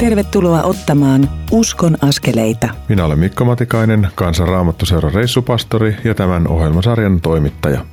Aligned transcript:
Tervetuloa 0.00 0.62
ottamaan 0.62 1.30
Uskon 1.50 1.96
askeleita. 2.02 2.68
Minä 2.88 3.04
olen 3.04 3.18
Mikko 3.18 3.44
Matikainen, 3.44 4.08
Kansan 4.14 4.48
Raamattuseuran 4.48 5.14
reissupastori 5.14 5.96
ja 6.04 6.14
tämän 6.14 6.48
ohjelmasarjan 6.48 7.20
toimittaja. 7.20 7.84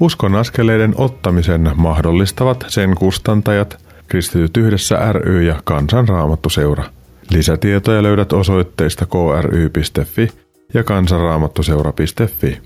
Uskon 0.00 0.34
askeleiden 0.34 0.94
ottamisen 0.96 1.70
mahdollistavat 1.74 2.64
sen 2.68 2.94
kustantajat, 2.94 3.86
Kristityt 4.08 4.56
yhdessä 4.56 5.12
ry 5.12 5.42
ja 5.42 5.60
Kansan 5.64 6.08
Raamattuseura. 6.08 6.84
Lisätietoja 7.30 8.02
löydät 8.02 8.32
osoitteista 8.32 9.06
kry.fi 9.06 10.28
ja 10.74 10.84
kansanraamattuseura.fi. 10.84 12.60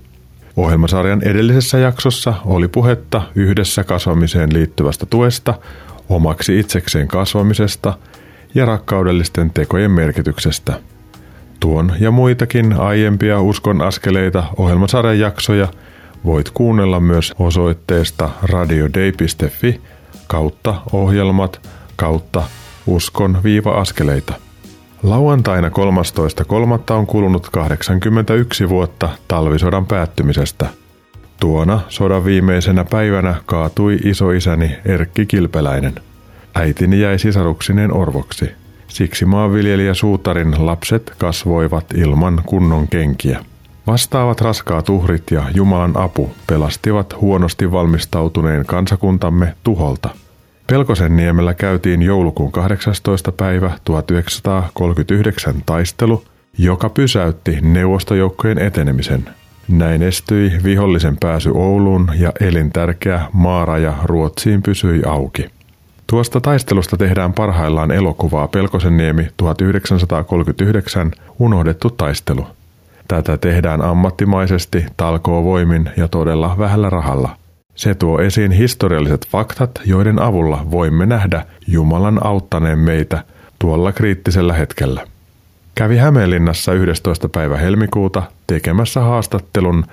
Ohjelmasarjan 0.57 1.23
edellisessä 1.23 1.77
jaksossa 1.77 2.33
oli 2.45 2.67
puhetta 2.67 3.21
yhdessä 3.35 3.83
kasvamiseen 3.83 4.53
liittyvästä 4.53 5.05
tuesta, 5.05 5.53
omaksi 6.09 6.59
itsekseen 6.59 7.07
kasvamisesta 7.07 7.93
ja 8.55 8.65
rakkaudellisten 8.65 9.51
tekojen 9.53 9.91
merkityksestä. 9.91 10.73
Tuon 11.59 11.93
ja 11.99 12.11
muitakin 12.11 12.73
aiempia 12.73 13.41
uskon 13.41 13.81
askeleita 13.81 14.43
ohjelmasarjan 14.57 15.19
jaksoja 15.19 15.67
voit 16.25 16.49
kuunnella 16.49 16.99
myös 16.99 17.33
osoitteesta 17.39 18.29
radiodei.fi 18.43 19.81
kautta 20.27 20.75
ohjelmat 20.91 21.69
kautta 21.95 22.43
uskon 22.87 23.37
viiva-askeleita. 23.43 24.33
Lauantaina 25.03 25.69
13.3. 25.69 26.93
on 26.93 27.07
kulunut 27.07 27.49
81 27.49 28.69
vuotta 28.69 29.09
talvisodan 29.27 29.85
päättymisestä. 29.85 30.67
Tuona 31.39 31.79
sodan 31.89 32.25
viimeisenä 32.25 32.85
päivänä 32.85 33.35
kaatui 33.45 33.99
isoisäni 34.03 34.77
Erkki 34.85 35.25
Kilpeläinen. 35.25 36.10
Äitini 36.55 36.99
jäi 36.99 37.19
sisaruksineen 37.19 37.93
orvoksi. 37.93 38.51
Siksi 38.87 39.25
maanviljelijä 39.25 39.93
Suutarin 39.93 40.65
lapset 40.65 41.13
kasvoivat 41.17 41.85
ilman 41.93 42.41
kunnon 42.45 42.87
kenkiä. 42.87 43.45
Vastaavat 43.87 44.41
raskaat 44.41 44.89
uhrit 44.89 45.31
ja 45.31 45.43
Jumalan 45.53 45.97
apu 45.97 46.31
pelastivat 46.47 47.21
huonosti 47.21 47.71
valmistautuneen 47.71 48.65
kansakuntamme 48.65 49.53
tuholta– 49.63 50.09
Pelkosen 50.71 51.15
niemellä 51.15 51.53
käytiin 51.53 52.01
joulukuun 52.01 52.51
18. 52.51 53.31
päivä 53.31 53.71
1939 53.83 55.55
taistelu, 55.65 56.23
joka 56.57 56.89
pysäytti 56.89 57.57
neuvostojoukkojen 57.61 58.59
etenemisen. 58.59 59.29
Näin 59.67 60.01
estyi 60.01 60.51
vihollisen 60.63 61.17
pääsy 61.19 61.49
Ouluun 61.53 62.11
ja 62.19 62.31
elintärkeä 62.39 63.21
maaraja 63.33 63.93
Ruotsiin 64.03 64.61
pysyi 64.61 65.03
auki. 65.05 65.49
Tuosta 66.11 66.41
taistelusta 66.41 66.97
tehdään 66.97 67.33
parhaillaan 67.33 67.91
elokuvaa 67.91 68.47
Pelkosenniemi 68.47 69.27
1939 69.37 71.11
Unohdettu 71.39 71.89
taistelu. 71.89 72.47
Tätä 73.07 73.37
tehdään 73.37 73.81
ammattimaisesti, 73.81 74.85
talkoo 74.97 75.43
voimin 75.43 75.89
ja 75.97 76.07
todella 76.07 76.55
vähällä 76.57 76.89
rahalla. 76.89 77.37
Se 77.75 77.95
tuo 77.95 78.19
esiin 78.19 78.51
historialliset 78.51 79.27
faktat, 79.27 79.71
joiden 79.85 80.21
avulla 80.21 80.65
voimme 80.71 81.05
nähdä 81.05 81.45
Jumalan 81.67 82.25
auttaneen 82.25 82.79
meitä 82.79 83.23
tuolla 83.59 83.91
kriittisellä 83.91 84.53
hetkellä. 84.53 85.07
Kävi 85.75 85.97
Hämeenlinnassa 85.97 86.73
11. 86.73 87.29
päivä 87.29 87.57
helmikuuta 87.57 88.23
tekemässä 88.47 89.01
haastattelun 89.01 89.85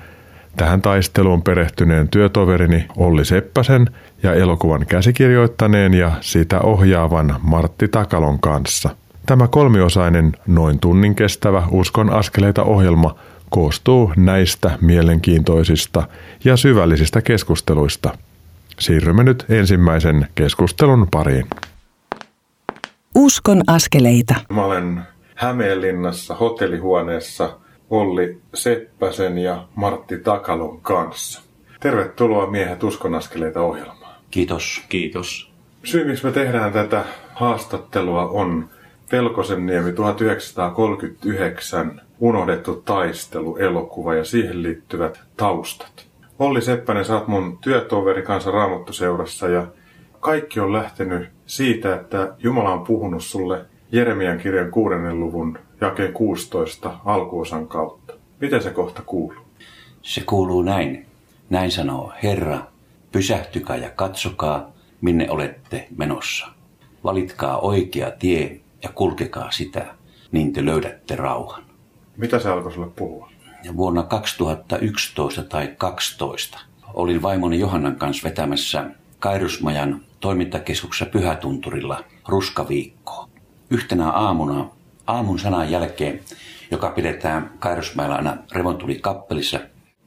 tähän 0.57 0.83
taisteluun 0.83 1.43
perehtyneen 1.43 2.09
työtoverini 2.09 2.87
Olli 2.97 3.25
Seppäsen 3.25 3.87
ja 4.23 4.35
elokuvan 4.35 4.87
käsikirjoittaneen 4.87 5.95
ja 5.95 6.13
sitä 6.21 6.61
ohjaavan 6.61 7.35
Martti 7.43 7.89
Takalon 7.89 8.41
kanssa. 8.41 8.91
Tämä 9.27 9.49
kolmiosainen, 9.49 10.33
noin 10.47 10.81
tunnin 10.81 11.15
kestävä 11.15 11.63
Uskon 11.71 12.11
askeleita 12.11 12.63
ohjelma 12.63 13.15
koostuu 13.51 14.13
näistä 14.17 14.79
mielenkiintoisista 14.81 16.09
ja 16.45 16.57
syvällisistä 16.57 17.23
keskusteluista. 17.23 18.19
Siirrymme 18.79 19.25
nyt 19.25 19.47
ensimmäisen 19.49 20.29
keskustelun 20.35 21.09
pariin. 21.11 21.47
Uskon 23.15 23.63
askeleita. 23.67 24.35
Mä 24.53 24.65
olen 24.65 25.03
Hämeenlinnassa 25.35 26.35
hotellihuoneessa 26.35 27.59
Olli 27.91 28.39
Seppäsen 28.55 29.39
ja 29.39 29.65
Martti 29.75 30.19
Takalon 30.19 30.81
kanssa. 30.81 31.43
Tervetuloa 31.81 32.51
miehet 32.51 32.83
Uskon 32.83 33.15
askeleita 33.15 33.61
ohjelmaan. 33.61 34.15
Kiitos. 34.31 34.85
Kiitos. 34.89 35.53
Syy, 35.85 36.05
miksi 36.05 36.25
me 36.25 36.33
tehdään 36.33 36.73
tätä 36.73 37.05
haastattelua 37.35 38.29
on 38.29 38.69
Pelkosenniemi 39.11 39.93
1939 39.93 42.01
Unohdettu 42.21 42.77
taistelu 42.77 43.57
elokuva 43.57 44.15
ja 44.15 44.25
siihen 44.25 44.63
liittyvät 44.63 45.21
taustat. 45.37 46.07
Olli 46.39 46.63
Seppänen, 46.63 47.05
sä 47.05 47.15
oot 47.15 47.29
mun 47.29 47.59
työtoveri 47.59 48.23
kanssa 48.23 48.51
Raamattuseurassa 48.51 49.49
ja 49.49 49.67
kaikki 50.21 50.61
on 50.61 50.73
lähtenyt 50.73 51.29
siitä, 51.47 51.95
että 51.95 52.35
Jumala 52.39 52.73
on 52.73 52.85
puhunut 52.85 53.25
sulle 53.25 53.65
Jeremian 53.93 54.39
kirjan 54.39 54.71
kuudennen 54.71 55.21
luvun 55.21 55.59
jakeen 55.81 56.13
16 56.13 56.99
alkuosan 57.05 57.69
kautta. 57.69 58.13
Miten 58.41 58.63
se 58.63 58.71
kohta 58.71 59.03
kuuluu? 59.03 59.43
Se 60.03 60.21
kuuluu 60.21 60.63
näin. 60.63 61.07
Näin 61.51 61.71
sanoo 61.71 62.13
Herra, 62.23 62.59
pysähtykää 63.13 63.77
ja 63.77 63.91
katsokaa, 63.91 64.71
minne 65.01 65.31
olette 65.31 65.89
menossa. 65.97 66.47
Valitkaa 67.05 67.59
oikea 67.59 68.11
tie 68.11 68.61
ja 68.83 68.89
kulkekaa 68.95 69.51
sitä, 69.51 69.95
niin 70.33 70.53
te 70.53 70.65
löydätte 70.65 71.17
rauhan. 71.17 71.65
Mitä 72.17 72.39
se 72.39 72.49
alkoi 72.49 72.73
sulle 72.73 72.91
puhua? 72.97 73.31
Ja 73.65 73.77
vuonna 73.77 74.03
2011 74.03 75.43
tai 75.43 75.75
2012 75.79 76.59
olin 76.95 77.23
vaimoni 77.23 77.59
Johannan 77.59 77.97
kanssa 77.97 78.29
vetämässä 78.29 78.91
Kairusmajan 79.19 80.01
toimintakeskuksessa 80.21 81.07
Pyhätunturilla 81.07 82.05
ruskaviikkoa. 82.29 83.29
Yhtenä 83.71 84.11
aamuna, 84.11 84.71
aamun 85.09 85.39
sanan 85.39 85.71
jälkeen, 85.71 86.21
joka 86.71 86.91
pidetään 86.91 87.53
Kairusmailla 87.59 88.15
aina 88.15 88.37
revontuli 88.53 88.95
kappelissa, 88.95 89.61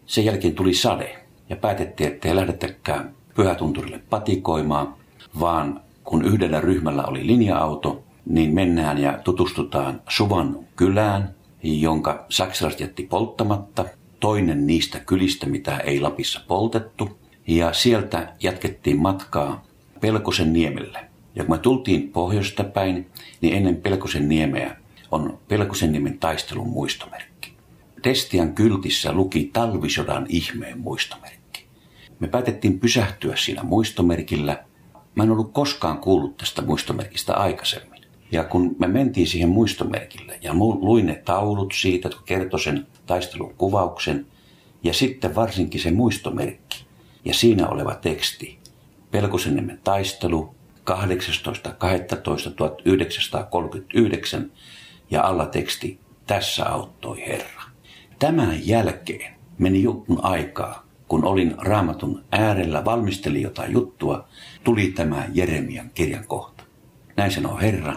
sen 0.05 0.25
jälkeen 0.25 0.55
tuli 0.55 0.73
sade 0.73 1.25
ja 1.49 1.55
päätettiin, 1.55 2.11
että 2.11 2.27
ei 2.27 2.35
lähdettäkään 2.35 3.15
Pyhätunturille 3.35 4.01
patikoimaan, 4.09 4.95
vaan 5.39 5.81
kun 6.03 6.25
yhdellä 6.25 6.61
ryhmällä 6.61 7.03
oli 7.03 7.27
linja-auto, 7.27 8.03
niin 8.25 8.53
mennään 8.53 8.97
ja 8.97 9.19
tutustutaan 9.23 10.01
Suvan 10.09 10.59
kylään, 10.75 11.35
jonka 11.63 12.25
saksalaiset 12.29 12.81
jätti 12.81 13.03
polttamatta. 13.03 13.85
Toinen 14.19 14.67
niistä 14.67 14.99
kylistä, 14.99 15.45
mitä 15.45 15.77
ei 15.77 15.99
Lapissa 15.99 16.41
poltettu. 16.47 17.17
Ja 17.47 17.73
sieltä 17.73 18.33
jatkettiin 18.43 19.01
matkaa 19.01 19.63
Pelkosen 20.01 20.53
niemelle. 20.53 20.99
Ja 21.35 21.43
kun 21.43 21.55
me 21.55 21.59
tultiin 21.59 22.09
pohjoista 22.09 22.63
päin, 22.63 23.09
niin 23.41 23.53
ennen 23.53 23.75
Pelkosen 23.75 24.29
niemeä 24.29 24.80
on 25.11 25.39
Pelkosen 25.47 25.91
niemen 25.91 26.19
taistelun 26.19 26.69
muistomerkki. 26.69 27.53
Destian 28.03 28.55
kyltissä 28.55 29.13
luki 29.13 29.49
talvisodan 29.53 30.25
ihmeen 30.29 30.79
muistomerkki. 30.79 31.65
Me 32.19 32.27
päätettiin 32.27 32.79
pysähtyä 32.79 33.35
siinä 33.35 33.63
muistomerkillä. 33.63 34.63
Mä 35.15 35.23
en 35.23 35.31
ollut 35.31 35.53
koskaan 35.53 35.97
kuullut 35.97 36.37
tästä 36.37 36.61
muistomerkistä 36.61 37.33
aikaisemmin. 37.33 38.01
Ja 38.31 38.43
kun 38.43 38.75
me 38.79 38.87
mentiin 38.87 39.27
siihen 39.27 39.49
muistomerkille 39.49 40.39
ja 40.41 40.53
luin 40.53 41.05
ne 41.05 41.15
taulut 41.25 41.73
siitä, 41.75 42.09
kun 42.09 42.23
kertoi 42.25 42.59
sen 42.59 42.87
taistelun 43.05 43.53
kuvauksen 43.57 44.25
ja 44.83 44.93
sitten 44.93 45.35
varsinkin 45.35 45.81
se 45.81 45.91
muistomerkki 45.91 46.85
ja 47.25 47.33
siinä 47.33 47.67
oleva 47.67 47.95
teksti, 47.95 48.59
Pelkosenniemen 49.11 49.79
taistelu 49.83 50.55
18.12.1939 50.91 50.95
ja 55.11 55.23
alla 55.23 55.45
teksti 55.45 55.99
Tässä 56.27 56.65
auttoi 56.65 57.25
Herra. 57.27 57.61
Tämän 58.19 58.67
jälkeen 58.67 59.33
meni 59.57 59.83
jonkun 59.83 60.19
aikaa, 60.23 60.85
kun 61.07 61.25
olin 61.25 61.55
raamatun 61.57 62.23
äärellä, 62.31 62.85
valmistelin 62.85 63.41
jotain 63.41 63.71
juttua, 63.73 64.27
tuli 64.63 64.87
tämä 64.87 65.25
Jeremian 65.33 65.91
kirjan 65.93 66.27
kohta. 66.27 66.63
Näin 67.17 67.31
sanoo 67.31 67.57
Herra, 67.57 67.95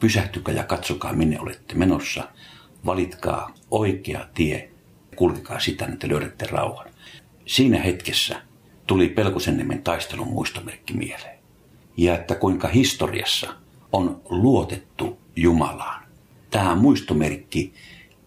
Pysähtykää 0.00 0.54
ja 0.54 0.64
katsokaa, 0.64 1.12
minne 1.12 1.40
olette 1.40 1.74
menossa. 1.74 2.28
Valitkaa 2.86 3.54
oikea 3.70 4.26
tie. 4.34 4.70
Kulkekaa 5.16 5.60
sitä, 5.60 5.86
että 5.86 6.08
löydätte 6.08 6.46
rauhan. 6.46 6.86
Siinä 7.46 7.78
hetkessä 7.78 8.42
tuli 8.86 9.08
Pelkosenniemen 9.08 9.82
taistelun 9.82 10.28
muistomerkki 10.28 10.94
mieleen. 10.94 11.38
Ja 11.96 12.14
että 12.14 12.34
kuinka 12.34 12.68
historiassa 12.68 13.54
on 13.92 14.20
luotettu 14.28 15.18
Jumalaan. 15.36 16.09
Tämä 16.50 16.74
muistomerkki 16.74 17.72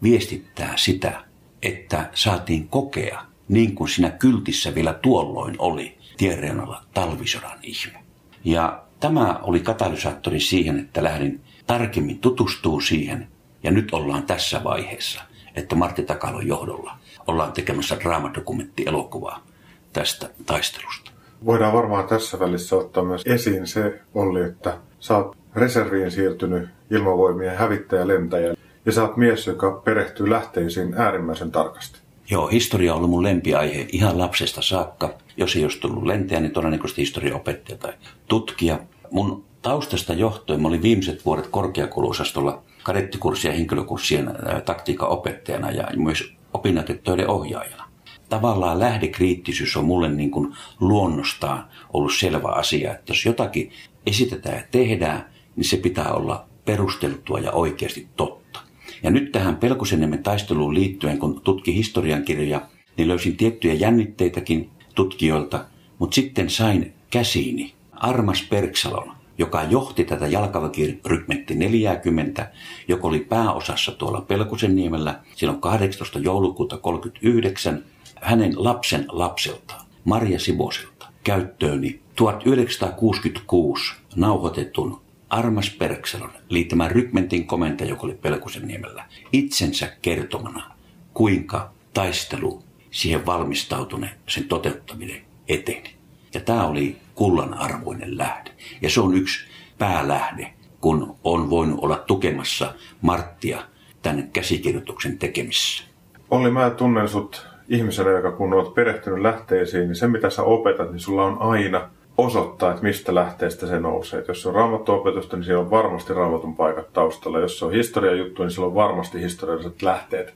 viestittää 0.03 0.73
sitä, 0.75 1.23
että 1.61 2.09
saatiin 2.13 2.67
kokea, 2.67 3.21
niin 3.47 3.75
kuin 3.75 3.89
siinä 3.89 4.09
kyltissä 4.09 4.75
vielä 4.75 4.93
tuolloin 4.93 5.55
oli, 5.59 5.97
tienreunalla 6.17 6.83
talvisodan 6.93 7.59
ihme. 7.63 8.03
Ja 8.43 8.83
tämä 8.99 9.39
oli 9.43 9.59
katalysaattori 9.59 10.39
siihen, 10.39 10.79
että 10.79 11.03
lähdin 11.03 11.41
tarkemmin 11.67 12.19
tutustuu 12.19 12.81
siihen. 12.81 13.27
Ja 13.63 13.71
nyt 13.71 13.93
ollaan 13.93 14.23
tässä 14.23 14.63
vaiheessa, 14.63 15.21
että 15.55 15.75
Martti 15.75 16.03
Takalon 16.03 16.47
johdolla 16.47 16.97
ollaan 17.27 17.53
tekemässä 17.53 17.97
draamadokumentti-elokuvaa 17.99 19.47
tästä 19.93 20.29
taistelusta. 20.45 21.11
Voidaan 21.45 21.73
varmaan 21.73 22.07
tässä 22.07 22.39
välissä 22.39 22.75
ottaa 22.75 23.03
myös 23.03 23.21
esiin 23.25 23.67
se, 23.67 24.01
Olli, 24.13 24.43
että 24.43 24.77
sä 24.99 25.17
oot 25.17 25.37
reserviin 25.55 26.11
siirtynyt 26.11 26.69
ilmavoimien 26.91 27.57
hävittäjä-lentäjä 27.57 28.55
ja 28.85 28.91
sä 28.91 29.01
oot 29.01 29.17
mies, 29.17 29.47
joka 29.47 29.71
perehtyy 29.71 30.29
lähteisiin 30.29 30.93
äärimmäisen 30.97 31.51
tarkasti. 31.51 31.99
Joo, 32.29 32.47
historia 32.47 32.93
on 32.93 32.97
ollut 32.97 33.09
mun 33.09 33.23
lempiaihe 33.23 33.87
ihan 33.91 34.19
lapsesta 34.19 34.61
saakka. 34.61 35.13
Jos 35.37 35.55
ei 35.55 35.63
olisi 35.63 35.79
tullut 35.79 36.05
lentäjä, 36.05 36.41
niin 36.41 36.51
todennäköisesti 36.51 37.01
historiaopettaja 37.01 37.77
tai 37.77 37.93
tutkija. 38.27 38.79
Mun 39.11 39.43
taustasta 39.61 40.13
johtuen, 40.13 40.61
mä 40.61 40.67
olin 40.67 40.81
viimeiset 40.81 41.25
vuodet 41.25 41.47
korkeakouluosastolla 41.47 42.63
kadettikurssien 42.83 43.51
ja 43.51 43.57
henkilökurssien 43.57 44.31
taktiikan 44.65 45.09
opettajana 45.09 45.71
ja 45.71 45.87
myös 45.95 46.33
opinnäytetöiden 46.53 47.29
ohjaajana. 47.29 47.83
Tavallaan 48.29 48.79
lähdekriittisyys 48.79 49.77
on 49.77 49.85
mulle 49.85 50.09
niin 50.09 50.31
kuin 50.31 50.55
luonnostaan 50.79 51.65
ollut 51.93 52.13
selvä 52.13 52.49
asia, 52.49 52.91
että 52.91 53.11
jos 53.11 53.25
jotakin 53.25 53.71
esitetään 54.07 54.57
ja 54.57 54.63
tehdään, 54.71 55.32
niin 55.55 55.65
se 55.65 55.77
pitää 55.77 56.13
olla 56.13 56.45
perusteltua 56.65 57.39
ja 57.39 57.51
oikeasti 57.51 58.07
totta. 58.15 58.59
Ja 59.03 59.11
nyt 59.11 59.31
tähän 59.31 59.55
Pelkosenniemen 59.55 60.23
taisteluun 60.23 60.73
liittyen, 60.73 61.19
kun 61.19 61.41
tutki 61.43 61.75
historiankirjoja, 61.75 62.61
niin 62.97 63.07
löysin 63.07 63.37
tiettyjä 63.37 63.73
jännitteitäkin 63.73 64.69
tutkijoilta, 64.95 65.65
mutta 65.99 66.15
sitten 66.15 66.49
sain 66.49 66.93
käsiini 67.09 67.73
Armas 67.91 68.43
Perksalon, 68.49 69.11
joka 69.37 69.63
johti 69.63 70.03
tätä 70.03 70.27
jalkaväkirykmentti 70.27 71.55
40, 71.55 72.51
joka 72.87 73.07
oli 73.07 73.19
pääosassa 73.19 73.91
tuolla 73.91 74.21
Pelkosenniemellä 74.21 75.19
silloin 75.35 75.61
18. 75.61 76.19
joulukuuta 76.19 76.77
39, 76.77 77.83
hänen 78.21 78.53
lapsen 78.55 79.05
lapseltaan, 79.09 79.85
Maria 80.03 80.39
Sibosilta, 80.39 81.05
käyttööni 81.23 81.99
1966 82.15 83.93
nauhoitetun 84.15 85.01
Armas 85.33 85.69
Perkselon 85.69 86.29
liittämän 86.49 86.91
rykmentin 86.91 87.47
komentaja, 87.47 87.89
joka 87.89 88.01
oli 88.03 88.13
Pelkosen 88.13 88.67
niemellä, 88.67 89.05
itsensä 89.31 89.91
kertomana, 90.01 90.71
kuinka 91.13 91.71
taistelu 91.93 92.63
siihen 92.91 93.25
valmistautuneen, 93.25 94.15
sen 94.27 94.43
toteuttaminen 94.43 95.21
eteni. 95.47 95.95
Ja 96.33 96.39
tämä 96.39 96.67
oli 96.67 96.97
kullan 97.15 97.53
arvoinen 97.53 98.17
lähde. 98.17 98.51
Ja 98.81 98.89
se 98.89 99.01
on 99.01 99.15
yksi 99.15 99.45
päälähde, 99.77 100.53
kun 100.81 101.15
on 101.23 101.49
voinut 101.49 101.79
olla 101.83 101.97
tukemassa 101.97 102.73
Marttia 103.01 103.61
tänne 104.01 104.29
käsikirjoituksen 104.33 105.17
tekemisessä. 105.17 105.83
Olli, 106.31 106.51
mä 106.51 106.69
tunnen 106.69 107.07
sut 107.07 107.47
ihmisenä, 107.69 108.09
joka 108.09 108.31
kun 108.31 108.53
olet 108.53 108.73
perehtynyt 108.73 109.21
lähteisiin, 109.21 109.87
niin 109.87 109.95
se 109.95 110.07
mitä 110.07 110.29
sä 110.29 110.43
opetat, 110.43 110.91
niin 110.91 110.99
sulla 110.99 111.25
on 111.25 111.37
aina 111.41 111.89
osoittaa, 112.17 112.71
että 112.71 112.83
mistä 112.83 113.15
lähteestä 113.15 113.67
se 113.67 113.79
nousee. 113.79 114.19
Et 114.19 114.27
jos 114.27 114.41
se 114.41 114.49
on 114.49 114.55
raamattuopetusta, 114.55 115.37
niin 115.37 115.43
siellä 115.43 115.63
on 115.63 115.71
varmasti 115.71 116.13
raamatun 116.13 116.55
paikat 116.55 116.93
taustalla. 116.93 117.39
Jos 117.39 117.59
se 117.59 117.65
on 117.65 117.73
historiajuttu, 117.73 118.43
niin 118.43 118.51
siellä 118.51 118.67
on 118.67 118.75
varmasti 118.75 119.21
historialliset 119.21 119.81
lähteet. 119.81 120.33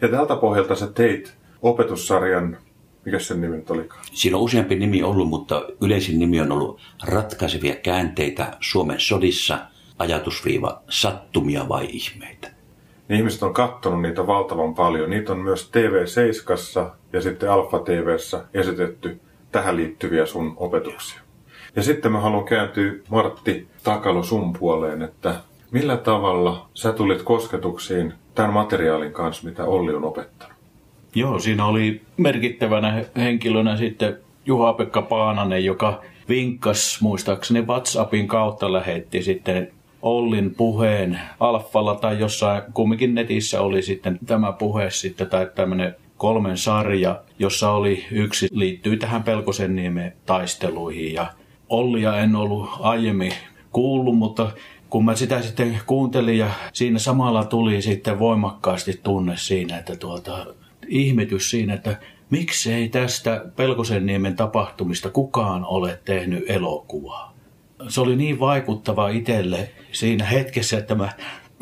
Ja 0.00 0.08
tältä 0.08 0.36
pohjalta 0.36 0.74
sä 0.74 0.86
teit 0.86 1.34
opetussarjan, 1.62 2.56
mikä 3.04 3.18
sen 3.18 3.40
nimi 3.40 3.56
nyt 3.56 3.70
olikaan? 3.70 4.04
Siinä 4.12 4.36
on 4.36 4.42
useampi 4.42 4.74
nimi 4.74 5.02
ollut, 5.02 5.28
mutta 5.28 5.68
yleisin 5.80 6.18
nimi 6.18 6.40
on 6.40 6.52
ollut 6.52 6.80
Ratkaisevia 7.06 7.74
käänteitä 7.74 8.56
Suomen 8.60 9.00
sodissa, 9.00 9.58
ajatusviiva 9.98 10.82
Sattumia 10.88 11.68
vai 11.68 11.86
ihmeitä. 11.90 12.48
Niin 13.08 13.18
ihmiset 13.18 13.42
on 13.42 13.54
katsonut 13.54 14.02
niitä 14.02 14.26
valtavan 14.26 14.74
paljon. 14.74 15.10
Niitä 15.10 15.32
on 15.32 15.38
myös 15.38 15.70
TV7 15.70 16.90
ja 17.12 17.20
sitten 17.20 17.50
Alfa 17.50 17.78
TVssä 17.78 18.44
esitetty 18.54 19.20
tähän 19.56 19.76
liittyviä 19.76 20.26
sun 20.26 20.54
opetuksia. 20.56 21.20
Ja 21.76 21.82
sitten 21.82 22.12
mä 22.12 22.20
haluan 22.20 22.44
kääntyä 22.44 22.92
Martti 23.08 23.68
Takalo 23.84 24.22
sun 24.22 24.52
puoleen, 24.52 25.02
että 25.02 25.34
millä 25.70 25.96
tavalla 25.96 26.68
sä 26.74 26.92
tulit 26.92 27.22
kosketuksiin 27.22 28.14
tämän 28.34 28.52
materiaalin 28.52 29.12
kanssa, 29.12 29.48
mitä 29.48 29.64
Olli 29.64 29.94
on 29.94 30.04
opettanut? 30.04 30.56
Joo, 31.14 31.38
siinä 31.38 31.66
oli 31.66 32.02
merkittävänä 32.16 33.04
henkilönä 33.16 33.76
sitten 33.76 34.18
Juha-Pekka 34.46 35.02
Paananen, 35.02 35.64
joka 35.64 36.02
vinkkas 36.28 36.98
muistaakseni 37.02 37.66
WhatsAppin 37.66 38.28
kautta 38.28 38.72
lähetti 38.72 39.22
sitten 39.22 39.72
Ollin 40.02 40.54
puheen 40.54 41.20
Alfalla 41.40 41.94
tai 41.94 42.18
jossain, 42.18 42.62
kumminkin 42.74 43.14
netissä 43.14 43.60
oli 43.60 43.82
sitten 43.82 44.18
tämä 44.26 44.52
puhe 44.52 44.90
sitten 44.90 45.30
tai 45.30 45.50
tämmöinen 45.54 45.94
kolmen 46.16 46.58
sarja, 46.58 47.22
jossa 47.38 47.70
oli 47.70 48.06
yksi 48.10 48.48
liittyy 48.52 48.96
tähän 48.96 49.22
Pelkosen 49.22 49.76
niemen 49.76 50.12
taisteluihin 50.26 51.14
ja 51.14 51.26
Ollia 51.68 52.18
en 52.18 52.36
ollut 52.36 52.70
aiemmin 52.80 53.32
kuullut, 53.72 54.18
mutta 54.18 54.50
kun 54.90 55.04
mä 55.04 55.14
sitä 55.14 55.42
sitten 55.42 55.80
kuuntelin 55.86 56.38
ja 56.38 56.50
siinä 56.72 56.98
samalla 56.98 57.44
tuli 57.44 57.82
sitten 57.82 58.18
voimakkaasti 58.18 59.00
tunne 59.02 59.36
siinä, 59.36 59.78
että 59.78 59.96
tuota, 59.96 60.46
ihmetys 60.88 61.50
siinä, 61.50 61.74
että 61.74 61.96
miksei 62.30 62.88
tästä 62.88 63.44
Pelkosen 63.56 64.06
niemen 64.06 64.36
tapahtumista 64.36 65.10
kukaan 65.10 65.64
ole 65.64 66.00
tehnyt 66.04 66.44
elokuvaa. 66.50 67.34
Se 67.88 68.00
oli 68.00 68.16
niin 68.16 68.40
vaikuttava 68.40 69.08
itselle 69.08 69.70
siinä 69.92 70.24
hetkessä, 70.24 70.78
että 70.78 70.94
mä 70.94 71.12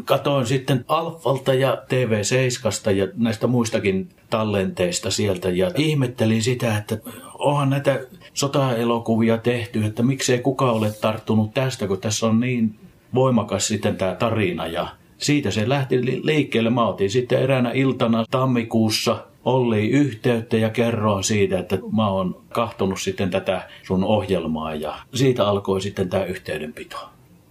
katoin 0.05 0.47
sitten 0.47 0.85
Alfalta 0.89 1.55
ja 1.55 1.83
TV7 1.89 2.91
ja 2.91 3.09
näistä 3.17 3.47
muistakin 3.47 4.09
tallenteista 4.35 5.11
sieltä 5.11 5.51
ja 5.51 5.71
ihmettelin 5.77 6.43
sitä, 6.43 6.77
että 6.77 6.99
onhan 7.39 7.71
näitä 7.71 8.01
sotaelokuvia 8.33 9.39
tehty, 9.39 9.85
että 9.85 10.03
miksei 10.03 10.39
kukaan 10.39 10.75
ole 10.75 10.91
tarttunut 11.01 11.55
tästä, 11.55 11.87
kun 11.87 12.01
tässä 12.01 12.27
on 12.27 12.41
niin 12.41 12.75
voimakas 13.15 13.69
sitten 13.69 13.97
tämä 13.97 14.15
tarina 14.15 14.67
ja 14.67 14.89
siitä 15.19 15.51
se 15.51 15.69
lähti 15.69 16.25
liikkeelle. 16.27 16.71
Mä 16.71 16.87
otin 16.87 17.11
sitten 17.11 17.43
eräänä 17.43 17.71
iltana 17.71 18.25
tammikuussa 18.31 19.27
Olli 19.45 19.89
yhteyttä 19.89 20.57
ja 20.57 20.71
kerroin 20.71 21.25
siitä, 21.25 21.59
että 21.59 21.79
mä 21.97 22.09
oon 22.09 22.37
kahtonut 22.53 23.01
sitten 23.01 23.31
tätä 23.31 23.69
sun 23.83 24.05
ohjelmaa 24.05 24.75
ja 24.75 24.95
siitä 25.15 25.49
alkoi 25.49 25.81
sitten 25.81 26.09
tämä 26.09 26.25
yhteydenpito. 26.25 26.97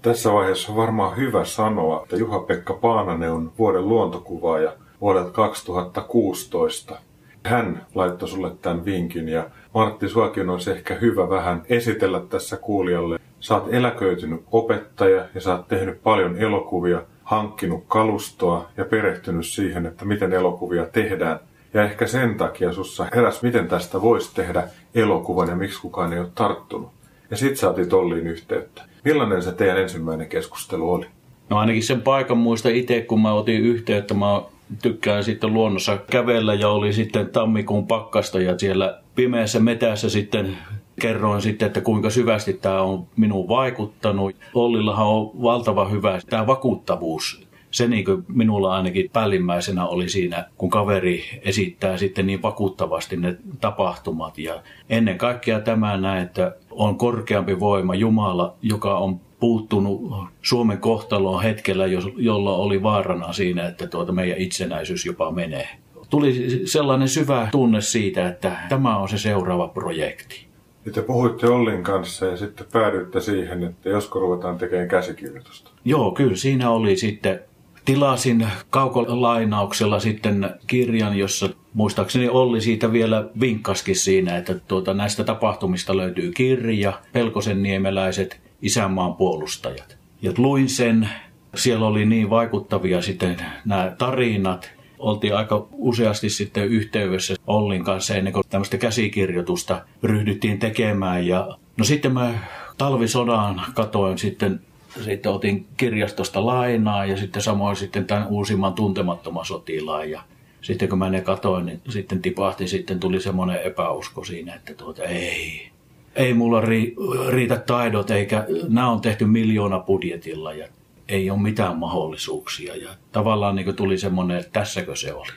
Tässä 0.02 0.34
vaiheessa 0.34 0.72
on 0.72 0.78
varmaan 0.78 1.18
hyvä 1.18 1.46
sanoa, 1.46 2.04
että 2.04 2.16
Juha-Pekka 2.16 2.74
Paananen 2.74 3.32
on 3.32 3.52
vuoden 3.60 3.90
luontokuvaaja 3.90 4.74
vuodelta 5.04 5.32
2016. 5.32 7.00
Hän 7.46 7.86
laittoi 7.96 8.30
sulle 8.30 8.52
tämän 8.62 8.86
vinkin 8.86 9.30
ja 9.30 9.50
Martti, 9.74 10.10
suakin 10.10 10.50
olisi 10.50 10.72
ehkä 10.72 10.96
hyvä 10.96 11.30
vähän 11.30 11.62
esitellä 11.70 12.22
tässä 12.30 12.58
kuulijalle. 12.58 13.20
Sä 13.40 13.56
oot 13.56 13.74
eläköitynyt 13.74 14.42
opettaja 14.52 15.26
ja 15.36 15.42
sä 15.42 15.56
oot 15.56 15.68
tehnyt 15.68 16.04
paljon 16.04 16.38
elokuvia, 16.38 17.02
hankkinut 17.24 17.84
kalustoa 17.88 18.70
ja 18.78 18.86
perehtynyt 18.86 19.46
siihen, 19.46 19.86
että 19.86 20.06
miten 20.06 20.34
elokuvia 20.34 20.86
tehdään. 20.86 21.40
Ja 21.74 21.84
ehkä 21.84 22.08
sen 22.08 22.36
takia 22.36 22.74
sussa 22.74 23.08
heräs, 23.16 23.42
miten 23.42 23.68
tästä 23.68 24.02
voisi 24.02 24.36
tehdä 24.36 24.64
elokuvan 24.96 25.50
ja 25.50 25.56
miksi 25.56 25.82
kukaan 25.82 26.14
ei 26.14 26.20
ole 26.20 26.30
tarttunut. 26.36 26.90
Ja 27.32 27.38
sit 27.38 27.58
sä 27.58 27.70
otit 27.70 27.94
Olliin 27.94 28.28
yhteyttä. 28.28 28.82
Millainen 29.06 29.42
se 29.42 29.52
teidän 29.52 29.78
ensimmäinen 29.78 30.30
keskustelu 30.30 30.94
oli? 30.94 31.06
No 31.50 31.58
ainakin 31.58 31.84
sen 31.84 32.02
paikan 32.02 32.38
muista 32.38 32.70
itse, 32.70 33.02
kun 33.02 33.22
mä 33.22 33.34
otin 33.34 33.62
yhteyttä. 33.62 34.14
Mä 34.14 34.42
tykkään 34.82 35.24
sitten 35.24 35.54
luonnossa 35.54 35.98
kävellä 35.98 36.54
ja 36.54 36.70
oli 36.70 36.94
sitten 36.94 37.30
tammikuun 37.30 37.88
pakkasta 37.88 38.42
ja 38.42 38.60
siellä 38.60 39.02
pimeässä 39.16 39.60
metässä 39.60 40.10
sitten 40.10 40.58
kerroin 41.02 41.42
sitten, 41.42 41.66
että 41.66 41.82
kuinka 41.82 42.10
syvästi 42.10 42.54
tämä 42.54 42.82
on 42.82 43.08
minuun 43.16 43.48
vaikuttanut. 43.48 44.36
Ollillahan 44.54 45.08
on 45.08 45.32
valtava 45.42 45.88
hyvä 45.88 46.20
tämä 46.30 46.48
vakuuttavuus. 46.48 47.48
Se 47.72 47.88
niin 47.88 48.06
kuin 48.06 48.26
minulla 48.28 48.76
ainakin 48.76 49.10
päällimmäisenä 49.14 49.86
oli 49.86 50.10
siinä, 50.10 50.46
kun 50.58 50.70
kaveri 50.70 51.24
esittää 51.42 51.98
sitten 51.98 52.28
niin 52.28 52.42
vakuuttavasti 52.42 53.18
ne 53.18 53.38
tapahtumat. 53.62 54.38
Ja 54.38 54.62
ennen 54.90 55.18
kaikkea 55.18 55.60
tämä 55.60 55.98
näin, 55.98 56.24
että 56.24 56.56
on 56.72 56.98
korkeampi 56.98 57.60
voima 57.60 57.96
Jumala, 57.96 58.56
joka 58.62 58.98
on 58.98 59.20
puuttunut 59.44 60.28
Suomen 60.42 60.78
kohtaloon 60.78 61.44
hetkellä, 61.44 61.86
jolla 62.18 62.56
oli 62.56 62.84
vaarana 62.84 63.34
siinä, 63.34 63.68
että 63.68 63.88
tuota 63.88 64.12
meidän 64.12 64.38
itsenäisyys 64.38 65.06
jopa 65.06 65.32
menee. 65.32 65.70
Tuli 66.10 66.62
sellainen 66.66 67.10
syvä 67.10 67.48
tunne 67.52 67.82
siitä, 67.82 68.28
että 68.28 68.58
tämä 68.70 68.98
on 68.98 69.10
se 69.10 69.18
seuraava 69.18 69.68
projekti. 69.68 70.48
Ja 70.86 70.92
te 70.92 71.02
puhuitte 71.02 71.48
Ollin 71.48 71.84
kanssa 71.84 72.26
ja 72.26 72.38
sitten 72.38 72.68
päädyitte 72.74 73.22
siihen, 73.22 73.64
että 73.64 73.90
josko 73.90 74.20
ruvetaan 74.20 74.58
tekemään 74.58 74.88
käsikirjoitusta. 74.88 75.72
Joo, 75.86 76.12
kyllä 76.12 76.36
siinä 76.36 76.70
oli 76.70 76.98
sitten 76.98 77.40
tilasin 77.86 78.48
kaukolainauksella 78.70 80.00
sitten 80.00 80.50
kirjan, 80.68 81.18
jossa 81.18 81.50
muistaakseni 81.74 82.30
Olli 82.30 82.62
siitä 82.62 82.92
vielä 82.92 83.30
vinkkaskin 83.40 83.96
siinä, 83.96 84.38
että 84.38 84.56
tuota, 84.68 84.94
näistä 84.94 85.24
tapahtumista 85.24 85.98
löytyy 85.98 86.32
kirja, 86.32 86.94
Pelkosen 87.14 87.64
niemeläiset 87.64 88.43
isänmaan 88.64 89.16
puolustajat. 89.16 89.98
Ja 90.22 90.32
luin 90.38 90.70
sen 90.70 91.10
siellä 91.56 91.88
oli 91.88 92.06
niin 92.06 92.30
vaikuttavia 92.30 93.02
sitten 93.02 93.38
nämä 93.66 93.96
tarinat. 93.98 94.72
Oltiin 95.00 95.36
aika 95.36 95.68
useasti 95.72 96.30
sitten 96.30 96.68
yhteydessä 96.68 97.36
Ollin 97.48 97.84
kanssa 97.84 98.16
ennen 98.16 98.34
kuin 98.34 98.44
tämmöistä 98.50 98.78
käsikirjoitusta 98.78 99.82
ryhdyttiin 100.04 100.60
tekemään. 100.60 101.28
Ja, 101.28 101.58
no 101.78 101.84
sitten 101.84 102.14
mä 102.14 102.34
talvisodan 102.78 103.62
katoin 103.74 104.18
sitten 104.18 104.62
sitten 105.02 105.32
otin 105.32 105.66
kirjastosta 105.78 106.46
lainaa 106.46 107.06
ja 107.06 107.18
sitten 107.18 107.42
samoin 107.42 107.76
sitten 107.76 108.06
tämän 108.06 108.28
uusimman 108.28 108.74
tuntemattoman 108.74 109.46
sotilaan. 109.46 110.12
Ja 110.12 110.22
sitten 110.62 110.90
kun 110.90 111.00
mä 111.00 111.10
ne 111.10 111.22
katoin, 111.22 111.66
niin 111.66 111.82
sitten 111.90 112.22
tipahti, 112.22 112.68
sitten 112.68 113.00
tuli 113.00 113.20
semmoinen 113.20 113.62
epäusko 113.62 114.24
siinä, 114.26 114.56
että 114.56 114.74
tuota, 114.74 115.04
ei, 115.04 115.73
ei 116.16 116.34
mulla 116.34 116.62
ri, 116.62 116.96
riitä 117.30 117.60
taidot, 117.68 118.12
eikä 118.12 118.46
nämä 118.68 118.92
on 118.92 119.02
tehty 119.02 119.26
miljoona 119.26 119.80
budjetilla 119.80 120.54
ja 120.54 120.68
ei 121.10 121.30
ole 121.30 121.40
mitään 121.40 121.78
mahdollisuuksia. 121.78 122.76
Ja 122.76 122.90
tavallaan 123.12 123.56
niin 123.56 123.76
tuli 123.76 123.98
semmoinen, 123.98 124.38
että 124.38 124.60
tässäkö 124.60 124.96
se 124.96 125.14
oli. 125.14 125.32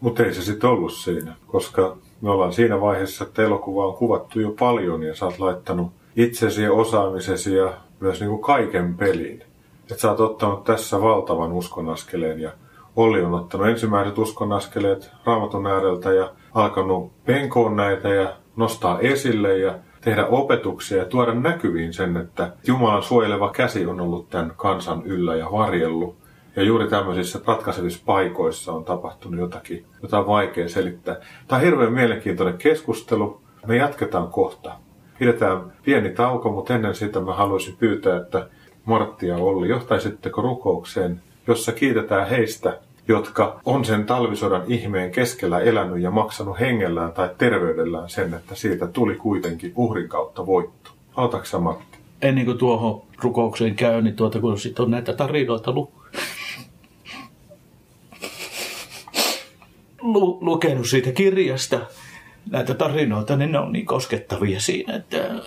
Mutta 0.00 0.24
ei 0.24 0.34
se 0.34 0.42
sitten 0.42 0.70
ollut 0.70 0.92
siinä, 0.92 1.34
koska 1.46 1.96
me 2.20 2.30
ollaan 2.30 2.52
siinä 2.52 2.80
vaiheessa, 2.80 3.24
että 3.24 3.42
elokuva 3.42 3.86
on 3.86 3.94
kuvattu 3.94 4.40
jo 4.40 4.54
paljon 4.58 5.02
ja 5.02 5.14
sä 5.14 5.24
oot 5.24 5.38
laittanut 5.38 5.92
itsesi 6.16 6.62
ja 6.62 6.72
osaamisesi 6.72 7.54
ja 7.54 7.72
myös 8.00 8.20
niin 8.20 8.30
kuin 8.30 8.42
kaiken 8.42 8.94
peliin. 8.94 9.42
Että 9.80 10.00
sä 10.00 10.10
oot 10.10 10.20
ottanut 10.20 10.64
tässä 10.64 11.00
valtavan 11.00 11.52
uskonaskeleen 11.52 12.40
ja 12.40 12.52
Olli 12.96 13.22
on 13.22 13.34
ottanut 13.34 13.66
ensimmäiset 13.66 14.18
uskonaskeleet 14.18 15.10
raamatun 15.24 15.66
ääreltä 15.66 16.12
ja 16.12 16.32
alkanut 16.54 17.12
penkoon 17.24 17.76
näitä 17.76 18.08
ja 18.08 18.36
nostaa 18.56 19.00
esille 19.00 19.58
ja 19.58 19.74
tehdä 20.06 20.26
opetuksia 20.26 20.98
ja 20.98 21.04
tuoda 21.04 21.34
näkyviin 21.34 21.92
sen, 21.92 22.16
että 22.16 22.52
Jumalan 22.66 23.02
suojeleva 23.02 23.50
käsi 23.50 23.86
on 23.86 24.00
ollut 24.00 24.30
tämän 24.30 24.52
kansan 24.56 25.02
yllä 25.04 25.34
ja 25.34 25.52
varjellut. 25.52 26.16
Ja 26.56 26.62
juuri 26.62 26.88
tämmöisissä 26.88 27.40
ratkaisevissa 27.46 28.02
paikoissa 28.06 28.72
on 28.72 28.84
tapahtunut 28.84 29.40
jotakin, 29.40 29.84
jota 30.02 30.18
on 30.18 30.26
vaikea 30.26 30.68
selittää. 30.68 31.16
Tämä 31.48 31.58
on 31.58 31.64
hirveän 31.64 31.92
mielenkiintoinen 31.92 32.58
keskustelu. 32.58 33.40
Me 33.66 33.76
jatketaan 33.76 34.28
kohta. 34.28 34.72
Pidetään 35.18 35.72
pieni 35.84 36.10
tauko, 36.10 36.52
mutta 36.52 36.74
ennen 36.74 36.94
sitä 36.94 37.20
mä 37.20 37.34
haluaisin 37.34 37.76
pyytää, 37.76 38.16
että 38.16 38.48
Martti 38.84 39.26
ja 39.26 39.36
Olli, 39.36 39.68
johtaisitteko 39.68 40.42
rukoukseen, 40.42 41.20
jossa 41.46 41.72
kiitetään 41.72 42.28
heistä, 42.28 42.78
jotka 43.08 43.60
on 43.64 43.84
sen 43.84 44.06
talvisodan 44.06 44.62
ihmeen 44.66 45.10
keskellä 45.10 45.60
elänyt 45.60 46.00
ja 46.00 46.10
maksanut 46.10 46.60
hengellään 46.60 47.12
tai 47.12 47.30
terveydellään 47.38 48.08
sen, 48.08 48.34
että 48.34 48.54
siitä 48.54 48.86
tuli 48.86 49.14
kuitenkin 49.14 49.72
uhrin 49.76 50.08
kautta 50.08 50.46
voitto. 50.46 50.90
Aloitatko 51.14 51.60
Matti? 51.60 51.98
Ennen 52.22 52.44
kuin 52.44 52.58
tuohon 52.58 53.02
rukoukseen 53.18 53.74
käy, 53.74 54.02
niin 54.02 54.16
tuota, 54.16 54.40
kun 54.40 54.58
sitten 54.58 54.84
on 54.84 54.90
näitä 54.90 55.12
tarinoita 55.12 55.72
lu- 55.72 55.92
lu- 60.00 60.38
lukenut 60.40 60.86
siitä 60.86 61.12
kirjasta, 61.12 61.80
näitä 62.50 62.74
tarinoita, 62.74 63.36
niin 63.36 63.52
ne 63.52 63.58
on 63.58 63.72
niin 63.72 63.86
koskettavia 63.86 64.60
siinä, 64.60 64.96
että 64.96 65.42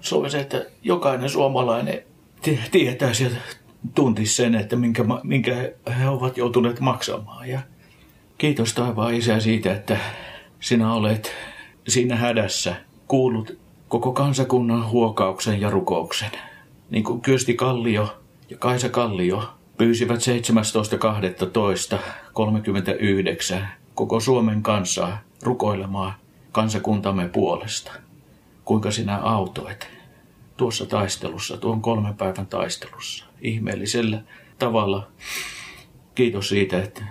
se 0.00 0.14
on 0.14 0.30
se, 0.30 0.40
että 0.40 0.66
jokainen 0.82 1.30
suomalainen 1.30 2.02
tietäisi 2.70 3.24
ja 3.24 3.30
tuntisi 3.94 4.34
sen, 4.34 4.54
että 4.54 4.76
minkä, 4.76 5.04
minkä 5.22 5.72
he 5.98 6.08
ovat 6.08 6.36
joutuneet 6.36 6.80
maksamaan. 6.80 7.48
Ja 7.48 7.60
kiitos 8.38 8.74
taivaan 8.74 9.14
isä 9.14 9.40
siitä, 9.40 9.72
että 9.72 9.96
sinä 10.60 10.94
olet 10.94 11.32
siinä 11.88 12.16
hädässä 12.16 12.76
kuullut 13.08 13.58
koko 13.88 14.12
kansakunnan 14.12 14.90
huokauksen 14.90 15.60
ja 15.60 15.70
rukouksen. 15.70 16.30
Niin 16.90 17.04
kuin 17.04 17.20
Kyösti 17.20 17.54
Kallio 17.54 18.20
ja 18.50 18.56
Kaisa 18.56 18.88
Kallio 18.88 19.42
pyysivät 19.78 20.20
17.12.39 23.56 23.64
koko 23.94 24.20
Suomen 24.20 24.62
kansaa 24.62 25.18
rukoilemaan 25.42 26.12
kansakuntamme 26.52 27.28
puolesta. 27.28 27.92
Kuinka 28.64 28.90
sinä 28.90 29.18
autoit 29.18 29.88
tuossa 30.56 30.86
taistelussa, 30.86 31.56
tuon 31.56 31.82
kolmen 31.82 32.14
päivän 32.14 32.46
taistelussa, 32.46 33.23
ihmeellisellä 33.40 34.20
tavalla. 34.58 35.08
Kiitos 36.14 36.48
siitä, 36.48 36.82
että 36.82 37.02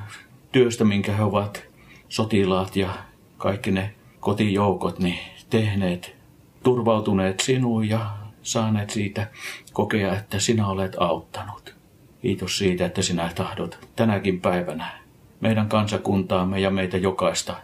työstä, 0.51 0.83
minkä 0.85 1.13
he 1.13 1.23
ovat 1.23 1.63
sotilaat 2.09 2.75
ja 2.75 2.89
kaikki 3.37 3.71
ne 3.71 3.93
kotijoukot 4.19 4.99
niin 4.99 5.19
tehneet, 5.49 6.15
turvautuneet 6.63 7.39
sinuun 7.39 7.89
ja 7.89 8.17
saaneet 8.41 8.89
siitä 8.89 9.27
kokea, 9.73 10.17
että 10.17 10.39
sinä 10.39 10.67
olet 10.67 10.95
auttanut. 10.99 11.75
Kiitos 12.21 12.57
siitä, 12.57 12.85
että 12.85 13.01
sinä 13.01 13.31
tahdot 13.35 13.89
tänäkin 13.95 14.41
päivänä 14.41 15.03
meidän 15.41 15.69
kansakuntaamme 15.69 16.59
ja 16.59 16.69
meitä 16.69 16.97
jokaista 16.97 17.55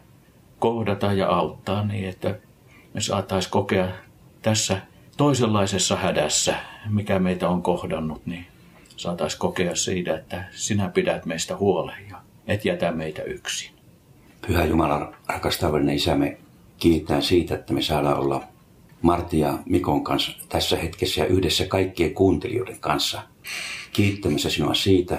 kohdata 0.59 1.13
ja 1.13 1.29
auttaa 1.29 1.85
niin, 1.85 2.09
että 2.09 2.39
me 2.93 3.01
saataisiin 3.01 3.51
kokea 3.51 3.87
tässä 4.41 4.81
toisenlaisessa 5.19 5.95
hädässä, 5.95 6.55
mikä 6.89 7.19
meitä 7.19 7.49
on 7.49 7.61
kohdannut, 7.61 8.25
niin 8.25 8.45
saataisiin 8.97 9.39
kokea 9.39 9.75
siitä, 9.75 10.17
että 10.17 10.43
sinä 10.51 10.89
pidät 10.89 11.25
meistä 11.25 11.57
huolen 11.57 12.09
ja 12.09 12.21
et 12.47 12.65
jätä 12.65 12.91
meitä 12.91 13.23
yksin. 13.23 13.71
Pyhä 14.47 14.65
Jumala, 14.65 15.13
rakas 15.27 15.57
tavallinen 15.57 15.95
isä, 15.95 16.15
me 16.15 16.37
kiittää 16.77 17.21
siitä, 17.21 17.55
että 17.55 17.73
me 17.73 17.81
saadaan 17.81 18.19
olla 18.19 18.43
Martti 19.01 19.39
ja 19.39 19.59
Mikon 19.65 20.03
kanssa 20.03 20.31
tässä 20.49 20.77
hetkessä 20.77 21.21
ja 21.21 21.27
yhdessä 21.27 21.65
kaikkien 21.65 22.13
kuuntelijoiden 22.13 22.79
kanssa 22.79 23.21
kiittämässä 23.93 24.49
sinua 24.49 24.73
siitä 24.73 25.17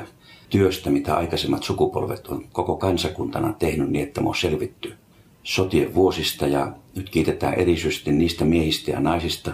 työstä, 0.51 0.91
mitä 0.91 1.17
aikaisemmat 1.17 1.63
sukupolvet 1.63 2.27
on 2.27 2.49
koko 2.53 2.77
kansakuntana 2.77 3.53
tehnyt 3.53 3.91
niin, 3.91 4.05
että 4.05 4.21
me 4.21 4.29
on 4.29 4.37
selvitty 4.37 4.95
sotien 5.43 5.95
vuosista 5.95 6.47
ja 6.47 6.73
nyt 6.97 7.11
kiitetään 7.11 7.55
erityisesti 7.55 8.13
niistä 8.13 8.45
miehistä 8.45 8.91
ja 8.91 9.01
naisista, 9.01 9.53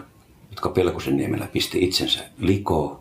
jotka 0.56 0.68
Pelkosen 0.68 1.16
niemellä 1.16 1.46
pisti 1.52 1.84
itsensä 1.84 2.24
likoon, 2.38 2.98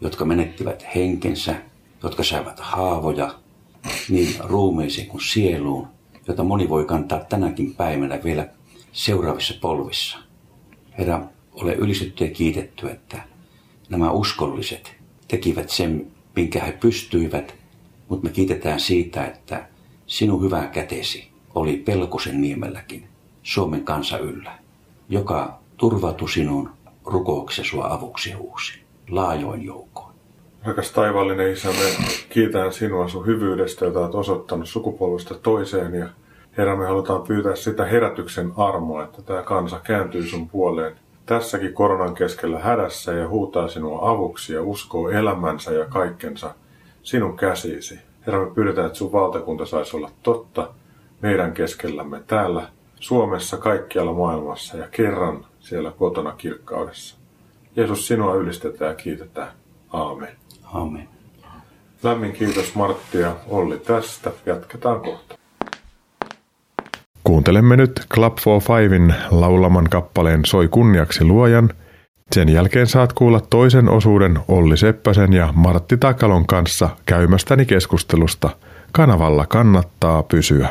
jotka 0.00 0.24
menettivät 0.24 0.86
henkensä, 0.94 1.54
jotka 2.02 2.24
saivat 2.24 2.60
haavoja 2.60 3.34
niin 4.08 4.34
ruumiiseen 4.38 5.06
kuin 5.06 5.20
sieluun, 5.20 5.88
jota 6.28 6.44
moni 6.44 6.68
voi 6.68 6.84
kantaa 6.84 7.24
tänäkin 7.24 7.74
päivänä 7.74 8.20
vielä 8.24 8.48
seuraavissa 8.92 9.54
polvissa. 9.60 10.18
Herra, 10.98 11.22
ole 11.52 11.74
ylistetty 11.74 12.24
ja 12.24 12.30
kiitetty, 12.30 12.90
että 12.90 13.22
nämä 13.88 14.10
uskolliset 14.10 14.96
tekivät 15.28 15.70
sen, 15.70 16.06
minkä 16.36 16.64
he 16.64 16.72
pystyivät, 16.72 17.54
mutta 18.08 18.28
me 18.28 18.32
kiitetään 18.32 18.80
siitä, 18.80 19.24
että 19.26 19.68
sinun 20.06 20.42
hyvä 20.42 20.66
kätesi 20.66 21.28
oli 21.54 21.76
Pelkosen 21.76 22.40
niemelläkin 22.40 23.08
Suomen 23.42 23.84
kansa 23.84 24.18
yllä, 24.18 24.58
joka 25.08 25.58
turvatui 25.76 26.30
sinun 26.30 26.70
rukouksesi 27.06 27.70
sua 27.70 27.92
avuksi 27.92 28.32
huusi, 28.32 28.82
laajoin 29.10 29.64
joukkoon. 29.64 30.14
Rakas 30.64 30.92
taivallinen 30.92 31.52
isä, 31.52 31.68
me 31.68 32.14
kiitän 32.28 32.72
sinua 32.72 33.08
sun 33.08 33.26
hyvyydestä, 33.26 33.84
jota 33.84 34.00
olet 34.00 34.14
osoittanut 34.14 34.68
sukupolvesta 34.68 35.34
toiseen. 35.34 35.94
Ja 35.94 36.08
Herra, 36.58 36.76
me 36.76 36.86
halutaan 36.86 37.22
pyytää 37.22 37.56
sitä 37.56 37.84
herätyksen 37.84 38.52
armoa, 38.56 39.04
että 39.04 39.22
tämä 39.22 39.42
kansa 39.42 39.80
kääntyy 39.80 40.26
sun 40.26 40.48
puoleen 40.48 40.96
tässäkin 41.26 41.74
koronan 41.74 42.14
keskellä 42.14 42.58
hädässä 42.58 43.12
ja 43.12 43.28
huutaa 43.28 43.68
sinua 43.68 44.10
avuksi 44.10 44.54
ja 44.54 44.62
uskoo 44.62 45.08
elämänsä 45.08 45.72
ja 45.72 45.84
kaikkensa 45.84 46.54
sinun 47.02 47.36
käsisi. 47.36 47.98
Herra, 48.26 48.44
me 48.44 48.54
pyydetään, 48.54 48.86
että 48.86 48.98
sun 48.98 49.12
valtakunta 49.12 49.66
saisi 49.66 49.96
olla 49.96 50.10
totta 50.22 50.70
meidän 51.20 51.52
keskellämme 51.52 52.22
täällä 52.26 52.68
Suomessa, 53.04 53.56
kaikkialla 53.56 54.12
maailmassa 54.12 54.76
ja 54.76 54.88
kerran 54.90 55.46
siellä 55.60 55.90
kotona 55.90 56.32
kirkkaudessa. 56.32 57.16
Jeesus, 57.76 58.06
sinua 58.06 58.34
ylistetään 58.34 58.88
ja 58.88 58.94
kiitetään. 58.94 59.48
Aamen. 59.92 60.28
Aamen. 60.64 61.08
Lämmin 62.02 62.32
kiitos 62.32 62.74
Martti 62.74 63.18
ja 63.18 63.36
Olli 63.48 63.78
tästä. 63.78 64.30
Jatketaan 64.46 65.00
kohta. 65.00 65.34
Kuuntelemme 67.24 67.76
nyt 67.76 68.06
Club 68.14 68.38
for 68.38 68.60
Fivein 68.60 69.14
laulaman 69.30 69.86
kappaleen 69.90 70.40
Soi 70.44 70.68
kunniaksi 70.68 71.24
luojan. 71.24 71.70
Sen 72.32 72.48
jälkeen 72.48 72.86
saat 72.86 73.12
kuulla 73.12 73.40
toisen 73.40 73.88
osuuden 73.88 74.38
Olli 74.48 74.76
Seppäsen 74.76 75.32
ja 75.32 75.52
Martti 75.52 75.96
Takalon 75.96 76.46
kanssa 76.46 76.88
käymästäni 77.06 77.66
keskustelusta. 77.66 78.50
Kanavalla 78.92 79.46
kannattaa 79.46 80.22
pysyä. 80.22 80.70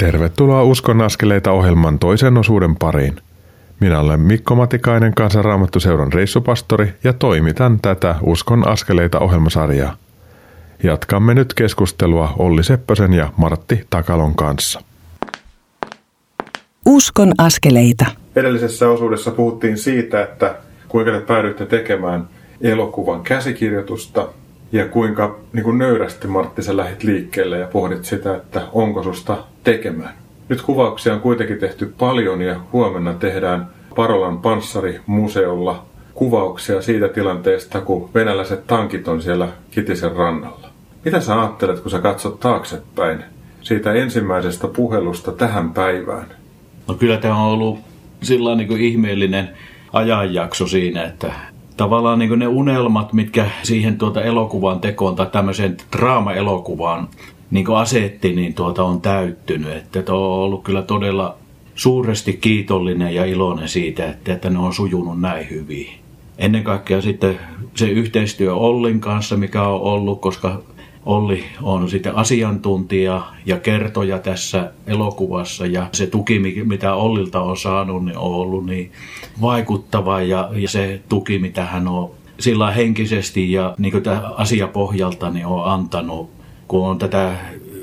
Tervetuloa 0.00 0.62
Uskon 0.62 1.00
askeleita 1.00 1.52
ohjelman 1.52 1.98
toisen 1.98 2.38
osuuden 2.38 2.76
pariin. 2.76 3.16
Minä 3.80 4.00
olen 4.00 4.20
Mikko 4.20 4.54
Matikainen, 4.54 5.14
Kansanraamattuseuran 5.14 6.12
reissupastori 6.12 6.94
ja 7.04 7.12
toimitan 7.12 7.80
tätä 7.82 8.14
Uskon 8.22 8.68
askeleita 8.68 9.18
ohjelmasarjaa. 9.18 9.96
Jatkamme 10.82 11.34
nyt 11.34 11.54
keskustelua 11.54 12.34
Olli 12.38 12.64
Seppäsen 12.64 13.12
ja 13.12 13.32
Martti 13.36 13.86
Takalon 13.90 14.34
kanssa. 14.34 14.80
Uskon 16.86 17.32
askeleita. 17.38 18.06
Edellisessä 18.36 18.88
osuudessa 18.88 19.30
puhuttiin 19.30 19.78
siitä, 19.78 20.22
että 20.22 20.54
kuinka 20.88 21.12
te 21.12 21.20
päädyitte 21.20 21.66
tekemään 21.66 22.28
elokuvan 22.60 23.22
käsikirjoitusta 23.22 24.28
ja 24.72 24.88
kuinka 24.88 25.38
niin 25.52 25.64
kuin 25.64 25.78
nöyrästi 25.78 26.28
Martti 26.28 26.62
sä 26.62 26.76
lähit 26.76 27.02
liikkeelle 27.02 27.58
ja 27.58 27.66
pohdit 27.66 28.04
sitä, 28.04 28.36
että 28.36 28.62
onko 28.72 29.02
susta 29.02 29.44
tekemään. 29.64 30.14
Nyt 30.48 30.62
kuvauksia 30.62 31.14
on 31.14 31.20
kuitenkin 31.20 31.58
tehty 31.58 31.94
paljon 31.98 32.42
ja 32.42 32.60
huomenna 32.72 33.14
tehdään 33.14 33.66
Parolan 33.96 34.38
panssarimuseolla 34.38 35.84
kuvauksia 36.14 36.82
siitä 36.82 37.08
tilanteesta, 37.08 37.80
kun 37.80 38.10
venäläiset 38.14 38.66
tankit 38.66 39.08
on 39.08 39.22
siellä 39.22 39.48
Kitisen 39.70 40.16
rannalla. 40.16 40.68
Mitä 41.04 41.20
sä 41.20 41.40
ajattelet, 41.40 41.80
kun 41.80 41.90
sä 41.90 41.98
katsot 41.98 42.40
taaksepäin 42.40 43.24
siitä 43.62 43.92
ensimmäisestä 43.92 44.68
puhelusta 44.68 45.32
tähän 45.32 45.72
päivään? 45.72 46.26
No 46.88 46.94
kyllä 46.94 47.16
tämä 47.16 47.42
on 47.44 47.52
ollut 47.52 47.78
sillä 48.22 48.54
niin 48.54 48.80
ihmeellinen 48.80 49.48
ajanjakso 49.92 50.66
siinä, 50.66 51.04
että 51.04 51.32
tavallaan 51.80 52.18
niin 52.18 52.38
ne 52.38 52.46
unelmat, 52.46 53.12
mitkä 53.12 53.46
siihen 53.62 53.98
tuota 53.98 54.22
elokuvan 54.22 54.80
tekoon 54.80 55.16
tai 55.16 55.26
tämmöiseen 55.26 55.76
draama-elokuvaan 55.96 57.08
niin 57.50 57.70
asetti, 57.70 58.32
niin 58.32 58.54
tuota 58.54 58.84
on 58.84 59.00
täyttynyt. 59.00 59.76
Että 59.76 60.12
on 60.12 60.22
ollut 60.22 60.64
kyllä 60.64 60.82
todella 60.82 61.36
suuresti 61.74 62.32
kiitollinen 62.32 63.14
ja 63.14 63.24
iloinen 63.24 63.68
siitä, 63.68 64.10
että, 64.10 64.32
että 64.32 64.50
ne 64.50 64.58
on 64.58 64.74
sujunut 64.74 65.20
näin 65.20 65.50
hyvin. 65.50 65.86
Ennen 66.38 66.64
kaikkea 66.64 67.02
sitten 67.02 67.38
se 67.74 67.88
yhteistyö 67.88 68.54
Ollin 68.54 69.00
kanssa, 69.00 69.36
mikä 69.36 69.62
on 69.62 69.80
ollut, 69.80 70.20
koska 70.20 70.62
Olli 71.06 71.44
on 71.62 71.90
sitten 71.90 72.16
asiantuntija 72.16 73.22
ja 73.46 73.58
kertoja 73.58 74.18
tässä 74.18 74.72
elokuvassa 74.86 75.66
ja 75.66 75.86
se 75.92 76.06
tuki, 76.06 76.38
mitä 76.64 76.94
Ollilta 76.94 77.40
on 77.40 77.56
saanut, 77.56 78.04
niin 78.04 78.18
on 78.18 78.34
ollut 78.34 78.66
niin 78.66 78.92
vaikuttava 79.40 80.22
ja, 80.22 80.50
ja 80.52 80.68
se 80.68 81.00
tuki, 81.08 81.38
mitä 81.38 81.64
hän 81.64 81.88
on 81.88 82.10
sillä 82.38 82.70
henkisesti 82.70 83.52
ja 83.52 83.74
niin 83.78 83.92
kuin 83.92 84.04
asiapohjalta 84.36 85.30
niin 85.30 85.46
on 85.46 85.64
antanut, 85.64 86.30
kun 86.68 86.88
on 86.88 86.98
tätä 86.98 87.36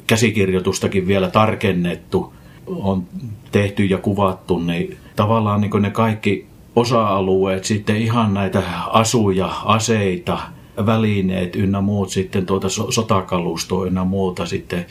käsikirjoitustakin 0.07 1.07
vielä 1.07 1.29
tarkennettu, 1.29 2.33
on 2.67 3.03
tehty 3.51 3.85
ja 3.85 3.97
kuvattu, 3.97 4.59
niin 4.59 4.97
tavallaan 5.15 5.61
niin 5.61 5.81
ne 5.81 5.89
kaikki 5.89 6.47
osa-alueet, 6.75 7.63
sitten 7.63 7.97
ihan 7.97 8.33
näitä 8.33 8.63
asuja, 8.87 9.47
aseita, 9.65 10.39
välineet 10.85 11.55
ynnä 11.55 11.81
muut 11.81 12.09
sitten 12.09 12.45
tuota 12.45 12.69
sotakalustoa 12.69 13.85
ynnä 13.85 14.03
muuta 14.03 14.45
sitten 14.45 14.85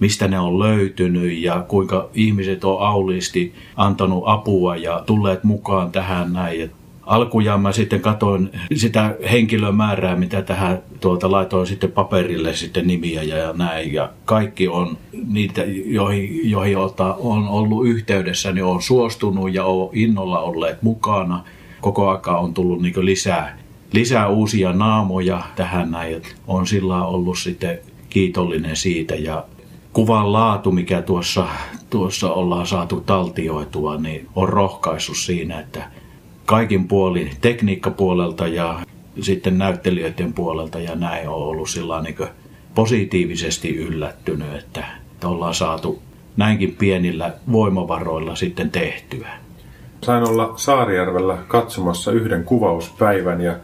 mistä 0.00 0.28
ne 0.28 0.38
on 0.38 0.58
löytynyt 0.58 1.38
ja 1.38 1.64
kuinka 1.68 2.08
ihmiset 2.14 2.64
on 2.64 2.82
auliisti 2.82 3.54
antanut 3.76 4.22
apua 4.26 4.76
ja 4.76 5.02
tulleet 5.06 5.44
mukaan 5.44 5.92
tähän 5.92 6.32
näin. 6.32 6.70
Alkujaan 7.02 7.60
mä 7.60 7.72
sitten 7.72 8.00
katoin 8.00 8.50
sitä 8.74 9.16
henkilömäärää, 9.30 10.16
mitä 10.16 10.42
tähän 10.42 10.82
tuota 11.00 11.30
laitoin 11.30 11.66
sitten 11.66 11.92
paperille 11.92 12.54
sitten 12.54 12.86
nimiä 12.86 13.22
ja 13.22 13.52
näin. 13.52 13.92
Ja 13.92 14.10
kaikki 14.24 14.68
on 14.68 14.98
niitä, 15.26 15.64
joihin, 15.86 16.50
joihin 16.50 16.78
on 17.18 17.48
ollut 17.48 17.86
yhteydessä, 17.86 18.52
niin 18.52 18.64
on 18.64 18.82
suostunut 18.82 19.54
ja 19.54 19.64
on 19.64 19.90
innolla 19.92 20.40
olleet 20.40 20.82
mukana. 20.82 21.44
Koko 21.80 22.10
aika 22.10 22.38
on 22.38 22.54
tullut 22.54 22.82
niin 22.82 22.94
lisää 23.06 23.58
lisää 23.92 24.28
uusia 24.28 24.72
naamoja 24.72 25.42
tähän 25.56 25.90
näin. 25.90 26.22
On 26.46 26.66
sillä 26.66 27.04
ollut 27.04 27.38
sitten 27.38 27.78
kiitollinen 28.10 28.76
siitä 28.76 29.14
ja 29.14 29.44
kuvan 29.92 30.32
laatu, 30.32 30.72
mikä 30.72 31.02
tuossa, 31.02 31.46
tuossa 31.90 32.32
ollaan 32.32 32.66
saatu 32.66 33.00
taltioitua, 33.00 33.96
niin 33.96 34.28
on 34.36 34.48
rohkaissut 34.48 35.16
siinä, 35.16 35.60
että 35.60 35.90
kaikin 36.46 36.88
puolin 36.88 37.30
tekniikkapuolelta 37.40 38.46
ja 38.46 38.80
sitten 39.20 39.58
näyttelijöiden 39.58 40.32
puolelta 40.32 40.78
ja 40.78 40.94
näin 40.94 41.28
on 41.28 41.34
ollut 41.34 41.68
sillä 41.68 42.02
niin 42.02 42.16
positiivisesti 42.74 43.76
yllättynyt, 43.76 44.54
että, 44.54 44.84
että 45.12 45.28
ollaan 45.28 45.54
saatu 45.54 46.02
näinkin 46.36 46.76
pienillä 46.78 47.32
voimavaroilla 47.52 48.36
sitten 48.36 48.70
tehtyä. 48.70 49.28
Sain 50.02 50.28
olla 50.28 50.52
Saarijärvellä 50.56 51.38
katsomassa 51.48 52.12
yhden 52.12 52.44
kuvauspäivän 52.44 53.40
ja 53.40 53.56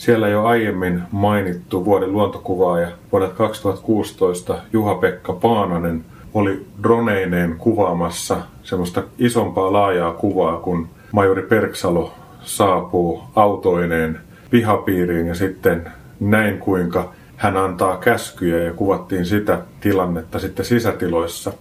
siellä 0.00 0.28
jo 0.28 0.44
aiemmin 0.44 1.02
mainittu 1.12 1.84
vuoden 1.84 2.12
luontokuvaaja 2.12 2.88
vuodelta 3.12 3.34
2016 3.34 4.58
Juha-Pekka 4.72 5.32
Paananen 5.32 6.04
oli 6.34 6.66
droneineen 6.82 7.56
kuvaamassa 7.58 8.36
semmoista 8.62 9.02
isompaa 9.18 9.72
laajaa 9.72 10.12
kuvaa, 10.12 10.56
kun 10.56 10.88
majori 11.12 11.42
Perksalo 11.42 12.12
saapuu 12.42 13.22
autoineen 13.36 14.20
pihapiiriin 14.50 15.26
ja 15.26 15.34
sitten 15.34 15.90
näin 16.20 16.58
kuinka 16.58 17.12
hän 17.36 17.56
antaa 17.56 17.96
käskyjä 17.96 18.62
ja 18.62 18.72
kuvattiin 18.72 19.26
sitä 19.26 19.58
tilannetta 19.80 20.38
sitten 20.38 20.64
sisätiloissa. 20.64 21.52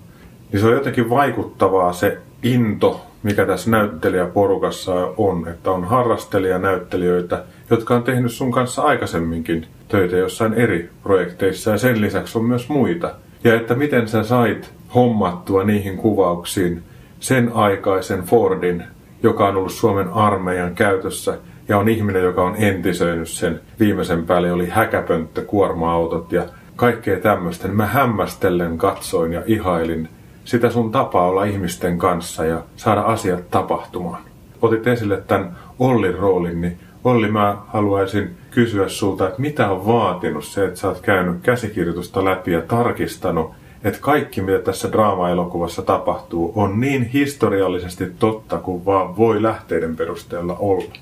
Niin 0.52 0.62
se 0.62 0.68
on 0.68 0.74
jotenkin 0.74 1.10
vaikuttavaa 1.10 1.94
se 1.94 2.18
into, 2.44 3.02
mikä 3.24 3.46
tässä 3.46 3.72
näyttelijäporukassa 3.72 4.94
on, 5.18 5.48
että 5.48 5.72
on 5.72 5.84
harrastelijanäyttelijöitä, 5.84 7.44
jotka 7.70 7.96
on 7.96 8.04
tehnyt 8.04 8.32
sun 8.32 8.52
kanssa 8.52 8.82
aikaisemminkin 8.82 9.66
töitä 9.88 10.18
jossain 10.18 10.54
eri 10.54 10.90
projekteissa 11.04 11.72
ja 11.72 11.78
sen 11.78 12.02
lisäksi 12.02 12.38
on 12.38 12.46
myös 12.46 12.70
muita. 12.70 13.12
Ja 13.44 13.56
että 13.56 13.76
miten 13.76 14.08
sä 14.08 14.24
sait 14.24 14.74
hommattua 14.96 15.64
niihin 15.64 15.98
kuvauksiin 15.98 16.84
sen 17.20 17.52
aikaisen 17.54 18.24
Fordin, 18.24 18.84
joka 19.24 19.48
on 19.48 19.56
ollut 19.56 19.72
Suomen 19.72 20.10
armeijan 20.10 20.76
käytössä 20.76 21.38
ja 21.68 21.78
on 21.78 21.90
ihminen, 21.90 22.24
joka 22.24 22.44
on 22.44 22.56
entisöinyt 22.58 23.30
sen. 23.30 23.60
Viimeisen 23.80 24.26
päälle 24.26 24.52
oli 24.52 24.70
häkäpönttö, 24.70 25.46
kuorma-autot 25.46 26.32
ja 26.32 26.44
kaikkea 26.76 27.20
tämmöistä. 27.20 27.68
Niin 27.68 27.78
mä 27.78 27.86
hämmästellen 27.86 28.78
katsoin 28.78 29.34
ja 29.34 29.42
ihailin 29.46 30.10
sitä 30.46 30.70
sun 30.70 30.92
tapaa 30.92 31.28
olla 31.28 31.44
ihmisten 31.44 31.98
kanssa 31.98 32.46
ja 32.46 32.62
saada 32.76 33.02
asiat 33.02 33.50
tapahtumaan. 33.52 34.22
Otit 34.62 34.88
esille 34.88 35.24
tämän 35.28 35.56
Ollin 35.80 36.16
roolin, 36.16 36.62
niin 36.62 36.80
Olli, 37.04 37.32
mä 37.32 37.58
haluaisin 37.68 38.38
kysyä 38.52 38.90
sulta, 38.90 39.28
että 39.28 39.42
mitä 39.42 39.72
on 39.72 39.86
vaatinut 39.86 40.46
se, 40.46 40.66
että 40.66 40.80
sä 40.80 40.88
oot 40.88 41.00
käynyt 41.00 41.42
käsikirjoitusta 41.42 42.26
läpi 42.26 42.52
ja 42.52 42.62
tarkistanut, 42.62 43.52
että 43.84 44.00
kaikki, 44.00 44.42
mitä 44.42 44.60
tässä 44.60 44.92
draama-elokuvassa 44.92 45.82
tapahtuu, 45.82 46.52
on 46.56 46.80
niin 46.80 47.04
historiallisesti 47.04 48.06
totta 48.20 48.58
kuin 48.58 48.86
vaan 48.86 49.18
voi 49.18 49.44
lähteiden 49.44 49.96
perusteella 49.96 50.56
olla? 50.60 50.94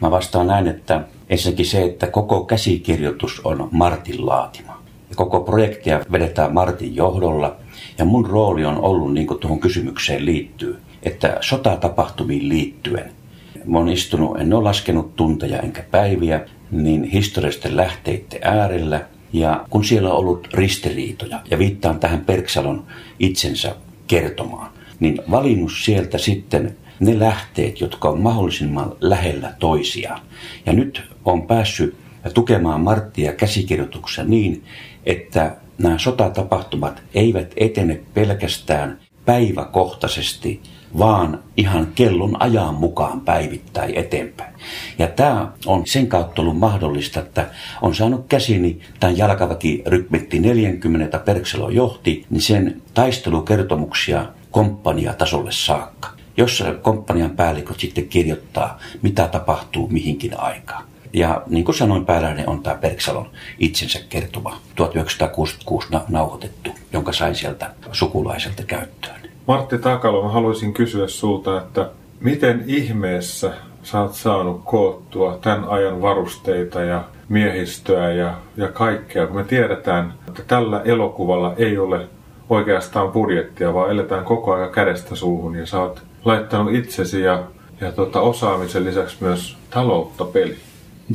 Mä 0.00 0.10
vastaan 0.10 0.46
näin, 0.46 0.68
että 0.68 1.00
ensinnäkin 1.30 1.66
se, 1.66 1.84
että 1.84 2.06
koko 2.06 2.44
käsikirjoitus 2.44 3.40
on 3.44 3.68
Martin 3.70 4.26
laatima. 4.26 4.82
Ja 5.10 5.16
koko 5.16 5.40
projektia 5.40 6.00
vedetään 6.12 6.54
Martin 6.54 6.96
johdolla. 6.96 7.56
Ja 7.98 8.04
mun 8.04 8.26
rooli 8.26 8.64
on 8.64 8.78
ollut, 8.80 9.12
niin 9.14 9.26
kuin 9.26 9.40
tuohon 9.40 9.60
kysymykseen 9.60 10.26
liittyy, 10.26 10.76
että 11.02 11.36
sotatapahtumiin 11.40 12.48
liittyen– 12.48 13.12
mä 13.66 13.78
oon 13.78 13.88
istunut, 13.88 14.40
en 14.40 14.54
ole 14.54 14.62
laskenut 14.62 15.16
tunteja 15.16 15.58
enkä 15.58 15.82
päiviä, 15.90 16.40
niin 16.70 17.04
historiallisten 17.04 17.76
lähteiden 17.76 18.40
äärellä. 18.42 19.00
Ja 19.32 19.66
kun 19.70 19.84
siellä 19.84 20.10
on 20.10 20.18
ollut 20.18 20.48
ristiriitoja, 20.52 21.40
ja 21.50 21.58
viittaan 21.58 22.00
tähän 22.00 22.20
Perksalon 22.20 22.86
itsensä 23.18 23.74
kertomaan, 24.06 24.70
niin 25.00 25.18
valinnut 25.30 25.72
sieltä 25.82 26.18
sitten 26.18 26.76
ne 27.00 27.18
lähteet, 27.18 27.80
jotka 27.80 28.08
on 28.08 28.20
mahdollisimman 28.20 28.92
lähellä 29.00 29.54
toisiaan. 29.58 30.20
Ja 30.66 30.72
nyt 30.72 31.02
on 31.24 31.46
päässyt 31.46 31.96
tukemaan 32.34 32.80
Marttia 32.80 33.32
käsikirjoituksessa 33.32 34.24
niin, 34.24 34.64
että 35.06 35.56
nämä 35.78 35.98
sotatapahtumat 35.98 37.02
eivät 37.14 37.52
etene 37.56 38.00
pelkästään 38.14 38.98
päiväkohtaisesti, 39.24 40.60
vaan 40.98 41.38
ihan 41.56 41.88
kellon 41.94 42.42
ajan 42.42 42.74
mukaan 42.74 43.20
päivittäin 43.20 43.94
eteenpäin. 43.94 44.54
Ja 44.98 45.06
tämä 45.06 45.52
on 45.66 45.86
sen 45.86 46.06
kautta 46.06 46.42
ollut 46.42 46.58
mahdollista, 46.58 47.20
että 47.20 47.50
on 47.82 47.94
saanut 47.94 48.26
käsini 48.28 48.80
tämän 49.00 49.18
jalkaväki 49.18 49.82
rykmitti 49.86 50.38
40 50.38 51.18
Perkselo 51.18 51.70
johti, 51.70 52.26
niin 52.30 52.42
sen 52.42 52.82
taistelukertomuksia 52.94 54.26
komppania 54.50 55.12
tasolle 55.14 55.52
saakka. 55.52 56.08
jossa 56.36 56.74
komppanian 56.74 57.30
päälliköt 57.30 57.80
sitten 57.80 58.08
kirjoittaa, 58.08 58.78
mitä 59.02 59.28
tapahtuu 59.28 59.88
mihinkin 59.88 60.40
aikaan. 60.40 60.84
Ja 61.12 61.42
niin 61.46 61.64
kuin 61.64 61.74
sanoin, 61.74 62.06
pääläinen 62.06 62.48
on 62.48 62.62
tämä 62.62 62.76
Perksalon 62.76 63.30
itsensä 63.58 63.98
kertoma 64.08 64.60
1966 64.74 65.88
nauhoitettu, 66.08 66.70
jonka 66.92 67.12
sain 67.12 67.34
sieltä 67.34 67.70
sukulaiselta 67.92 68.62
käyttöön. 68.62 69.31
Martti 69.46 69.78
Takalo, 69.78 70.22
mä 70.22 70.28
haluaisin 70.28 70.72
kysyä 70.72 71.08
sulta, 71.08 71.58
että 71.58 71.90
miten 72.20 72.64
ihmeessä 72.66 73.52
sä 73.82 74.00
oot 74.00 74.14
saanut 74.14 74.60
koottua 74.64 75.38
tämän 75.40 75.64
ajan 75.68 76.02
varusteita 76.02 76.80
ja 76.80 77.04
miehistöä 77.28 78.12
ja, 78.12 78.34
ja 78.56 78.68
kaikkea, 78.68 79.26
kun 79.26 79.36
me 79.36 79.44
tiedetään, 79.44 80.14
että 80.28 80.42
tällä 80.46 80.80
elokuvalla 80.84 81.54
ei 81.56 81.78
ole 81.78 82.08
oikeastaan 82.50 83.12
budjettia, 83.12 83.74
vaan 83.74 83.90
eletään 83.90 84.24
koko 84.24 84.52
ajan 84.52 84.70
kädestä 84.70 85.14
suuhun 85.14 85.56
ja 85.56 85.66
sä 85.66 85.80
oot 85.80 86.02
laittanut 86.24 86.74
itsesi 86.74 87.20
ja, 87.20 87.42
ja 87.80 87.92
tota 87.92 88.20
osaamisen 88.20 88.84
lisäksi 88.84 89.16
myös 89.20 89.56
taloutta 89.70 90.24
peli. 90.24 90.56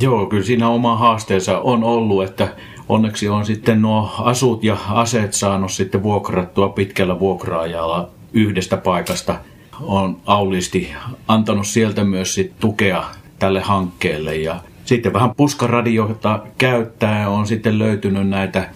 Joo, 0.00 0.26
kyllä 0.26 0.44
siinä 0.44 0.68
oma 0.68 0.96
haasteensa 0.96 1.58
on 1.58 1.84
ollut, 1.84 2.24
että 2.24 2.48
onneksi 2.88 3.28
on 3.28 3.46
sitten 3.46 3.82
nuo 3.82 4.10
asut 4.18 4.64
ja 4.64 4.76
aseet 4.90 5.32
saanut 5.32 5.72
sitten 5.72 6.02
vuokrattua 6.02 6.68
pitkällä 6.68 7.20
vuokraajalla 7.20 8.10
yhdestä 8.32 8.76
paikasta. 8.76 9.36
On 9.80 10.16
aulisti 10.26 10.92
antanut 11.28 11.66
sieltä 11.66 12.04
myös 12.04 12.34
sit 12.34 12.52
tukea 12.60 13.04
tälle 13.38 13.60
hankkeelle 13.60 14.36
ja 14.36 14.60
sitten 14.84 15.12
vähän 15.12 15.34
puskaradiota 15.34 16.42
käyttää 16.58 17.28
on 17.28 17.46
sitten 17.46 17.78
löytynyt 17.78 18.28
näitä 18.28 18.68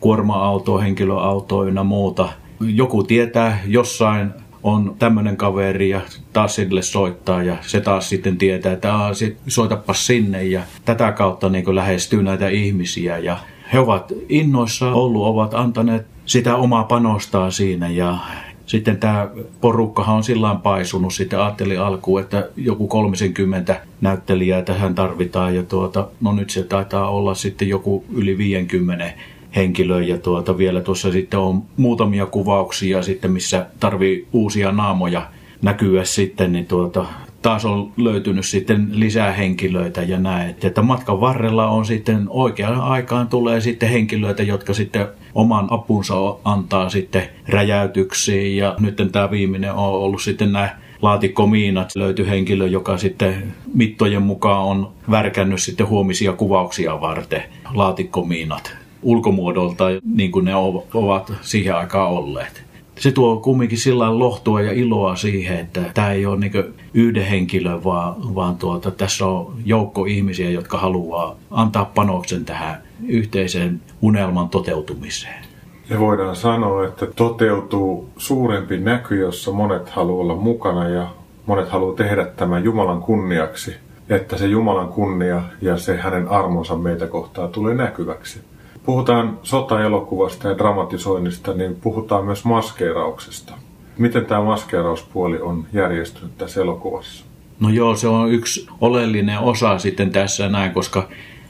kuorma-autoa, 0.00 0.80
henkilöautoa 0.80 1.84
muuta. 1.84 2.28
Joku 2.60 3.02
tietää 3.02 3.60
jossain 3.66 4.30
on 4.62 4.96
tämmöinen 4.98 5.36
kaveri 5.36 5.88
ja 5.88 6.00
taas 6.32 6.54
sille 6.54 6.82
soittaa 6.82 7.42
ja 7.42 7.56
se 7.60 7.80
taas 7.80 8.08
sitten 8.08 8.38
tietää, 8.38 8.72
että 8.72 8.92
sit 9.12 9.38
soitapa 9.46 9.94
sinne 9.94 10.44
ja 10.44 10.62
tätä 10.84 11.12
kautta 11.12 11.48
niin 11.48 11.74
lähestyy 11.74 12.22
näitä 12.22 12.48
ihmisiä 12.48 13.18
ja 13.18 13.38
he 13.72 13.78
ovat 13.78 14.12
innoissa 14.28 14.92
ollut, 14.92 15.26
ovat 15.26 15.54
antaneet 15.54 16.06
sitä 16.26 16.56
omaa 16.56 16.84
panostaa 16.84 17.50
siinä 17.50 17.88
ja 17.88 18.18
sitten 18.66 18.96
tämä 18.96 19.28
porukkahan 19.60 20.16
on 20.16 20.24
sillä 20.24 20.54
paisunut. 20.62 21.14
Sitten 21.14 21.40
ajattelin 21.40 21.80
alkuun, 21.80 22.20
että 22.20 22.48
joku 22.56 22.88
30 22.88 23.80
näyttelijää 24.00 24.62
tähän 24.62 24.94
tarvitaan 24.94 25.54
ja 25.54 25.62
tuota, 25.62 26.08
no 26.20 26.32
nyt 26.32 26.50
se 26.50 26.62
taitaa 26.62 27.10
olla 27.10 27.34
sitten 27.34 27.68
joku 27.68 28.04
yli 28.12 28.38
50 28.38 29.12
henkilöä 29.56 30.02
ja 30.02 30.18
tuota, 30.18 30.58
vielä 30.58 30.80
tuossa 30.80 31.12
sitten 31.12 31.40
on 31.40 31.62
muutamia 31.76 32.26
kuvauksia 32.26 33.02
sitten, 33.02 33.30
missä 33.30 33.66
tarvii 33.80 34.28
uusia 34.32 34.72
naamoja 34.72 35.28
näkyä 35.62 36.04
sitten, 36.04 36.52
niin 36.52 36.66
tuota, 36.66 37.06
taas 37.44 37.64
on 37.64 37.92
löytynyt 37.96 38.46
sitten 38.46 38.88
lisää 38.92 39.32
henkilöitä 39.32 40.02
ja 40.02 40.18
näin. 40.18 40.54
Että 40.64 40.82
matkan 40.82 41.20
varrella 41.20 41.68
on 41.68 41.86
sitten 41.86 42.26
oikeaan 42.28 42.80
aikaan 42.80 43.28
tulee 43.28 43.60
sitten 43.60 43.88
henkilöitä, 43.88 44.42
jotka 44.42 44.74
sitten 44.74 45.06
oman 45.34 45.66
apunsa 45.70 46.14
antaa 46.44 46.88
sitten 46.88 47.28
räjäytyksiin 47.48 48.56
ja 48.56 48.74
nyt 48.80 48.96
tämä 49.12 49.30
viimeinen 49.30 49.72
on 49.72 49.92
ollut 49.92 50.22
sitten 50.22 50.52
nämä 50.52 50.76
laatikkomiinat. 51.02 51.90
Löytyi 51.94 52.28
henkilö, 52.28 52.66
joka 52.66 52.98
sitten 52.98 53.54
mittojen 53.74 54.22
mukaan 54.22 54.64
on 54.64 54.90
värkännyt 55.10 55.62
sitten 55.62 55.88
huomisia 55.88 56.32
kuvauksia 56.32 57.00
varten 57.00 57.42
laatikkomiinat 57.74 58.76
ulkomuodolta 59.02 59.84
niin 60.14 60.32
kuin 60.32 60.44
ne 60.44 60.54
ovat 60.94 61.32
siihen 61.40 61.76
aikaan 61.76 62.10
olleet. 62.10 62.64
Se 62.98 63.12
tuo 63.12 63.36
kumminkin 63.36 63.78
sillä 63.78 64.18
lohtua 64.18 64.60
ja 64.60 64.72
iloa 64.72 65.16
siihen, 65.16 65.58
että 65.58 65.80
tämä 65.94 66.12
ei 66.12 66.26
ole 66.26 66.38
niin 66.38 66.74
yhden 66.94 67.24
henkilön, 67.26 67.84
vaan, 67.84 68.34
vaan 68.34 68.56
tuota, 68.56 68.90
tässä 68.90 69.26
on 69.26 69.54
joukko 69.64 70.04
ihmisiä, 70.04 70.50
jotka 70.50 70.78
haluaa 70.78 71.36
antaa 71.50 71.84
panoksen 71.84 72.44
tähän 72.44 72.82
yhteiseen 73.06 73.80
unelman 74.02 74.48
toteutumiseen. 74.48 75.44
Ja 75.90 75.98
voidaan 76.00 76.36
sanoa, 76.36 76.84
että 76.84 77.06
toteutuu 77.06 78.10
suurempi 78.16 78.78
näky, 78.78 79.20
jossa 79.20 79.52
monet 79.52 79.88
haluaa 79.88 80.20
olla 80.20 80.36
mukana 80.36 80.88
ja 80.88 81.08
monet 81.46 81.68
haluaa 81.68 81.96
tehdä 81.96 82.26
tämän 82.26 82.64
Jumalan 82.64 83.00
kunniaksi, 83.00 83.76
että 84.08 84.36
se 84.36 84.46
Jumalan 84.46 84.88
kunnia 84.88 85.42
ja 85.62 85.76
se 85.76 85.96
hänen 85.96 86.28
armonsa 86.28 86.76
meitä 86.76 87.06
kohtaa 87.06 87.48
tulee 87.48 87.74
näkyväksi 87.74 88.40
puhutaan 88.84 89.38
sotaelokuvasta 89.42 90.48
ja 90.48 90.58
dramatisoinnista, 90.58 91.54
niin 91.54 91.76
puhutaan 91.76 92.24
myös 92.24 92.44
maskeerauksesta. 92.44 93.52
Miten 93.98 94.26
tämä 94.26 94.42
maskeerauspuoli 94.42 95.40
on 95.40 95.66
järjestynyt 95.72 96.38
tässä 96.38 96.60
elokuvassa? 96.60 97.24
No 97.60 97.68
joo, 97.68 97.96
se 97.96 98.08
on 98.08 98.32
yksi 98.32 98.66
oleellinen 98.80 99.38
osa 99.38 99.78
sitten 99.78 100.10
tässä 100.10 100.48
näin, 100.48 100.72
koska 100.72 101.08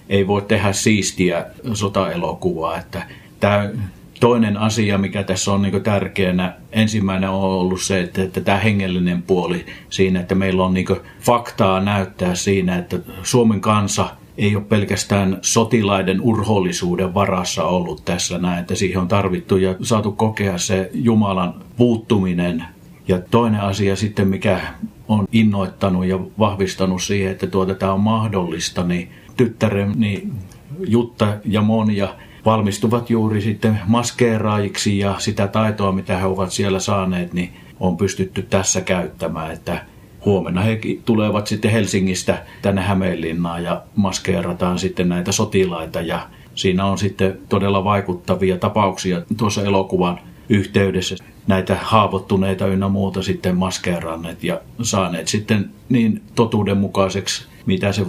ei 0.08 0.26
voi 0.26 0.42
tehdä 0.42 0.72
siistiä 0.72 1.46
sotaelokuvaa. 1.72 2.78
Että 2.78 3.02
tämä 3.40 3.70
toinen 4.20 4.56
asia, 4.56 4.98
mikä 4.98 5.22
tässä 5.22 5.52
on 5.52 5.62
niin 5.62 5.82
tärkeänä, 5.82 6.52
ensimmäinen 6.72 7.30
on 7.30 7.40
ollut 7.40 7.80
se, 7.80 8.00
että, 8.00 8.22
että 8.22 8.40
tämä 8.40 8.58
hengellinen 8.58 9.22
puoli 9.22 9.66
siinä, 9.90 10.20
että 10.20 10.34
meillä 10.34 10.64
on 10.64 10.74
niin 10.74 10.86
faktaa 11.20 11.80
näyttää 11.80 12.34
siinä, 12.34 12.78
että 12.78 12.98
Suomen 13.22 13.60
kansa– 13.60 14.08
ei 14.38 14.56
ole 14.56 14.64
pelkästään 14.64 15.38
sotilaiden 15.42 16.20
urhollisuuden 16.20 17.14
varassa 17.14 17.64
ollut 17.64 18.04
tässä 18.04 18.38
näin, 18.38 18.60
että 18.60 18.74
siihen 18.74 19.00
on 19.00 19.08
tarvittu 19.08 19.56
ja 19.56 19.74
saatu 19.82 20.12
kokea 20.12 20.58
se 20.58 20.90
Jumalan 20.94 21.54
puuttuminen. 21.76 22.64
Ja 23.08 23.20
toinen 23.30 23.60
asia 23.60 23.96
sitten, 23.96 24.28
mikä 24.28 24.60
on 25.08 25.26
innoittanut 25.32 26.06
ja 26.06 26.18
vahvistanut 26.38 27.02
siihen, 27.02 27.32
että 27.32 27.46
tuota 27.46 27.74
tämä 27.74 27.92
on 27.92 28.00
mahdollista, 28.00 28.84
niin 28.84 29.08
tyttäreni 29.36 30.28
Jutta 30.86 31.34
ja 31.44 31.62
Monia 31.62 32.08
valmistuvat 32.44 33.10
juuri 33.10 33.40
sitten 33.40 33.80
maskeeraajiksi 33.86 34.98
ja 34.98 35.14
sitä 35.18 35.46
taitoa, 35.46 35.92
mitä 35.92 36.18
he 36.18 36.26
ovat 36.26 36.50
siellä 36.50 36.80
saaneet, 36.80 37.32
niin 37.32 37.52
on 37.80 37.96
pystytty 37.96 38.42
tässä 38.42 38.80
käyttämään, 38.80 39.52
että 39.52 39.86
huomenna 40.24 40.60
he 40.60 40.78
tulevat 41.04 41.46
sitten 41.46 41.70
Helsingistä 41.70 42.42
tänne 42.62 42.82
Hämeenlinnaan 42.82 43.62
ja 43.62 43.82
maskeerataan 43.96 44.78
sitten 44.78 45.08
näitä 45.08 45.32
sotilaita 45.32 46.00
ja 46.00 46.28
siinä 46.54 46.84
on 46.84 46.98
sitten 46.98 47.38
todella 47.48 47.84
vaikuttavia 47.84 48.58
tapauksia 48.58 49.22
tuossa 49.36 49.62
elokuvan 49.62 50.20
yhteydessä 50.48 51.16
näitä 51.46 51.78
haavoittuneita 51.82 52.66
ynnä 52.66 52.88
muuta 52.88 53.22
sitten 53.22 53.56
maskeeranneet 53.56 54.44
ja 54.44 54.60
saaneet 54.82 55.28
sitten 55.28 55.70
niin 55.88 56.22
totuudenmukaiseksi, 56.34 57.46
mitä 57.66 57.92
se 57.92 58.06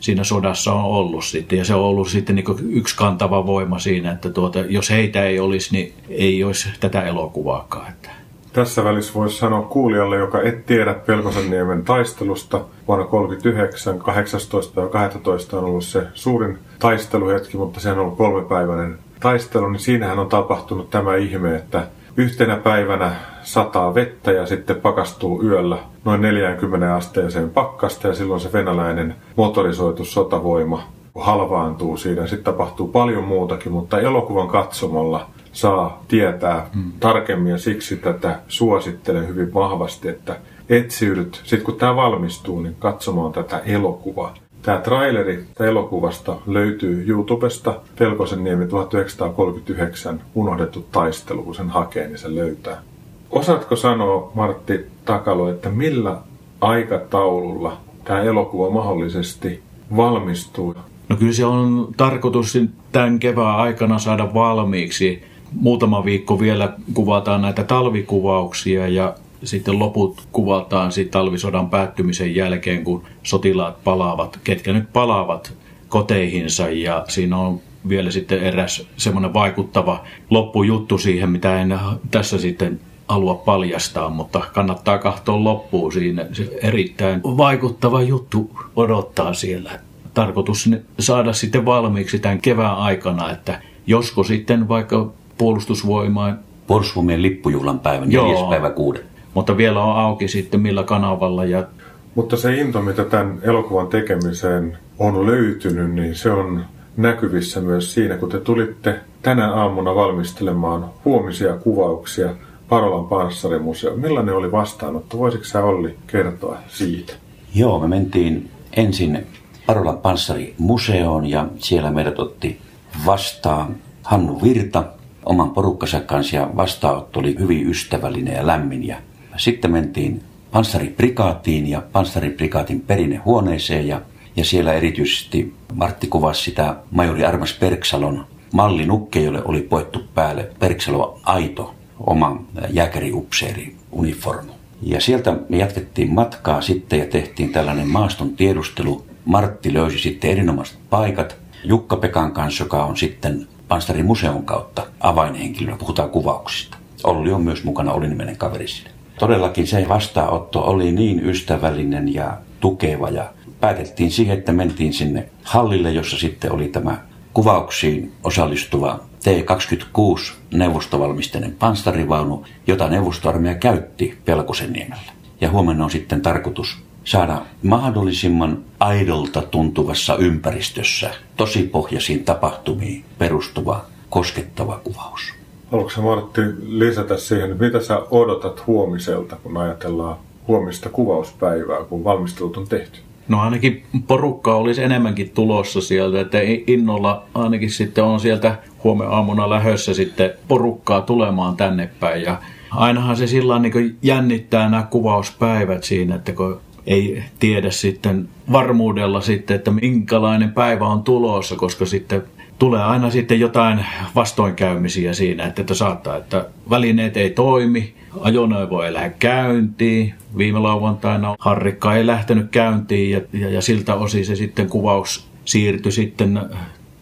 siinä 0.00 0.24
sodassa 0.24 0.72
on 0.72 0.84
ollut 0.84 1.24
sitten. 1.24 1.58
Ja 1.58 1.64
se 1.64 1.74
on 1.74 1.84
ollut 1.84 2.08
sitten 2.08 2.36
niin 2.36 2.46
yksi 2.68 2.96
kantava 2.96 3.46
voima 3.46 3.78
siinä, 3.78 4.12
että 4.12 4.30
tuota, 4.30 4.58
jos 4.58 4.90
heitä 4.90 5.24
ei 5.24 5.40
olisi, 5.40 5.72
niin 5.72 5.92
ei 6.08 6.44
olisi 6.44 6.68
tätä 6.80 7.02
elokuvaakaan. 7.02 7.90
Että 7.90 8.10
tässä 8.54 8.84
välissä 8.84 9.14
voisi 9.14 9.38
sanoa 9.38 9.62
kuulijalle, 9.62 10.16
joka 10.16 10.42
et 10.42 10.66
tiedä 10.66 10.94
Pelkosenniemen 10.94 11.84
taistelusta. 11.84 12.56
Vuonna 12.88 13.04
1939, 13.04 13.98
18 13.98 14.80
ja 14.80 14.88
12 14.88 15.58
on 15.58 15.64
ollut 15.64 15.84
se 15.84 16.06
suurin 16.14 16.58
taisteluhetki, 16.78 17.56
mutta 17.56 17.80
se 17.80 17.92
on 17.92 17.98
ollut 17.98 18.16
kolmepäiväinen 18.16 18.98
taistelu, 19.20 19.68
niin 19.68 19.80
siinähän 19.80 20.18
on 20.18 20.28
tapahtunut 20.28 20.90
tämä 20.90 21.16
ihme, 21.16 21.56
että 21.56 21.86
yhtenä 22.16 22.56
päivänä 22.56 23.16
sataa 23.42 23.94
vettä 23.94 24.32
ja 24.32 24.46
sitten 24.46 24.76
pakastuu 24.76 25.42
yöllä 25.42 25.78
noin 26.04 26.22
40 26.22 26.94
asteeseen 26.94 27.50
pakkasta. 27.50 28.08
Ja 28.08 28.14
silloin 28.14 28.40
se 28.40 28.52
venäläinen 28.52 29.14
motorisoitu 29.36 30.04
sotavoima 30.04 30.82
halvaantuu 31.14 31.96
siinä. 31.96 32.26
Sitten 32.26 32.44
tapahtuu 32.44 32.88
paljon 32.88 33.24
muutakin, 33.24 33.72
mutta 33.72 34.00
elokuvan 34.00 34.48
katsomalla 34.48 35.26
saa 35.54 36.04
tietää 36.08 36.70
mm. 36.74 36.92
tarkemmin 37.00 37.52
ja 37.52 37.58
siksi 37.58 37.96
tätä 37.96 38.40
suosittelen 38.48 39.28
hyvin 39.28 39.54
vahvasti, 39.54 40.08
että 40.08 40.36
etsiydyt, 40.68 41.40
sitten 41.44 41.64
kun 41.64 41.76
tämä 41.76 41.96
valmistuu, 41.96 42.60
niin 42.60 42.76
katsomaan 42.78 43.32
tätä 43.32 43.58
elokuvaa. 43.58 44.34
Tämä 44.62 44.78
traileri 44.78 45.44
elokuvasta 45.60 46.36
löytyy 46.46 47.04
YouTubesta. 47.08 47.80
Pelkosen 47.98 48.44
niemi 48.44 48.66
1939 48.66 50.22
unohdettu 50.34 50.86
taistelu, 50.92 51.42
kun 51.42 51.54
sen 51.54 51.70
hakee, 51.70 52.06
niin 52.06 52.18
se 52.18 52.34
löytää. 52.34 52.82
Osaatko 53.30 53.76
sanoa, 53.76 54.32
Martti 54.34 54.86
Takalo, 55.04 55.50
että 55.50 55.70
millä 55.70 56.16
aikataululla 56.60 57.76
tämä 58.04 58.20
elokuva 58.20 58.70
mahdollisesti 58.70 59.62
valmistuu? 59.96 60.74
No 61.08 61.16
kyllä 61.16 61.32
se 61.32 61.44
on 61.44 61.88
tarkoitus 61.96 62.58
tämän 62.92 63.18
kevään 63.18 63.56
aikana 63.56 63.98
saada 63.98 64.34
valmiiksi 64.34 65.22
muutama 65.54 66.04
viikko 66.04 66.40
vielä 66.40 66.72
kuvataan 66.94 67.42
näitä 67.42 67.64
talvikuvauksia 67.64 68.88
ja 68.88 69.14
sitten 69.44 69.78
loput 69.78 70.28
kuvataan 70.32 70.92
sitten 70.92 71.12
talvisodan 71.12 71.70
päättymisen 71.70 72.34
jälkeen, 72.34 72.84
kun 72.84 73.02
sotilaat 73.22 73.84
palaavat, 73.84 74.38
ketkä 74.44 74.72
nyt 74.72 74.92
palaavat 74.92 75.52
koteihinsa 75.88 76.68
ja 76.68 77.04
siinä 77.08 77.38
on 77.38 77.60
vielä 77.88 78.10
sitten 78.10 78.42
eräs 78.42 78.86
semmoinen 78.96 79.34
vaikuttava 79.34 80.04
loppujuttu 80.30 80.98
siihen, 80.98 81.30
mitä 81.30 81.60
en 81.60 81.78
tässä 82.10 82.38
sitten 82.38 82.80
halua 83.08 83.34
paljastaa, 83.34 84.10
mutta 84.10 84.42
kannattaa 84.54 84.98
katsoa 84.98 85.44
loppuun 85.44 85.92
siinä. 85.92 86.26
Se 86.32 86.58
erittäin 86.62 87.22
vaikuttava 87.22 88.02
juttu 88.02 88.50
odottaa 88.76 89.34
siellä. 89.34 89.70
Tarkoitus 90.14 90.70
saada 90.98 91.32
sitten 91.32 91.64
valmiiksi 91.64 92.18
tämän 92.18 92.40
kevään 92.40 92.76
aikana, 92.76 93.30
että 93.30 93.60
josko 93.86 94.24
sitten 94.24 94.68
vaikka 94.68 95.12
puolustusvoimaan... 95.38 96.38
Puolustusvoimien 96.66 97.22
lippujuhlan 97.22 97.80
päivän, 97.80 98.08
neljäs 98.08 98.42
päivä 98.50 98.70
kuuden. 98.70 99.02
Mutta 99.34 99.56
vielä 99.56 99.84
on 99.84 99.96
auki 99.96 100.28
sitten 100.28 100.60
millä 100.60 100.82
kanavalla. 100.82 101.44
Ja... 101.44 101.66
Mutta 102.14 102.36
se 102.36 102.54
into, 102.54 102.82
mitä 102.82 103.04
tämän 103.04 103.38
elokuvan 103.42 103.86
tekemiseen 103.86 104.78
on 104.98 105.26
löytynyt, 105.26 105.94
niin 105.94 106.14
se 106.14 106.30
on 106.30 106.64
näkyvissä 106.96 107.60
myös 107.60 107.94
siinä, 107.94 108.16
kun 108.16 108.28
te 108.28 108.40
tulitte 108.40 109.00
tänä 109.22 109.52
aamuna 109.52 109.94
valmistelemaan 109.94 110.84
huomisia 111.04 111.56
kuvauksia 111.56 112.30
Parolan 112.68 113.04
panssarimuseo. 113.04 113.96
Millainen 113.96 114.34
oli 114.34 114.52
vastaanotto? 114.52 115.18
Voisitko 115.18 115.46
sä 115.46 115.64
Olli 115.64 115.98
kertoa 116.06 116.58
siitä? 116.68 117.12
Joo, 117.54 117.80
me 117.80 117.88
mentiin 117.88 118.50
ensin 118.76 119.26
Parolan 119.66 119.98
panssarimuseoon 119.98 121.26
ja 121.26 121.46
siellä 121.58 121.90
meidät 121.90 122.18
otti 122.18 122.60
vastaan 123.06 123.76
Hannu 124.02 124.42
Virta 124.42 124.84
oman 125.26 125.50
porukkansa 125.50 126.00
kanssa 126.00 126.36
ja 126.36 126.50
vastaanotto 126.56 127.20
oli 127.20 127.36
hyvin 127.38 127.70
ystävällinen 127.70 128.34
ja 128.34 128.46
lämmin. 128.46 128.86
Ja 128.86 128.96
sitten 129.36 129.72
mentiin 129.72 130.22
panssariprikaatiin 130.52 131.66
ja 131.66 131.82
panssariprikaatin 131.92 132.80
perinnehuoneeseen 132.80 133.88
ja, 133.88 134.00
ja 134.36 134.44
siellä 134.44 134.72
erityisesti 134.72 135.54
Martti 135.74 136.06
kuvasi 136.06 136.42
sitä 136.42 136.76
majori 136.90 137.24
Armas 137.24 137.52
Perksalon 137.52 138.26
mallinukke, 138.52 139.20
jolle 139.20 139.42
oli 139.44 139.60
poettu 139.60 140.00
päälle 140.14 140.50
Perksalo 140.58 141.20
aito 141.24 141.74
oma 142.00 142.42
jääkäriupseeri 142.70 143.76
uniformu. 143.92 144.52
Ja 144.82 145.00
sieltä 145.00 145.36
me 145.48 145.56
jatkettiin 145.56 146.14
matkaa 146.14 146.60
sitten 146.60 146.98
ja 146.98 147.06
tehtiin 147.06 147.52
tällainen 147.52 147.88
maaston 147.88 148.30
tiedustelu. 148.30 149.06
Martti 149.24 149.72
löysi 149.72 149.98
sitten 149.98 150.30
erinomaiset 150.30 150.78
paikat. 150.90 151.36
Jukka 151.64 151.96
Pekan 151.96 152.32
kanssa, 152.32 152.64
joka 152.64 152.84
on 152.84 152.96
sitten 152.96 153.46
Panstarimuseon 153.68 154.44
kautta 154.44 154.86
avainhenkilönä, 155.00 155.76
puhutaan 155.76 156.10
kuvauksista. 156.10 156.76
Olli 157.04 157.32
on 157.32 157.42
myös 157.42 157.64
mukana, 157.64 157.92
oli 157.92 158.08
nimenen 158.08 158.36
kaveri 158.36 158.68
sinne. 158.68 158.90
Todellakin 159.18 159.66
se 159.66 159.86
vastaanotto 159.88 160.60
oli 160.60 160.92
niin 160.92 161.28
ystävällinen 161.28 162.14
ja 162.14 162.38
tukeva 162.60 163.10
ja 163.10 163.32
päätettiin 163.60 164.10
siihen, 164.10 164.38
että 164.38 164.52
mentiin 164.52 164.92
sinne 164.92 165.28
hallille, 165.42 165.90
jossa 165.90 166.18
sitten 166.18 166.52
oli 166.52 166.68
tämä 166.68 166.98
kuvauksiin 167.34 168.12
osallistuva 168.22 169.00
T-26 169.24 170.32
neuvostovalmisteinen 170.54 171.56
panssarivaunu, 171.58 172.44
jota 172.66 172.88
neuvostoarmeija 172.88 173.54
käytti 173.54 174.18
Pelkosenniemellä. 174.24 175.12
Ja 175.40 175.50
huomenna 175.50 175.84
on 175.84 175.90
sitten 175.90 176.20
tarkoitus 176.20 176.82
saada 177.04 177.42
mahdollisimman 177.62 178.58
aidolta 178.80 179.42
tuntuvassa 179.42 180.16
ympäristössä 180.16 181.10
tosipohjaisiin 181.36 182.24
tapahtumiin 182.24 183.04
perustuva 183.18 183.84
koskettava 184.10 184.80
kuvaus. 184.84 185.34
Haluatko 185.72 186.02
Martti 186.02 186.40
lisätä 186.66 187.16
siihen, 187.16 187.56
mitä 187.60 187.80
sä 187.80 188.00
odotat 188.10 188.66
huomiselta, 188.66 189.36
kun 189.36 189.56
ajatellaan 189.56 190.16
huomista 190.48 190.88
kuvauspäivää, 190.88 191.84
kun 191.84 192.04
valmistelut 192.04 192.56
on 192.56 192.68
tehty? 192.68 192.98
No 193.28 193.40
ainakin 193.40 193.84
porukka 194.06 194.54
olisi 194.54 194.82
enemmänkin 194.82 195.30
tulossa 195.30 195.80
sieltä, 195.80 196.20
että 196.20 196.38
innolla 196.66 197.24
ainakin 197.34 197.70
sitten 197.70 198.04
on 198.04 198.20
sieltä 198.20 198.58
huomeaamuna 198.84 199.50
lähössä 199.50 199.94
sitten 199.94 200.30
porukkaa 200.48 201.00
tulemaan 201.00 201.56
tänne 201.56 201.90
päin. 202.00 202.22
Ja 202.22 202.38
ainahan 202.70 203.16
se 203.16 203.26
sillä 203.26 203.58
niin 203.58 203.98
jännittää 204.02 204.68
nämä 204.68 204.82
kuvauspäivät 204.82 205.84
siinä, 205.84 206.14
että 206.14 206.32
kun 206.32 206.60
ei 206.86 207.22
tiedä 207.38 207.70
sitten 207.70 208.28
varmuudella 208.52 209.20
sitten, 209.20 209.56
että 209.56 209.70
minkälainen 209.70 210.52
päivä 210.52 210.86
on 210.86 211.02
tulossa, 211.02 211.56
koska 211.56 211.86
sitten 211.86 212.22
tulee 212.58 212.82
aina 212.82 213.10
sitten 213.10 213.40
jotain 213.40 213.86
vastoinkäymisiä 214.14 215.12
siinä, 215.12 215.46
että, 215.46 215.60
että 215.60 215.74
saattaa, 215.74 216.16
että 216.16 216.46
välineet 216.70 217.16
ei 217.16 217.30
toimi, 217.30 217.94
ajoneuvo 218.20 218.82
ei 218.82 218.92
lähde 218.92 219.14
käyntiin. 219.18 220.14
Viime 220.36 220.58
lauantaina 220.58 221.36
Harrikka 221.38 221.94
ei 221.94 222.06
lähtenyt 222.06 222.50
käyntiin 222.50 223.10
ja, 223.10 223.20
ja, 223.32 223.50
ja 223.50 223.60
siltä 223.60 223.94
osin 223.94 224.26
se 224.26 224.36
sitten 224.36 224.68
kuvaus 224.68 225.28
siirtyi 225.44 225.92
sitten, 225.92 226.40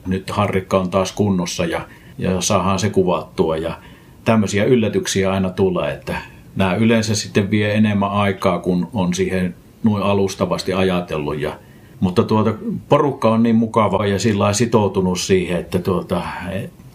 nyt 0.07 0.31
Harrikka 0.31 0.79
on 0.79 0.91
taas 0.91 1.13
kunnossa 1.13 1.65
ja, 1.65 1.87
ja 2.19 2.41
saadaan 2.41 2.79
se 2.79 2.91
kuvattua 2.91 3.57
ja 3.57 3.79
tämmöisiä 4.25 4.65
yllätyksiä 4.65 5.33
aina 5.33 5.51
tulee, 5.51 5.93
että 5.93 6.17
nämä 6.57 6.75
yleensä 6.75 7.15
sitten 7.15 7.51
vie 7.51 7.75
enemmän 7.75 8.11
aikaa, 8.11 8.59
kun 8.59 8.89
on 8.93 9.15
siihen 9.15 9.55
noin 9.85 10.03
alustavasti 10.03 10.73
ajatellut 10.73 11.41
ja 11.41 11.59
mutta 12.01 12.23
tuota, 12.23 12.55
porukka 12.89 13.31
on 13.31 13.43
niin 13.43 13.57
mukava 13.57 14.07
ja 14.07 14.19
sillä 14.19 14.53
sitoutunut 14.53 15.21
siihen, 15.21 15.61
että 15.61 15.79
tuota, 15.79 16.23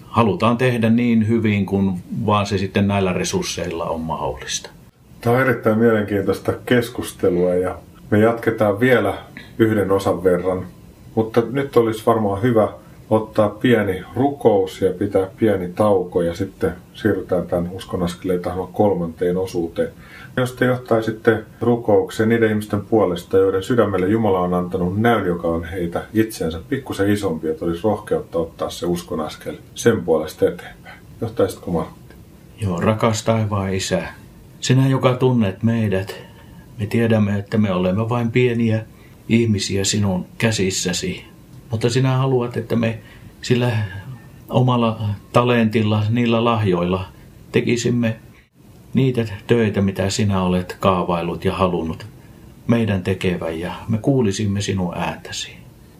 halutaan 0.05 0.57
tehdä 0.57 0.89
niin 0.89 1.27
hyvin 1.27 1.65
kuin 1.65 1.93
vaan 2.25 2.45
se 2.45 2.57
sitten 2.57 2.87
näillä 2.87 3.13
resursseilla 3.13 3.85
on 3.85 4.01
mahdollista. 4.01 4.69
Tämä 5.21 5.35
on 5.35 5.41
erittäin 5.41 5.77
mielenkiintoista 5.77 6.53
keskustelua 6.65 7.55
ja 7.55 7.75
me 8.11 8.19
jatketaan 8.19 8.79
vielä 8.79 9.13
yhden 9.57 9.91
osan 9.91 10.23
verran, 10.23 10.65
mutta 11.15 11.43
nyt 11.51 11.77
olisi 11.77 12.03
varmaan 12.05 12.41
hyvä 12.41 12.67
ottaa 13.09 13.49
pieni 13.49 14.03
rukous 14.15 14.81
ja 14.81 14.93
pitää 14.93 15.27
pieni 15.39 15.67
tauko 15.67 16.21
ja 16.21 16.33
sitten 16.33 16.71
siirrytään 16.93 17.47
tämän 17.47 17.71
uskonaskeleita 17.73 18.55
kolmanteen 18.73 19.37
osuuteen. 19.37 19.89
Jos 20.37 20.53
te 20.53 20.65
johtaisitte 20.65 21.43
rukoukseen 21.61 22.29
niiden 22.29 22.49
ihmisten 22.49 22.81
puolesta, 22.81 23.37
joiden 23.37 23.63
sydämelle 23.63 24.07
Jumala 24.07 24.39
on 24.39 24.53
antanut 24.53 25.01
näyn, 25.01 25.25
joka 25.25 25.47
on 25.47 25.63
heitä 25.63 26.03
itseensä 26.13 26.59
pikkusen 26.69 27.11
isompi, 27.11 27.47
että 27.49 27.65
olisi 27.65 27.83
rohkeutta 27.83 28.39
ottaa 28.39 28.69
se 28.69 28.85
uskonaskel 28.85 29.55
sen 29.75 30.03
puolesta 30.03 30.47
eteenpäin. 30.47 30.99
Johtaisitko 31.21 31.71
Martti? 31.71 32.15
Joo, 32.61 32.79
rakas 32.81 33.23
taivaan 33.23 33.73
isä, 33.73 34.03
sinä 34.59 34.87
joka 34.87 35.15
tunnet 35.15 35.63
meidät, 35.63 36.15
me 36.79 36.85
tiedämme, 36.85 37.39
että 37.39 37.57
me 37.57 37.71
olemme 37.71 38.09
vain 38.09 38.31
pieniä 38.31 38.85
ihmisiä 39.29 39.83
sinun 39.83 40.25
käsissäsi, 40.37 41.25
mutta 41.71 41.89
sinä 41.89 42.17
haluat, 42.17 42.57
että 42.57 42.75
me 42.75 42.99
sillä 43.41 43.71
omalla 44.49 44.99
talentilla, 45.33 46.03
niillä 46.09 46.43
lahjoilla 46.43 47.05
tekisimme 47.51 48.15
niitä 48.93 49.25
töitä, 49.47 49.81
mitä 49.81 50.09
sinä 50.09 50.41
olet 50.41 50.77
kaavailut 50.79 51.45
ja 51.45 51.53
halunnut 51.53 52.05
meidän 52.67 53.03
tekevän 53.03 53.59
ja 53.59 53.73
me 53.87 53.97
kuulisimme 53.97 54.61
sinun 54.61 54.97
ääntäsi. 54.97 55.51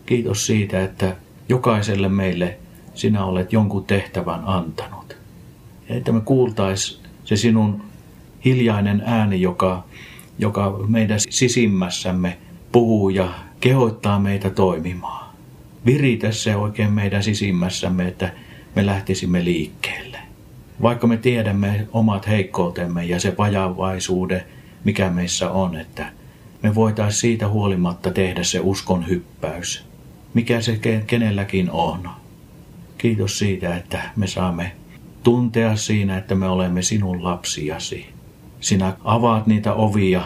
Kiitos 0.05 0.45
siitä, 0.45 0.83
että 0.83 1.15
jokaiselle 1.49 2.09
meille 2.09 2.57
sinä 2.93 3.25
olet 3.25 3.53
jonkun 3.53 3.85
tehtävän 3.85 4.41
antanut. 4.45 5.17
Ja 5.89 5.95
että 5.95 6.11
me 6.11 6.21
kuultais 6.21 7.01
se 7.25 7.35
sinun 7.35 7.81
hiljainen 8.45 9.03
ääni, 9.05 9.41
joka, 9.41 9.83
joka 10.39 10.79
meidän 10.87 11.19
sisimmässämme 11.29 12.37
puhuu 12.71 13.09
ja 13.09 13.29
kehottaa 13.59 14.19
meitä 14.19 14.49
toimimaan. 14.49 15.26
Viritä 15.85 16.31
se 16.31 16.55
oikein 16.55 16.91
meidän 16.91 17.23
sisimmässämme, 17.23 18.07
että 18.07 18.31
me 18.75 18.85
lähtisimme 18.85 19.43
liikkeelle 19.43 20.27
vaikka 20.81 21.07
me 21.07 21.17
tiedämme 21.17 21.87
omat 21.93 22.27
heikkoutemme 22.27 23.05
ja 23.05 23.19
se 23.19 23.35
vajavaisuuden, 23.37 24.43
mikä 24.83 25.09
meissä 25.09 25.51
on, 25.51 25.77
että 25.77 26.05
me 26.63 26.75
voitaisiin 26.75 27.21
siitä 27.21 27.47
huolimatta 27.47 28.11
tehdä 28.11 28.43
se 28.43 28.59
uskon 28.59 29.07
hyppäys, 29.07 29.85
mikä 30.33 30.61
se 30.61 30.79
kenelläkin 31.07 31.71
on. 31.71 32.09
Kiitos 32.97 33.39
siitä, 33.39 33.75
että 33.75 34.01
me 34.15 34.27
saamme 34.27 34.71
tuntea 35.23 35.75
siinä, 35.75 36.17
että 36.17 36.35
me 36.35 36.47
olemme 36.47 36.81
sinun 36.81 37.23
lapsiasi. 37.23 38.05
Sinä 38.59 38.93
avaat 39.03 39.47
niitä 39.47 39.73
ovia, 39.73 40.21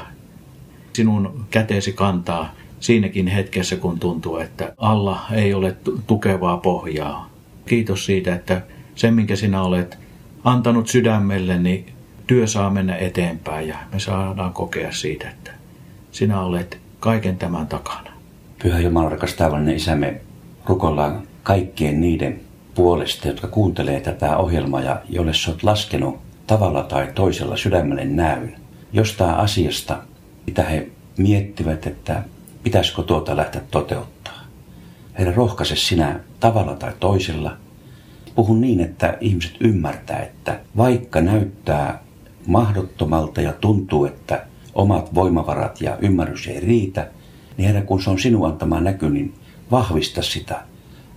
sinun 0.94 1.46
käteesi 1.50 1.94
kantaa 1.94 2.54
siinäkin 2.82 3.28
hetkessä, 3.28 3.76
kun 3.76 4.00
tuntuu, 4.00 4.38
että 4.38 4.74
alla 4.78 5.20
ei 5.32 5.54
ole 5.54 5.76
tukevaa 6.08 6.58
pohjaa. 6.58 7.30
Kiitos 7.66 8.06
siitä, 8.06 8.36
että 8.36 8.62
se, 8.96 9.12
minkä 9.12 9.36
sinä 9.36 9.64
olet 9.64 9.98
antanut 10.44 10.88
sydämelle, 10.88 11.58
niin 11.58 11.86
työ 12.28 12.48
saa 12.48 12.70
mennä 12.70 12.96
eteenpäin 12.96 13.68
ja 13.68 13.78
me 13.94 14.00
saadaan 14.00 14.54
kokea 14.54 14.92
siitä, 14.92 15.30
että 15.30 15.52
sinä 16.12 16.42
olet 16.42 16.78
kaiken 17.00 17.38
tämän 17.38 17.68
takana. 17.68 18.12
Pyhä 18.64 18.80
Jumala, 18.80 19.10
rakas 19.10 19.34
taivallinen 19.34 19.76
isä, 19.76 19.96
me 19.96 20.22
rukoillaan 20.66 21.22
kaikkien 21.44 22.02
niiden 22.02 22.40
puolesta, 22.76 23.28
jotka 23.28 23.48
kuuntelee 23.48 24.00
tätä 24.00 24.38
ohjelmaa 24.38 24.82
ja 24.82 25.02
jolle 25.10 25.34
sä 25.34 25.52
oot 25.52 25.64
laskenut 25.64 26.20
tavalla 26.48 26.84
tai 26.84 27.08
toisella 27.16 27.58
sydämelle 27.58 28.06
näyn 28.06 28.56
jostain 28.94 29.36
asiasta, 29.36 29.98
mitä 30.48 30.64
he 30.64 30.88
miettivät, 31.18 31.88
että 31.88 32.24
pitäisikö 32.64 33.04
tuota 33.04 33.38
lähteä 33.38 33.62
toteuttaa. 33.72 34.42
Herra, 35.20 35.34
rohkaise 35.34 35.76
sinä 35.76 36.20
tavalla 36.40 36.76
tai 36.76 36.94
toisella– 37.00 37.58
puhun 38.36 38.62
niin, 38.62 38.80
että 38.80 39.18
ihmiset 39.22 39.54
ymmärtää, 39.60 40.20
että 40.20 40.60
vaikka 40.78 41.22
näyttää 41.22 42.04
mahdottomalta 42.48 43.42
ja 43.42 43.54
tuntuu, 43.54 44.06
että 44.06 44.46
omat 44.74 45.16
voimavarat 45.16 45.82
ja 45.82 45.98
ymmärrys 46.02 46.48
ei 46.48 46.60
riitä, 46.60 47.08
niin 47.58 47.68
Herra, 47.68 47.82
kun 47.82 48.04
se 48.04 48.10
on 48.10 48.20
sinun 48.20 48.48
antama 48.48 48.80
näky, 48.80 49.10
niin 49.10 49.34
vahvista 49.72 50.22
sitä. 50.22 50.64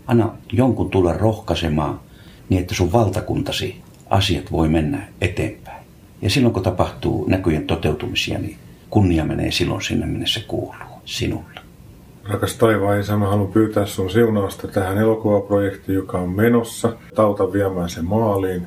Anna 0.07 0.35
jonkun 0.53 0.91
tulla 0.91 1.13
rohkaisemaan 1.13 2.01
niin, 2.49 2.63
että 2.63 2.75
sun 2.75 2.93
valtakuntasi 2.93 3.81
asiat 4.11 4.53
voi 4.53 4.69
mennä 4.69 5.09
eteenpäin. 5.21 5.85
Ja 6.23 6.31
silloin 6.31 6.55
kun 6.55 6.63
tapahtuu 6.63 7.25
näkyjen 7.29 7.67
toteutumisia, 7.67 8.39
niin 8.39 8.57
kunnia 8.91 9.25
menee 9.25 9.51
silloin 9.51 9.83
sinne, 9.83 10.07
minne 10.07 10.27
se 10.27 10.41
kuuluu, 10.41 10.94
sinulle. 11.05 11.61
Rakas 12.29 12.57
taivaan 12.57 13.01
isä, 13.01 13.17
mä 13.17 13.29
haluan 13.29 13.53
pyytää 13.53 13.87
sun 13.87 14.11
siunausta 14.11 14.69
tähän 14.69 14.99
elokuvaprojektiin, 14.99 15.97
joka 15.97 16.19
on 16.19 16.31
menossa. 16.31 16.93
Tauta 17.15 17.53
viemään 17.53 17.91
sen 17.91 18.05
maaliin. 18.05 18.67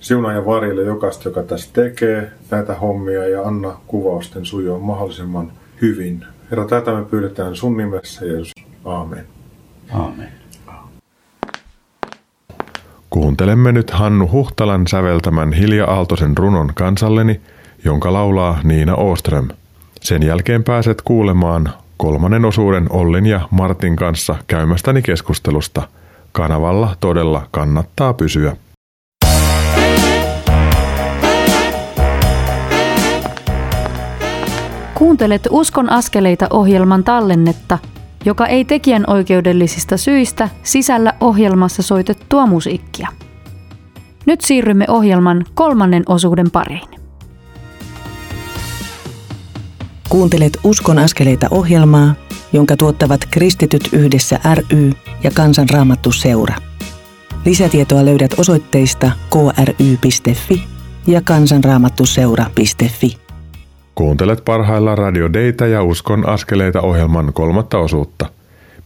Siunaa 0.00 0.32
ja 0.32 0.46
varille 0.46 0.82
jokaista, 0.82 1.28
joka 1.28 1.42
tässä 1.42 1.70
tekee 1.72 2.32
näitä 2.50 2.74
hommia 2.74 3.28
ja 3.28 3.42
anna 3.42 3.76
kuvausten 3.86 4.44
sujua 4.44 4.78
mahdollisimman 4.78 5.52
hyvin. 5.82 6.24
Herra, 6.50 6.64
tätä 6.64 6.94
me 6.94 7.04
pyydetään 7.04 7.56
sun 7.56 7.76
nimessä, 7.76 8.24
Jeesus. 8.26 8.52
Aamen. 8.84 9.26
Aamen. 9.92 10.28
Kuuntelemme 13.10 13.72
nyt 13.72 13.90
Hannu 13.90 14.28
Huhtalan 14.32 14.86
säveltämän 14.86 15.52
Hilja 15.52 15.84
Aaltosen 15.84 16.36
runon 16.36 16.72
kansalleni, 16.74 17.40
jonka 17.84 18.12
laulaa 18.12 18.60
Niina 18.64 18.94
Oström. 18.94 19.48
Sen 20.00 20.22
jälkeen 20.22 20.64
pääset 20.64 21.02
kuulemaan 21.02 21.68
kolmannen 21.96 22.44
osuuden 22.44 22.86
Ollin 22.90 23.26
ja 23.26 23.40
Martin 23.50 23.96
kanssa 23.96 24.36
käymästäni 24.46 25.02
keskustelusta. 25.02 25.82
Kanavalla 26.32 26.96
todella 27.00 27.46
kannattaa 27.50 28.14
pysyä. 28.14 28.56
Kuuntelet 34.94 35.48
Uskon 35.50 35.90
askeleita 35.90 36.46
ohjelman 36.50 37.04
tallennetta, 37.04 37.78
joka 38.24 38.46
ei 38.46 38.64
tekijän 38.64 39.04
oikeudellisista 39.06 39.96
syistä 39.96 40.48
sisällä 40.62 41.12
ohjelmassa 41.20 41.82
soitettua 41.82 42.46
musiikkia. 42.46 43.08
Nyt 44.26 44.40
siirrymme 44.40 44.84
ohjelman 44.88 45.44
kolmannen 45.54 46.02
osuuden 46.06 46.50
pariin. 46.50 46.97
Kuuntelet 50.08 50.58
Uskon 50.64 50.98
askeleita 50.98 51.46
ohjelmaa, 51.50 52.14
jonka 52.52 52.76
tuottavat 52.76 53.20
Kristityt 53.30 53.88
yhdessä 53.92 54.40
ry 54.54 54.92
ja 55.22 55.30
Kansanraamattu 55.34 56.12
seura. 56.12 56.54
Lisätietoa 57.44 58.04
löydät 58.04 58.34
osoitteista 58.38 59.10
kry.fi 59.30 60.64
ja 61.06 61.20
kansanraamattuseura.fi. 61.24 63.16
Kuuntelet 63.94 64.44
parhaillaan 64.44 64.98
Radio 64.98 65.32
Deitä 65.32 65.66
ja 65.66 65.82
Uskon 65.82 66.28
askeleita 66.28 66.80
ohjelman 66.80 67.32
kolmatta 67.32 67.78
osuutta. 67.78 68.26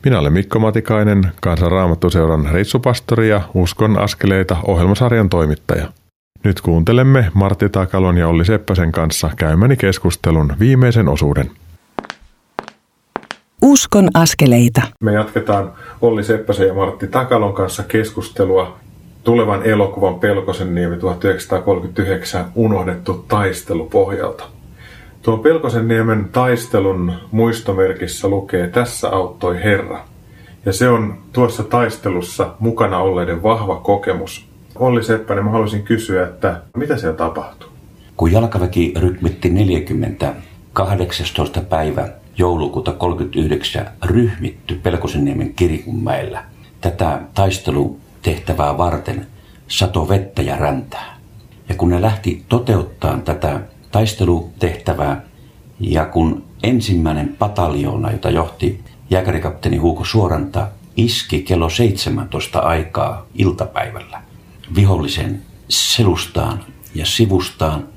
Minä 0.05 0.19
olen 0.19 0.33
Mikko 0.33 0.59
Matikainen, 0.59 1.33
Kansanraamattuseuran 1.41 2.49
reissupastori 2.53 3.29
ja 3.29 3.41
Uskon 3.55 3.99
askeleita 3.99 4.57
ohjelmasarjan 4.67 5.29
toimittaja. 5.29 5.93
Nyt 6.45 6.61
kuuntelemme 6.61 7.31
Martti 7.35 7.69
Takalon 7.69 8.19
ja 8.19 8.29
Olli 8.29 8.45
Seppäsen 8.45 8.93
kanssa 8.93 9.31
käymäni 9.37 9.77
keskustelun 9.77 10.53
viimeisen 10.59 11.09
osuuden. 11.09 11.51
Uskon 13.63 14.09
askeleita. 14.15 14.83
Me 15.01 15.13
jatketaan 15.13 15.73
Olli 16.01 16.25
Seppäsen 16.25 16.67
ja 16.67 16.75
Martti 16.75 17.07
Takalon 17.07 17.55
kanssa 17.55 17.83
keskustelua 17.83 18.77
tulevan 19.25 19.63
elokuvan 19.63 20.21
Pelkosen 20.21 20.75
niemi 20.75 20.97
1939 20.97 22.45
unohdettu 22.55 23.25
taistelu 23.29 23.89
pohjalta. 23.89 24.45
Tuo 25.23 25.37
Pelkosen 25.37 25.89
niemen 25.89 26.29
taistelun 26.33 27.13
muistomerkissä 27.31 28.29
lukee 28.29 28.69
Tässä 28.69 29.09
auttoi 29.09 29.63
Herra. 29.63 30.05
Ja 30.67 30.73
se 30.73 30.89
on 30.89 31.19
tuossa 31.33 31.63
taistelussa 31.63 32.55
mukana 32.59 32.99
olleiden 32.99 33.43
vahva 33.43 33.77
kokemus. 33.77 34.52
Olli 34.75 35.05
Seppänen, 35.05 35.45
mä 35.45 35.51
haluaisin 35.51 35.83
kysyä, 35.83 36.23
että 36.27 36.63
mitä 36.77 36.97
siellä 36.97 37.17
tapahtui? 37.17 37.69
Kun 38.17 38.33
jalkaväki 38.33 38.95
rytmitti 38.97 39.49
40 39.49 40.35
18. 40.73 41.61
päivä 41.61 42.09
joulukuuta 42.39 42.93
39 42.93 43.87
ryhmitty 44.05 44.81
Pelkosenniemen 44.83 45.55
Kirikunmäellä. 45.55 46.45
Tätä 46.81 47.21
taistelutehtävää 47.35 48.79
varten 48.79 49.27
sato 49.69 50.09
vettä 50.09 50.43
ja 50.43 50.57
räntää. 50.57 51.19
Ja 51.69 51.75
kun 51.75 51.91
ne 51.91 52.03
lähti 52.03 52.45
toteuttaa 52.49 53.19
tätä 53.19 53.61
taistelutehtävää 53.91 55.23
ja 55.81 56.05
kun 56.05 56.45
ensimmäinen 56.63 57.37
pataljoona, 57.39 58.13
jota 58.13 58.31
johti 58.31 58.81
jääkärikapteeni 59.11 59.77
Huuko 59.77 60.05
Suoranta, 60.05 60.69
iski 60.97 61.43
kello 61.43 61.69
17 61.69 62.59
aikaa 62.59 63.27
iltapäivällä 63.35 64.22
vihollisen 64.75 65.43
selustaan 65.69 66.65
ja 66.95 67.07
sivustaan, 67.07 67.89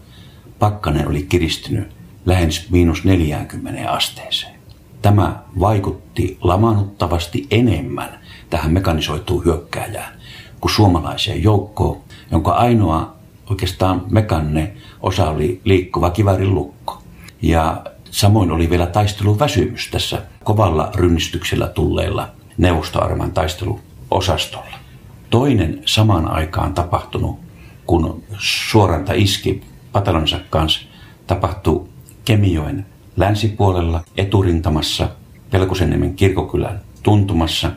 pakkanen 0.59 1.07
oli 1.07 1.23
kiristynyt 1.23 1.87
lähes 2.25 2.69
miinus 2.69 3.03
40 3.03 3.91
asteeseen. 3.91 4.55
Tämä 5.01 5.43
vaikutti 5.59 6.37
lamanuttavasti 6.41 7.47
enemmän 7.51 8.19
tähän 8.49 8.73
mekanisoituun 8.73 9.45
hyökkääjään 9.45 10.13
kuin 10.61 10.71
suomalaiseen 10.71 11.43
joukkoon, 11.43 12.01
jonka 12.31 12.51
ainoa 12.51 13.15
oikeastaan 13.49 14.03
mekanne 14.09 14.73
osa 15.01 15.29
oli 15.29 15.61
liikkuva 15.63 16.09
kivärin 16.09 16.55
lukko. 16.55 17.01
Ja 17.41 17.83
samoin 18.11 18.51
oli 18.51 18.69
vielä 18.69 18.87
taisteluväsymys 18.87 19.89
tässä 19.91 20.21
kovalla 20.43 20.91
rynnistyksellä 20.95 21.67
tulleilla 21.67 22.27
neuvostoarman 22.57 23.31
taisteluosastolla. 23.31 24.84
Toinen 25.29 25.81
samaan 25.85 26.27
aikaan 26.27 26.73
tapahtunut, 26.73 27.39
kun 27.85 28.23
suoranta 28.37 29.13
iski 29.13 29.61
patalonsa 29.91 30.39
kanssa, 30.49 30.81
tapahtui 31.27 31.87
Kemijoen 32.25 32.85
länsipuolella 33.17 34.01
eturintamassa 34.17 35.09
Pelkosenniemen 35.51 36.15
kirkokylän 36.15 36.81
tuntumassa. 37.03 37.71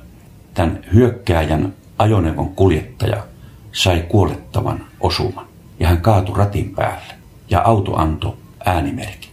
Tämän 0.54 0.84
hyökkääjän 0.94 1.74
ajoneuvon 1.98 2.48
kuljettaja 2.48 3.24
sai 3.72 4.04
kuolettavan 4.08 4.84
osuman 5.00 5.46
ja 5.80 5.88
hän 5.88 6.00
kaatui 6.00 6.36
ratin 6.36 6.74
päälle 6.74 7.14
ja 7.50 7.62
auto 7.64 7.96
antoi 7.96 8.34
äänimerkin. 8.64 9.30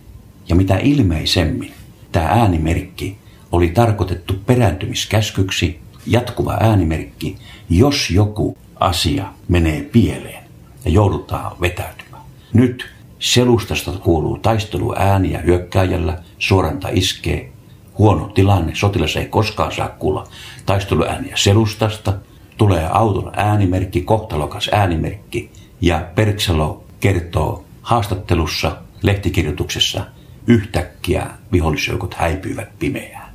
Ja 0.50 0.56
mitä 0.56 0.78
ilmeisemmin 0.78 1.74
tämä 2.12 2.26
äänimerkki 2.26 3.18
oli 3.52 3.70
tarkoitettu 3.70 4.34
perääntymiskäskyksi, 4.46 5.80
jatkuva 6.06 6.58
äänimerkki, 6.60 7.38
jos 7.70 8.10
joku 8.10 8.58
asia 8.80 9.26
menee 9.48 9.82
pieleen 9.82 10.44
ja 10.86 10.92
joudutaan 10.92 11.52
vetäytymään. 11.62 12.24
Nyt 12.54 12.86
selustasta 13.20 13.92
kuuluu 13.92 14.38
taisteluääniä 14.38 15.40
hyökkääjällä, 15.40 16.20
suoranta 16.40 16.88
iskee, 16.92 17.52
huono 17.98 18.28
tilanne, 18.28 18.76
sotilas 18.76 19.16
ei 19.16 19.26
koskaan 19.26 19.72
saa 19.72 19.90
kuulla 19.90 20.28
taisteluääniä 20.66 21.38
selustasta, 21.38 22.14
tulee 22.58 22.88
auton 22.92 23.32
äänimerkki, 23.36 24.02
kohtalokas 24.02 24.70
äänimerkki 24.72 25.52
ja 25.82 26.08
Perksalo 26.16 26.84
kertoo 27.00 27.66
haastattelussa, 27.82 28.78
lehtikirjoituksessa, 29.02 30.06
yhtäkkiä 30.48 31.28
vihollisjoukot 31.52 32.14
häipyivät 32.14 32.80
pimeään. 32.80 33.34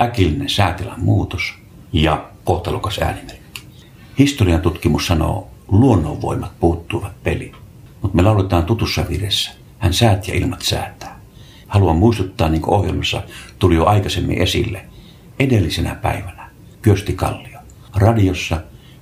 Äkillinen 0.00 0.48
säätilan 0.48 1.00
muutos 1.00 1.54
ja 1.92 2.24
kohtalokas 2.44 2.98
äänimerkki. 2.98 3.37
Historian 4.18 4.60
tutkimus 4.60 5.06
sanoo, 5.06 5.48
luonnonvoimat 5.68 6.52
puuttuvat 6.60 7.12
peliin. 7.22 7.54
Mutta 8.02 8.16
me 8.16 8.22
lauletaan 8.22 8.64
tutussa 8.64 9.04
viressä. 9.08 9.50
Hän 9.78 9.94
säät 9.94 10.28
ja 10.28 10.34
ilmat 10.34 10.62
säätää. 10.62 11.20
Haluan 11.66 11.96
muistuttaa, 11.96 12.48
niin 12.48 12.62
kuin 12.62 12.74
ohjelmassa 12.74 13.22
tuli 13.58 13.74
jo 13.74 13.86
aikaisemmin 13.86 14.42
esille, 14.42 14.84
edellisenä 15.38 15.94
päivänä 15.94 16.50
Kyösti 16.82 17.12
Kallio 17.12 17.58
radiossa 17.96 18.60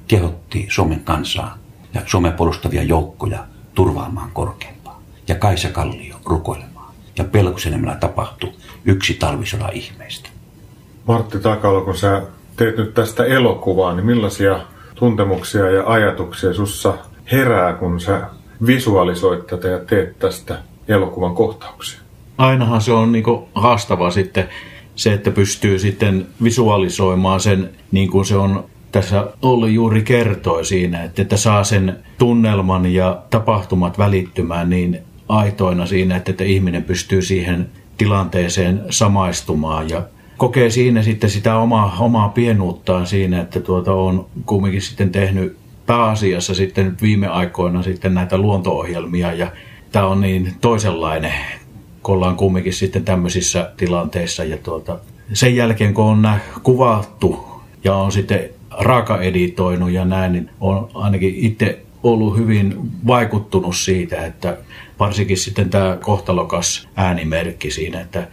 kehotti 0.09 0.67
Suomen 0.71 1.01
kansaa 1.01 1.59
ja 1.95 2.03
Suomen 2.07 2.33
puolustavia 2.33 2.83
joukkoja 2.83 3.45
turvaamaan 3.75 4.31
korkeampaa. 4.33 5.03
Ja 5.29 5.35
Kaisa 5.35 5.69
Kallio 5.69 6.17
rukoilemaan. 6.25 6.95
Ja 7.19 7.25
Pelkosenemellä 7.25 7.95
tapahtui 7.95 8.53
yksi 8.85 9.15
talvisodan 9.15 9.73
ihmeistä. 9.73 10.29
Martti 11.07 11.39
Takalo, 11.39 11.81
kun 11.81 11.97
sä 11.97 12.23
teet 12.57 12.77
nyt 12.77 12.95
tästä 12.95 13.25
elokuvaa, 13.25 13.95
niin 13.95 14.07
millaisia 14.07 14.61
tuntemuksia 14.97 15.71
ja 15.71 15.83
ajatuksia 15.87 16.55
sussa 16.55 16.95
herää, 17.33 17.73
kun 17.73 18.01
sä 18.01 18.21
visualisoit 18.67 19.47
tätä 19.47 19.69
ja 19.69 19.79
teet 19.79 20.19
tästä 20.19 20.59
elokuvan 20.89 21.35
kohtauksia? 21.35 22.01
Ainahan 22.39 22.81
se 22.81 22.93
on 22.93 23.13
niin 23.13 23.25
haastavaa 23.55 24.11
sitten 24.11 24.49
se, 24.95 25.13
että 25.13 25.31
pystyy 25.31 25.79
sitten 25.79 26.27
visualisoimaan 26.43 27.41
sen 27.41 27.71
niin 27.93 28.11
kuin 28.11 28.25
se 28.25 28.37
on 28.37 28.65
tässä 28.93 29.27
Olli 29.43 29.75
juuri 29.75 30.03
kertoi 30.03 30.65
siinä, 30.65 31.03
että, 31.03 31.23
että 31.23 31.37
saa 31.37 31.65
sen 31.65 31.99
tunnelman 32.19 32.87
ja 32.87 33.23
tapahtumat 33.31 33.99
välittymään 33.99 34.71
niin 34.71 34.99
aitoina 35.29 35.87
siinä, 35.87 36.17
että, 36.17 36.31
että 36.31 36.45
ihminen 36.45 36.85
pystyy 36.85 37.23
siihen 37.23 37.69
tilanteeseen 37.99 38.83
samaistumaan 38.91 39.91
ja 39.91 40.03
kokee 40.37 40.71
siinä 40.71 41.03
sitten 41.03 41.31
sitä 41.31 41.59
omaa, 41.59 41.97
omaa 42.01 42.29
pienuuttaan 42.29 43.07
siinä, 43.07 43.41
että 43.41 43.61
tuota 43.61 43.95
on 43.95 44.27
kumminkin 44.47 44.83
sitten 44.83 45.11
tehnyt 45.11 45.57
pääasiassa 45.87 46.55
sitten 46.55 46.97
viime 47.03 47.27
aikoina 47.27 47.83
sitten 47.83 48.15
näitä 48.15 48.39
luonto-ohjelmia 48.39 49.33
ja 49.33 49.53
tämä 49.93 50.07
on 50.07 50.21
niin 50.21 50.55
toisenlainen, 50.61 51.33
kun 52.03 52.15
ollaan 52.15 52.37
kumminkin 52.37 52.73
sitten 52.73 53.05
tämmöisissä 53.05 53.73
tilanteissa 53.77 54.45
ja 54.45 54.57
tuota, 54.57 54.99
sen 55.33 55.57
jälkeen 55.57 55.95
kun 55.95 56.05
on 56.05 56.23
nämä 56.23 56.39
kuvattu 56.63 57.47
ja 57.85 57.95
on 57.95 58.13
sitten 58.13 58.51
raaka-editoinut 58.71 59.91
ja 59.91 60.05
näin, 60.05 60.33
niin 60.33 60.51
on 60.61 60.89
ainakin 60.95 61.35
itse 61.35 61.83
ollut 62.03 62.37
hyvin 62.37 62.75
vaikuttunut 63.07 63.77
siitä, 63.77 64.27
että 64.27 64.57
varsinkin 64.99 65.39
sitten 65.39 65.71
tämä 65.71 65.99
kohtalokas 66.03 66.89
äänimerkki 66.97 67.71
siinä, 67.71 68.01
että 68.01 68.29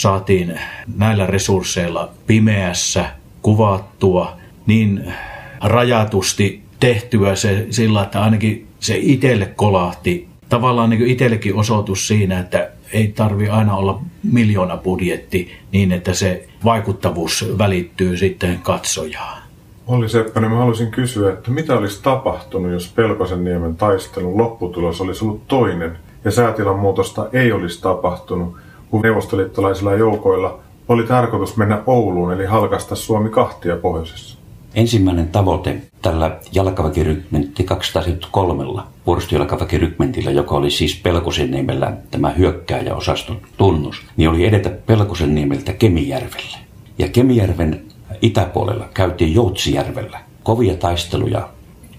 saatiin 0.00 0.60
näillä 0.96 1.26
resursseilla 1.26 2.08
pimeässä 2.26 3.04
kuvattua 3.42 4.32
niin 4.66 5.12
rajatusti 5.60 6.62
tehtyä 6.80 7.34
se 7.34 7.66
sillä, 7.70 8.02
että 8.02 8.22
ainakin 8.22 8.66
se 8.78 8.98
itselle 9.00 9.46
kolahti. 9.56 10.28
Tavallaan 10.48 10.90
niin 10.90 11.06
itsellekin 11.06 11.54
osoitus 11.54 12.08
siinä, 12.08 12.38
että 12.38 12.70
ei 12.92 13.08
tarvi 13.08 13.48
aina 13.48 13.76
olla 13.76 14.00
miljoona 14.22 14.76
budjetti 14.76 15.52
niin, 15.72 15.92
että 15.92 16.14
se 16.14 16.48
vaikuttavuus 16.64 17.54
välittyy 17.58 18.16
sitten 18.16 18.58
katsojaan. 18.58 19.42
Olli 19.86 20.08
Seppänen, 20.08 20.50
mä 20.50 20.56
haluaisin 20.56 20.90
kysyä, 20.90 21.32
että 21.32 21.50
mitä 21.50 21.78
olisi 21.78 22.02
tapahtunut, 22.02 22.72
jos 22.72 22.92
Pelkosen 22.96 23.44
niemen 23.44 23.76
taistelun 23.76 24.38
lopputulos 24.38 25.00
olisi 25.00 25.24
ollut 25.24 25.48
toinen 25.48 25.98
ja 26.24 26.30
säätilan 26.30 26.78
muutosta 26.78 27.28
ei 27.32 27.52
olisi 27.52 27.82
tapahtunut, 27.82 28.56
kun 28.90 29.00
neuvostoliittolaisilla 29.00 29.94
joukoilla 29.94 30.58
oli 30.88 31.02
tarkoitus 31.02 31.56
mennä 31.56 31.82
Ouluun 31.86 32.32
eli 32.32 32.46
halkasta 32.46 32.96
Suomi 32.96 33.28
kahtia 33.28 33.76
pohjoisessa? 33.76 34.38
Ensimmäinen 34.74 35.28
tavoite 35.28 35.82
tällä 36.02 36.38
jalkaväkirykmentti 36.52 37.64
273 37.64 38.82
vuoristojalkaväkirykmentillä, 39.06 40.30
joka 40.30 40.54
oli 40.54 40.70
siis 40.70 41.00
Pelkosen 41.02 41.50
nimellä 41.50 41.92
tämä 42.10 42.30
hyökkääjäosaston 42.30 43.36
tunnus, 43.56 44.02
niin 44.16 44.28
oli 44.30 44.46
edetä 44.46 44.70
Pelkosen 44.70 45.34
niemeltä 45.34 45.72
Kemijärvelle. 45.72 46.58
Ja 46.98 47.08
Kemijärven 47.08 47.84
itäpuolella 48.22 48.88
käytiin 48.94 49.34
Joutsijärvellä 49.34 50.20
kovia 50.42 50.74
taisteluja 50.74 51.48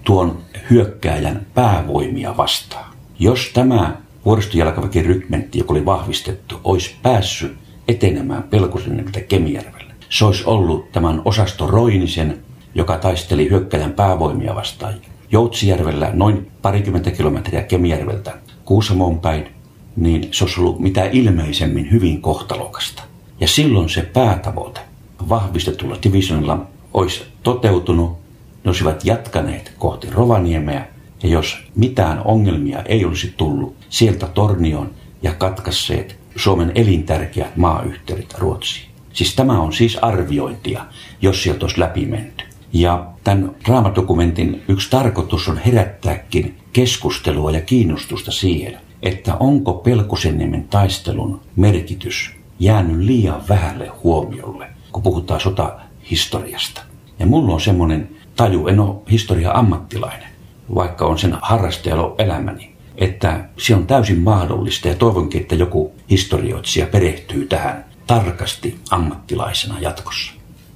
tuon 0.04 0.38
hyökkääjän 0.70 1.46
päävoimia 1.54 2.36
vastaan. 2.36 2.92
Jos 3.18 3.50
tämä 3.54 3.96
vuoristojalkaväkirykmentti, 4.24 5.58
joka 5.58 5.72
oli 5.72 5.84
vahvistettu, 5.84 6.60
olisi 6.64 6.94
päässyt 7.02 7.52
etenemään 7.88 8.42
Pelkosen 8.42 8.96
nimeltä 8.96 9.20
Kemijärvelle, 9.20 9.94
se 10.08 10.24
olisi 10.24 10.44
ollut 10.46 10.92
tämän 10.92 11.22
osasto 11.24 11.66
Roinisen 11.66 12.38
joka 12.74 12.98
taisteli 12.98 13.50
hyökkäjän 13.50 13.92
päävoimia 13.92 14.54
vastaan. 14.54 14.94
Joutsijärvellä 15.30 16.10
noin 16.12 16.50
parikymmentä 16.62 17.10
kilometriä 17.10 17.62
Kemijärveltä 17.62 18.34
Kuusamoon 18.64 19.20
päin, 19.20 19.48
niin 19.96 20.28
se 20.30 20.44
olisi 20.44 20.60
ollut 20.60 20.80
mitä 20.80 21.04
ilmeisemmin 21.04 21.90
hyvin 21.90 22.22
kohtalokasta. 22.22 23.02
Ja 23.40 23.48
silloin 23.48 23.88
se 23.88 24.02
päätavoite 24.02 24.80
vahvistetulla 25.28 25.96
divisionilla 26.02 26.66
olisi 26.94 27.22
toteutunut, 27.42 28.18
ne 28.64 28.68
olisivat 28.68 29.04
jatkaneet 29.04 29.72
kohti 29.78 30.10
Rovaniemeä, 30.10 30.88
ja 31.22 31.28
jos 31.28 31.58
mitään 31.76 32.22
ongelmia 32.24 32.82
ei 32.82 33.04
olisi 33.04 33.34
tullut 33.36 33.76
sieltä 33.88 34.26
Tornioon 34.26 34.90
ja 35.22 35.34
katkasseet 35.34 36.18
Suomen 36.36 36.72
elintärkeät 36.74 37.56
maayhteydet 37.56 38.34
Ruotsiin. 38.38 38.86
Siis 39.12 39.34
tämä 39.34 39.60
on 39.60 39.72
siis 39.72 39.96
arviointia, 39.96 40.84
jos 41.22 41.42
sieltä 41.42 41.64
olisi 41.64 41.80
läpi 41.80 42.06
menty. 42.06 42.44
Ja 42.72 43.06
tämän 43.24 43.54
raamadokumentin 43.68 44.62
yksi 44.68 44.90
tarkoitus 44.90 45.48
on 45.48 45.58
herättääkin 45.58 46.56
keskustelua 46.72 47.50
ja 47.50 47.60
kiinnostusta 47.60 48.32
siihen, 48.32 48.78
että 49.02 49.34
onko 49.34 49.74
Pelkosenniemen 49.74 50.68
taistelun 50.68 51.40
merkitys 51.56 52.30
jäänyt 52.60 52.96
liian 52.96 53.42
vähälle 53.48 53.88
huomiolle, 54.04 54.66
kun 54.92 55.02
puhutaan 55.02 55.40
sotahistoriasta. 55.40 56.82
Ja 57.18 57.26
mulla 57.26 57.54
on 57.54 57.60
semmoinen 57.60 58.08
taju, 58.36 58.66
en 58.66 58.80
ole 58.80 58.96
historia 59.10 59.52
ammattilainen, 59.52 60.28
vaikka 60.74 61.06
on 61.06 61.18
sen 61.18 61.38
harrastajalo 61.42 62.14
elämäni, 62.18 62.72
että 62.96 63.44
se 63.56 63.74
on 63.74 63.86
täysin 63.86 64.20
mahdollista 64.20 64.88
ja 64.88 64.94
toivonkin, 64.94 65.40
että 65.40 65.54
joku 65.54 65.92
historioitsija 66.10 66.86
perehtyy 66.86 67.46
tähän 67.46 67.84
tarkasti 68.06 68.78
ammattilaisena 68.90 69.80
jatkossa. 69.80 70.32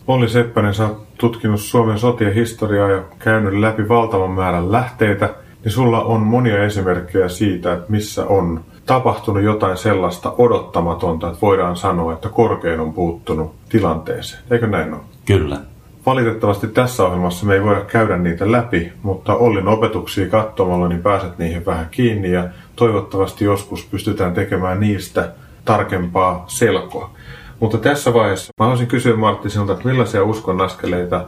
Olli 0.07 0.29
Seppänen, 0.29 0.75
sä 0.75 0.87
oot 0.87 1.07
tutkinut 1.19 1.61
Suomen 1.61 1.99
sotien 1.99 2.35
historiaa 2.35 2.91
ja 2.91 3.03
käynyt 3.19 3.61
läpi 3.61 3.89
valtavan 3.89 4.31
määrän 4.31 4.73
lähteitä, 4.73 5.35
niin 5.65 5.73
sulla 5.73 6.05
on 6.05 6.21
monia 6.21 6.65
esimerkkejä 6.65 7.29
siitä, 7.29 7.73
että 7.73 7.87
missä 7.89 8.27
on 8.27 8.65
tapahtunut 8.87 9.43
jotain 9.43 9.77
sellaista 9.77 10.35
odottamatonta, 10.39 11.27
että 11.27 11.41
voidaan 11.43 11.77
sanoa, 11.77 12.13
että 12.13 12.29
korkein 12.29 12.81
on 12.81 12.93
puuttunut 12.93 13.55
tilanteeseen. 13.69 14.43
Eikö 14.51 14.67
näin 14.67 14.95
ole? 14.95 15.03
Kyllä. 15.25 15.61
Valitettavasti 16.07 16.69
tässä 16.69 17.05
ohjelmassa 17.05 17.47
me 17.47 17.55
ei 17.55 17.63
voida 17.63 17.81
käydä 17.81 18.17
niitä 18.17 18.53
läpi, 18.53 18.93
mutta 19.03 19.35
Ollin 19.35 19.69
opetuksia 19.69 20.29
katsomalla 20.29 20.89
niin 20.89 21.03
pääset 21.03 21.39
niihin 21.39 21.67
vähän 21.67 21.89
kiinni 21.91 22.33
ja 22.33 22.45
toivottavasti 22.77 23.45
joskus 23.45 23.85
pystytään 23.85 24.35
tekemään 24.35 24.81
niistä 24.81 25.33
tarkempaa 25.65 26.45
selkoa. 26.49 27.11
Mutta 27.61 27.79
tässä 27.79 28.15
vaiheessa 28.15 28.53
mä 28.59 28.65
haluaisin 28.65 28.87
kysyä 28.87 29.17
Martti 29.17 29.51
sinulta, 29.51 29.73
että 29.73 29.89
millaisia 29.89 30.25
uskon 30.25 30.61
askeleita 30.61 31.25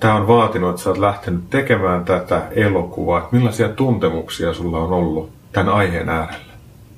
tämä 0.00 0.14
on 0.14 0.28
vaatinut, 0.28 0.70
että 0.70 0.82
sä 0.82 0.90
oot 0.90 0.98
lähtenyt 0.98 1.50
tekemään 1.50 2.04
tätä 2.04 2.42
elokuvaa. 2.50 3.18
Että 3.18 3.36
millaisia 3.36 3.68
tuntemuksia 3.68 4.54
sulla 4.54 4.78
on 4.78 4.92
ollut 4.92 5.30
tämän 5.52 5.74
aiheen 5.74 6.08
äärellä? 6.08 6.52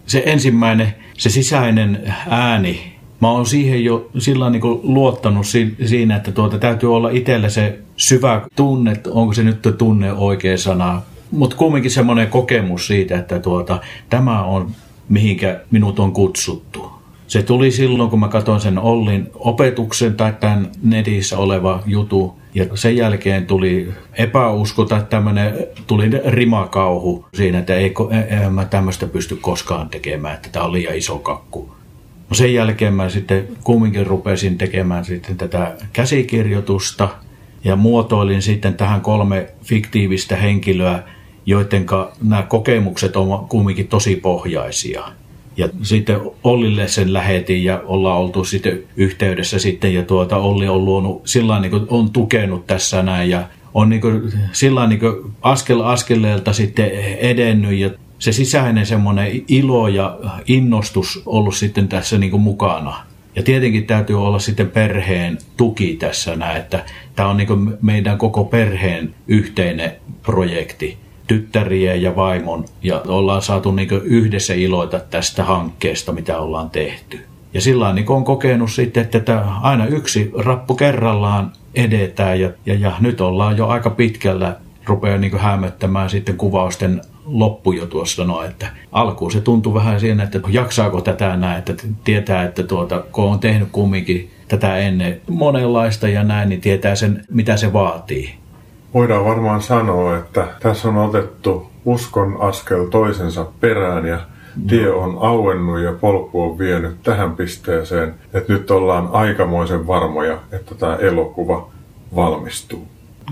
Se 0.07 0.23
ensimmäinen, 0.27 0.95
se 1.19 1.31
sisäinen 1.31 2.15
ääni, 2.31 3.00
mä 3.21 3.31
oon 3.31 3.47
siihen 3.47 3.85
jo 3.85 4.11
sillä 4.19 4.51
niin 4.51 4.63
luottanut 4.83 5.47
siinä, 5.85 6.17
että 6.17 6.33
tuota, 6.33 6.59
täytyy 6.59 6.95
olla 6.95 7.11
itsellä 7.11 7.49
se 7.49 7.79
syvä 7.97 8.43
tunne, 8.57 8.97
onko 9.11 9.35
se 9.35 9.43
nyt 9.43 9.69
tunne 9.79 10.13
oikea 10.13 10.59
sana, 10.59 11.03
mutta 11.31 11.57
kumminkin 11.57 11.91
semmoinen 11.91 12.29
kokemus 12.29 12.87
siitä, 12.87 13.19
että 13.19 13.39
tuota, 13.39 13.81
tämä 14.09 14.43
on 14.43 14.71
mihinkä 15.09 15.61
minut 15.71 15.99
on 15.99 16.13
kutsuttu. 16.13 16.91
Se 17.27 17.43
tuli 17.43 17.71
silloin, 17.71 18.11
kun 18.11 18.21
mä 18.21 18.29
katsoin 18.29 18.61
sen 18.61 18.79
Ollin 18.79 19.31
opetuksen 19.35 20.15
tai 20.15 20.33
tämän 20.41 20.71
netissä 20.83 21.39
oleva 21.39 21.83
jutu. 21.87 22.35
Ja 22.55 22.65
sen 22.75 22.97
jälkeen 22.97 23.47
tuli 23.47 23.89
epäusko 24.15 24.85
tai 24.85 25.03
tämmöinen, 25.11 25.55
tuli 25.87 26.11
rimakauhu 26.27 27.27
siinä, 27.35 27.59
että 27.59 27.75
ei, 27.75 27.95
ei 28.31 28.51
mä 28.51 28.65
tämmöistä 28.65 29.07
pysty 29.07 29.37
koskaan 29.37 29.89
tekemään, 29.89 30.35
että 30.35 30.49
tämä 30.53 30.65
on 30.65 30.73
liian 30.73 30.97
iso 30.97 31.19
kakku. 31.19 31.80
No 32.31 32.35
sen 32.37 32.55
jälkeen 32.55 32.95
mä 32.95 33.09
sitten 33.09 33.49
kumminkin 33.65 34.07
rupesin 34.07 34.59
tekemään 34.59 35.05
sitten 35.05 35.37
tätä 35.37 35.77
käsikirjoitusta 35.93 37.09
ja 37.65 37.77
muotoilin 37.77 38.43
sitten 38.43 38.75
tähän 38.75 39.01
kolme 39.01 39.47
fiktiivistä 39.65 40.37
henkilöä, 40.37 41.03
joiden 41.47 41.87
nämä 42.23 42.43
kokemukset 42.43 43.17
on 43.17 43.49
kumminkin 43.49 43.89
tosi 43.89 44.17
pohjaisia. 44.17 45.03
Ja 45.57 45.69
sitten 45.83 46.21
Ollille 46.45 46.89
sen 46.89 47.13
lähetin 47.13 47.65
ja 47.65 47.83
ollaan 47.85 48.19
oltu 48.19 48.45
sitten 48.45 48.79
yhteydessä 48.97 49.59
sitten 49.59 49.95
ja 49.95 50.03
tuota 50.03 50.37
Olli 50.37 50.69
on 50.69 50.85
luonut, 50.85 51.23
sillä 51.25 51.61
niin 51.61 51.87
on 51.89 52.11
tukenut 52.11 52.67
tässä 52.67 53.03
näin 53.03 53.31
ja 53.31 53.43
on 53.75 53.89
niin 53.89 54.01
kuin, 54.01 54.33
sillä 54.53 54.87
niin 54.87 55.01
askel 55.43 55.81
askeleelta 55.81 56.53
sitten 56.53 56.91
edennyt 57.19 57.79
ja 57.79 57.91
se 58.21 58.33
sisäinen 58.33 58.87
semmoinen 58.87 59.45
ilo 59.49 59.89
ja 59.89 60.19
innostus 60.47 61.23
ollut 61.27 61.55
sitten 61.55 61.89
tässä 61.89 62.19
niin 62.19 62.31
kuin 62.31 62.43
mukana. 62.43 62.97
Ja 63.37 63.43
tietenkin 63.43 63.87
täytyy 63.87 64.25
olla 64.25 64.39
sitten 64.39 64.71
perheen 64.71 65.39
tuki 65.57 65.97
tässä 65.97 66.37
että 66.57 66.85
tämä 67.17 67.29
on 67.29 67.37
niin 67.37 67.79
meidän 67.83 68.19
koko 68.19 68.45
perheen 68.45 69.15
yhteinen 69.29 69.93
projekti 70.23 70.99
tyttärien 71.27 72.03
ja 72.03 72.17
vaimon 72.17 72.65
ja 72.83 73.03
ollaan 73.07 73.43
saatu 73.43 73.73
niin 73.73 73.89
yhdessä 74.03 74.55
iloita 74.55 75.01
tästä 75.01 75.45
hankkeesta, 75.45 76.13
mitä 76.13 76.39
ollaan 76.39 76.71
tehty. 76.71 77.21
Ja 77.55 77.61
sillä 77.61 77.93
niin 77.93 78.11
on 78.11 78.25
kokenut 78.25 78.71
sitten, 78.71 79.09
että 79.15 79.45
aina 79.63 79.87
yksi 79.87 80.31
rappu 80.37 80.75
kerrallaan 80.75 81.53
edetään 81.75 82.41
ja, 82.41 82.51
ja, 82.67 82.75
ja 82.75 82.93
nyt 83.01 83.21
ollaan 83.21 83.57
jo 83.57 83.67
aika 83.67 83.91
pitkällä 83.91 84.57
rupeaa 84.87 85.19
niin 85.19 85.39
hämöttämään 85.39 86.11
sitten 86.11 86.37
kuvausten 86.37 87.01
loppu 87.31 87.73
jo 87.73 87.87
tuossa 87.87 88.25
no, 88.25 88.43
että 88.43 88.67
alkuun 88.93 89.31
se 89.31 89.41
tuntui 89.41 89.75
vähän 89.75 90.01
siinä, 90.01 90.23
että 90.23 90.41
jaksaako 90.49 91.01
tätä 91.01 91.37
näin, 91.37 91.59
että 91.59 91.75
tietää, 92.05 92.43
että 92.43 92.63
tuota, 92.63 93.05
kun 93.13 93.25
on 93.25 93.39
tehnyt 93.39 93.69
kumminkin 93.73 94.31
tätä 94.49 94.77
ennen 94.77 95.21
monenlaista 95.29 96.09
ja 96.09 96.25
näin, 96.25 96.49
niin 96.49 96.61
tietää 96.61 96.95
sen, 96.95 97.25
mitä 97.31 97.57
se 97.57 97.73
vaatii 97.73 98.41
voidaan 98.95 99.25
varmaan 99.25 99.63
sanoa, 99.63 100.17
että 100.17 100.47
tässä 100.61 100.89
on 100.89 100.97
otettu 100.97 101.71
uskon 101.85 102.37
askel 102.41 102.85
toisensa 102.85 103.47
perään 103.61 104.07
ja 104.07 104.21
tie 104.69 104.91
on 104.91 105.19
auennut 105.21 105.81
ja 105.81 105.93
polku 105.93 106.43
on 106.43 106.59
vienyt 106.59 107.03
tähän 107.03 107.37
pisteeseen, 107.37 108.15
että 108.35 108.53
nyt 108.53 108.71
ollaan 108.71 109.09
aikamoisen 109.13 109.87
varmoja, 109.87 110.39
että 110.53 110.75
tämä 110.75 110.97
elokuva 110.97 111.71
valmistuu. 112.17 112.89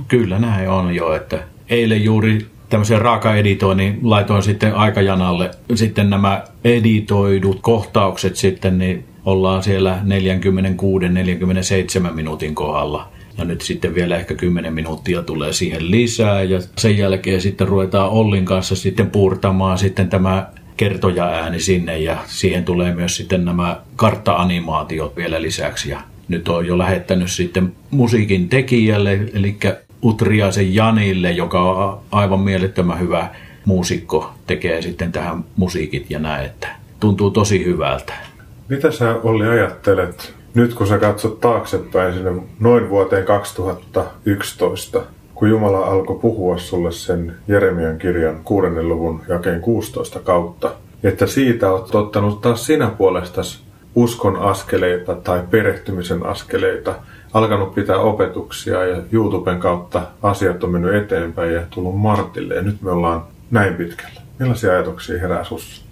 Kyllä 0.08 0.38
näin 0.38 0.68
on 0.68 0.94
jo, 0.94 1.14
että 1.14 1.38
eilen 1.68 2.04
juuri 2.04 2.46
tämmöisen 2.68 3.00
raaka-editoinnin 3.00 3.98
laitoin 4.02 4.42
sitten 4.42 4.74
aikajanalle 4.74 5.50
sitten 5.74 6.10
nämä 6.10 6.44
editoidut 6.64 7.58
kohtaukset 7.60 8.36
sitten, 8.36 8.78
niin 8.78 9.04
ollaan 9.24 9.62
siellä 9.62 9.98
46-47 12.10 12.12
minuutin 12.12 12.54
kohdalla. 12.54 13.08
Ja 13.38 13.44
nyt 13.44 13.60
sitten 13.60 13.94
vielä 13.94 14.16
ehkä 14.16 14.34
10 14.34 14.74
minuuttia 14.74 15.22
tulee 15.22 15.52
siihen 15.52 15.90
lisää 15.90 16.42
ja 16.42 16.60
sen 16.78 16.98
jälkeen 16.98 17.40
sitten 17.40 17.68
ruvetaan 17.68 18.10
Ollin 18.10 18.44
kanssa 18.44 18.76
sitten 18.76 19.10
puurtamaan 19.10 19.78
sitten 19.78 20.08
tämä 20.08 20.46
kertoja 20.76 21.24
ääni 21.24 21.60
sinne 21.60 21.98
ja 21.98 22.16
siihen 22.26 22.64
tulee 22.64 22.94
myös 22.94 23.16
sitten 23.16 23.44
nämä 23.44 23.80
kartta-animaatiot 23.96 25.16
vielä 25.16 25.42
lisäksi. 25.42 25.90
Ja 25.90 26.00
nyt 26.28 26.48
on 26.48 26.66
jo 26.66 26.78
lähettänyt 26.78 27.30
sitten 27.30 27.72
musiikin 27.90 28.48
tekijälle, 28.48 29.20
eli 29.34 29.56
Utriasen 30.02 30.74
Janille, 30.74 31.30
joka 31.30 31.60
on 31.60 32.00
aivan 32.12 32.40
mielettömän 32.40 33.00
hyvä 33.00 33.28
muusikko, 33.64 34.30
tekee 34.46 34.82
sitten 34.82 35.12
tähän 35.12 35.44
musiikit 35.56 36.10
ja 36.10 36.18
näin, 36.18 36.46
että 36.46 36.68
tuntuu 37.00 37.30
tosi 37.30 37.64
hyvältä. 37.64 38.12
Mitä 38.68 38.90
sä 38.90 39.14
Olli 39.22 39.46
ajattelet 39.46 40.38
nyt 40.54 40.74
kun 40.74 40.86
sä 40.86 40.98
katsot 40.98 41.40
taaksepäin 41.40 42.14
sinne 42.14 42.32
noin 42.60 42.88
vuoteen 42.88 43.24
2011, 43.24 45.02
kun 45.34 45.48
Jumala 45.48 45.78
alkoi 45.78 46.18
puhua 46.18 46.58
sulle 46.58 46.92
sen 46.92 47.34
Jeremian 47.48 47.98
kirjan 47.98 48.40
kuudennen 48.44 48.88
luvun 48.88 49.20
jakeen 49.28 49.60
16 49.60 50.20
kautta, 50.20 50.70
että 51.02 51.26
siitä 51.26 51.72
oot 51.72 51.94
ottanut 51.94 52.40
taas 52.40 52.66
sinä 52.66 52.90
puolestasi 52.90 53.60
uskon 53.94 54.36
askeleita 54.36 55.14
tai 55.14 55.42
perehtymisen 55.50 56.26
askeleita, 56.26 56.94
alkanut 57.32 57.74
pitää 57.74 57.96
opetuksia 57.96 58.84
ja 58.84 59.02
YouTuben 59.12 59.58
kautta 59.60 60.02
asiat 60.22 60.64
on 60.64 60.70
mennyt 60.70 60.94
eteenpäin 60.94 61.54
ja 61.54 61.62
tullut 61.70 62.00
Martille 62.00 62.54
ja 62.54 62.62
nyt 62.62 62.82
me 62.82 62.90
ollaan 62.90 63.24
näin 63.50 63.74
pitkällä. 63.74 64.20
Millaisia 64.38 64.72
ajatuksia 64.72 65.20
herää 65.20 65.44
sussa? 65.44 65.82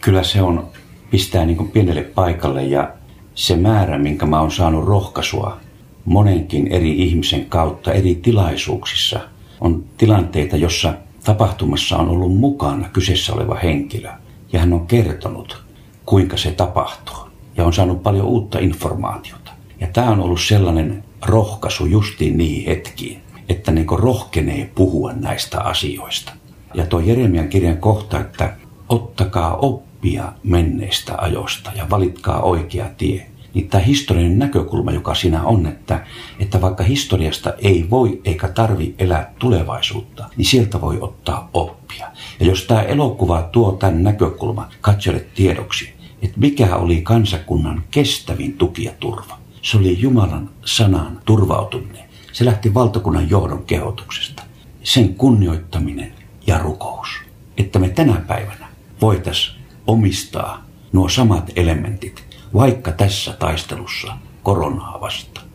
Kyllä 0.00 0.22
se 0.22 0.42
on, 0.42 0.68
pistää 1.10 1.44
niin 1.44 1.56
kuin 1.56 1.70
pienelle 1.70 2.02
paikalle 2.02 2.64
ja 2.64 2.90
se 3.34 3.56
määrä, 3.56 3.98
minkä 3.98 4.26
mä 4.26 4.40
oon 4.40 4.50
saanut 4.50 4.88
rohkaisua 4.88 5.56
monenkin 6.04 6.68
eri 6.68 7.02
ihmisen 7.02 7.46
kautta 7.46 7.92
eri 7.92 8.14
tilaisuuksissa, 8.14 9.20
on 9.60 9.84
tilanteita, 9.96 10.56
jossa 10.56 10.94
tapahtumassa 11.24 11.96
on 11.96 12.08
ollut 12.08 12.36
mukana 12.36 12.88
kyseessä 12.88 13.32
oleva 13.32 13.54
henkilö. 13.54 14.08
Ja 14.52 14.60
hän 14.60 14.72
on 14.72 14.86
kertonut, 14.86 15.62
kuinka 16.06 16.36
se 16.36 16.50
tapahtuu. 16.50 17.16
Ja 17.56 17.64
on 17.64 17.72
saanut 17.72 18.02
paljon 18.02 18.26
uutta 18.26 18.58
informaatiota. 18.58 19.39
Ja 19.80 19.86
tämä 19.86 20.10
on 20.10 20.20
ollut 20.20 20.40
sellainen 20.40 21.04
rohkaisu 21.26 21.86
justiin 21.86 22.38
niihin 22.38 22.66
hetkiin, 22.66 23.20
että 23.48 23.72
niin 23.72 23.86
rohkenee 23.92 24.70
puhua 24.74 25.12
näistä 25.12 25.60
asioista. 25.60 26.32
Ja 26.74 26.86
tuo 26.86 27.00
Jeremian 27.00 27.48
kirjan 27.48 27.78
kohta, 27.78 28.20
että 28.20 28.56
ottakaa 28.88 29.56
oppia 29.56 30.32
menneistä 30.42 31.14
ajoista 31.18 31.72
ja 31.76 31.90
valitkaa 31.90 32.42
oikea 32.42 32.86
tie 32.96 33.30
niin 33.54 33.68
tämä 33.68 33.84
historiallinen 33.84 34.38
näkökulma, 34.38 34.92
joka 34.92 35.14
siinä 35.14 35.42
on, 35.42 35.66
että, 35.66 36.06
että 36.38 36.60
vaikka 36.60 36.84
historiasta 36.84 37.52
ei 37.58 37.86
voi 37.90 38.20
eikä 38.24 38.48
tarvi 38.48 38.94
elää 38.98 39.34
tulevaisuutta, 39.38 40.26
niin 40.36 40.46
sieltä 40.46 40.80
voi 40.80 40.98
ottaa 41.00 41.50
oppia. 41.54 42.08
Ja 42.40 42.46
jos 42.46 42.64
tämä 42.64 42.82
elokuva 42.82 43.42
tuo 43.42 43.72
tämän 43.72 44.02
näkökulman 44.02 44.68
katsojille 44.80 45.26
tiedoksi, 45.34 45.94
että 46.22 46.40
mikä 46.40 46.76
oli 46.76 47.02
kansakunnan 47.02 47.84
kestävin 47.90 48.52
tuki 48.52 48.84
ja 48.84 48.92
turva, 49.00 49.38
se 49.62 49.78
oli 49.78 50.00
Jumalan 50.00 50.50
sanan 50.64 51.20
turvautuminen. 51.24 52.04
Se 52.32 52.44
lähti 52.44 52.74
valtakunnan 52.74 53.30
johdon 53.30 53.64
kehotuksesta. 53.64 54.42
Sen 54.82 55.14
kunnioittaminen 55.14 56.12
ja 56.46 56.58
rukous. 56.58 57.08
Että 57.56 57.78
me 57.78 57.88
tänä 57.88 58.22
päivänä 58.28 58.66
voitaisiin 59.00 59.60
omistaa 59.86 60.64
nuo 60.92 61.08
samat 61.08 61.50
elementit 61.56 62.24
vaikka 62.54 62.92
tässä 62.92 63.32
taistelussa 63.38 64.12
koronaa 64.42 64.98
vastaan. 65.00 65.46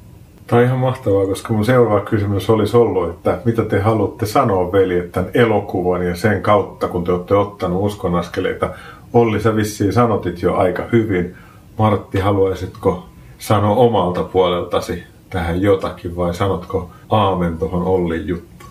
Tämä 0.48 0.60
on 0.60 0.66
ihan 0.66 0.80
mahtavaa, 0.80 1.26
koska 1.26 1.54
mun 1.54 1.66
seuraava 1.66 2.06
kysymys 2.06 2.50
olisi 2.50 2.78
ollut, 2.78 3.10
että 3.10 3.42
mitä 3.46 3.66
te 3.66 3.80
haluatte 3.80 4.26
sanoa, 4.26 4.72
veli, 4.72 5.10
tämän 5.12 5.32
elokuvan 5.34 6.06
ja 6.06 6.16
sen 6.16 6.42
kautta, 6.42 6.88
kun 6.88 7.04
te 7.04 7.12
olette 7.12 7.36
ottanut 7.36 7.84
uskonaskeleita. 7.84 8.70
Olli, 9.14 9.42
sä 9.42 9.56
vissiin 9.56 9.94
sanotit 9.94 10.42
jo 10.42 10.56
aika 10.56 10.84
hyvin. 10.92 11.36
Martti, 11.78 12.20
haluaisitko 12.20 13.06
sanoa 13.40 13.76
omalta 13.76 14.24
puoleltasi 14.24 15.04
tähän 15.30 15.62
jotakin 15.62 16.16
vai 16.16 16.34
sanotko 16.34 16.92
aamen 17.10 17.58
tuohon 17.58 17.84
Ollin 17.84 18.28
juttu? 18.28 18.66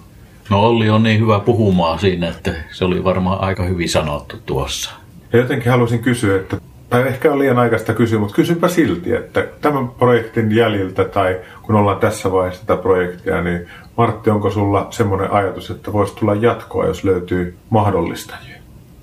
No 0.50 0.66
Olli 0.66 0.90
on 0.90 1.02
niin 1.02 1.20
hyvä 1.20 1.40
puhumaan 1.40 1.98
siinä, 1.98 2.28
että 2.28 2.54
se 2.72 2.84
oli 2.84 3.04
varmaan 3.04 3.40
aika 3.40 3.62
hyvin 3.62 3.88
sanottu 3.88 4.36
tuossa. 4.46 4.90
Ja 5.32 5.38
jotenkin 5.38 5.72
halusin 5.72 5.98
kysyä, 5.98 6.36
että 6.36 6.56
tai 6.90 7.08
ehkä 7.08 7.32
on 7.32 7.38
liian 7.38 7.58
aikaista 7.58 7.94
kysyä, 7.94 8.18
mutta 8.18 8.34
kysypä 8.34 8.68
silti, 8.68 9.14
että 9.14 9.46
tämän 9.60 9.88
projektin 9.88 10.56
jäljiltä 10.56 11.04
tai 11.04 11.40
kun 11.62 11.74
ollaan 11.74 11.98
tässä 11.98 12.32
vaiheessa 12.32 12.66
tätä 12.66 12.82
projektia, 12.82 13.42
niin 13.42 13.66
Martti, 13.96 14.30
onko 14.30 14.50
sulla 14.50 14.86
semmoinen 14.90 15.32
ajatus, 15.32 15.70
että 15.70 15.92
voisi 15.92 16.14
tulla 16.16 16.34
jatkoa, 16.34 16.86
jos 16.86 17.04
löytyy 17.04 17.56
mahdollistajia? 17.70 18.56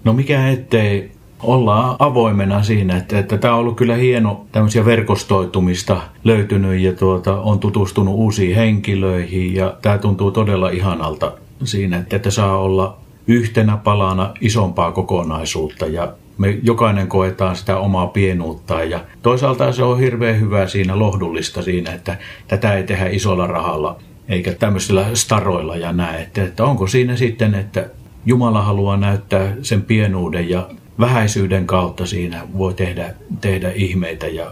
No 0.04 0.14
mikä 0.14 0.48
ettei 0.50 1.12
ollaan 1.44 1.96
avoimena 2.00 2.64
siinä, 2.64 2.98
että, 2.98 3.20
että 3.20 3.38
tämä 3.38 3.54
on 3.54 3.60
ollut 3.60 3.78
kyllä 3.78 3.96
hieno 3.96 4.46
tämmöisiä 4.52 4.86
verkostoitumista 4.86 6.02
löytynyt 6.24 6.82
ja 6.82 6.94
tuota, 6.94 7.42
on 7.42 7.60
tutustunut 7.60 8.16
uusiin 8.16 8.56
henkilöihin 8.56 9.56
ja 9.56 9.74
tämä 9.82 9.98
tuntuu 9.98 10.32
todella 10.32 10.70
ihanalta 10.70 11.32
siinä, 11.64 11.98
että, 11.98 12.16
että 12.16 12.32
saa 12.32 12.58
olla 12.58 12.98
yhtenä 13.28 13.78
palana 13.78 14.34
isompaa 14.42 14.92
kokonaisuutta 14.92 15.86
ja 15.86 16.14
me 16.38 16.60
jokainen 16.64 17.08
koetaan 17.08 17.56
sitä 17.56 17.78
omaa 17.78 18.08
pienuutta 18.08 18.84
ja 18.84 19.00
toisaalta 19.22 19.72
se 19.72 19.84
on 19.84 20.00
hirveän 20.00 20.40
hyvä 20.40 20.68
siinä 20.68 21.00
lohdullista 21.00 21.62
siinä, 21.62 21.92
että 21.92 22.18
tätä 22.48 22.74
ei 22.74 22.84
tehdä 22.84 23.08
isolla 23.08 23.48
rahalla 23.48 23.96
eikä 24.30 24.54
tämmöisillä 24.54 25.06
staroilla 25.14 25.76
ja 25.76 25.92
näin. 25.94 26.22
Että, 26.22 26.44
että 26.44 26.66
onko 26.66 26.88
siinä 26.88 27.16
sitten, 27.16 27.56
että 27.56 27.90
Jumala 28.26 28.62
haluaa 28.62 28.98
näyttää 28.98 29.54
sen 29.62 29.82
pienuuden 29.82 30.50
ja 30.50 30.70
vähäisyyden 31.00 31.68
kautta 31.68 32.06
siinä 32.06 32.48
voi 32.58 32.74
tehdä, 32.74 33.14
tehdä 33.42 33.72
ihmeitä 33.76 34.28
ja 34.28 34.52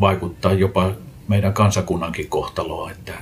vaikuttaa 0.00 0.52
jopa 0.52 0.90
meidän 1.28 1.52
kansakunnankin 1.52 2.28
kohtaloa. 2.28 2.90
Että... 2.90 3.12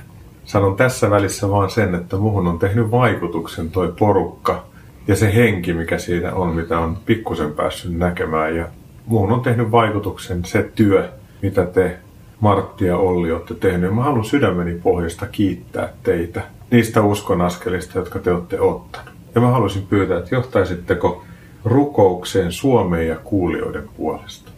Sanon 0.45 0.75
tässä 0.75 1.09
välissä 1.09 1.49
vaan 1.49 1.69
sen, 1.69 1.95
että 1.95 2.17
muhun 2.17 2.47
on 2.47 2.59
tehnyt 2.59 2.91
vaikutuksen 2.91 3.71
toi 3.71 3.93
porukka, 3.99 4.69
ja 5.07 5.15
se 5.15 5.35
henki, 5.35 5.73
mikä 5.73 5.97
siinä 5.97 6.33
on, 6.33 6.55
mitä 6.55 6.79
on 6.79 6.97
pikkusen 7.05 7.51
päässyt 7.51 7.97
näkemään. 7.97 8.55
Ja 8.55 8.67
muun 9.05 9.31
on 9.31 9.41
tehnyt 9.41 9.71
vaikutuksen 9.71 10.45
se 10.45 10.71
työ, 10.75 11.09
mitä 11.41 11.65
te 11.65 11.97
Martti 12.39 12.85
ja 12.85 12.97
Olli 12.97 13.31
olette 13.31 13.53
tehneet. 13.53 13.95
Mä 13.95 14.03
haluan 14.03 14.25
sydämeni 14.25 14.79
pohjasta 14.83 15.25
kiittää 15.25 15.89
teitä 16.03 16.41
niistä 16.71 17.01
uskonaskelista, 17.01 17.99
jotka 17.99 18.19
te 18.19 18.31
olette 18.31 18.59
ottanut. 18.59 19.13
Ja 19.35 19.41
mä 19.41 19.47
haluaisin 19.47 19.87
pyytää, 19.89 20.19
että 20.19 20.35
johtaisitteko 20.35 21.23
rukoukseen 21.63 22.51
Suomeen 22.51 23.07
ja 23.07 23.15
kuulijoiden 23.15 23.89
puolesta. 23.97 24.51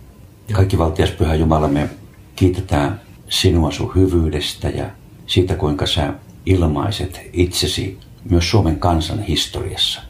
Kaikki 0.54 0.78
valtias 0.78 1.12
Pyhä 1.12 1.36
Jumala, 1.36 1.68
me 1.68 1.90
kiitetään 2.36 3.02
sinua 3.30 3.72
sun 3.72 3.92
hyvyydestä 3.96 4.70
ja 4.70 4.86
siitä, 5.28 5.56
kuinka 5.56 5.86
sä 5.86 6.14
ilmaiset 6.46 7.22
itsesi 7.34 7.98
myös 8.30 8.52
Suomen 8.52 8.80
kansan 8.80 9.20
historiassa 9.20 10.02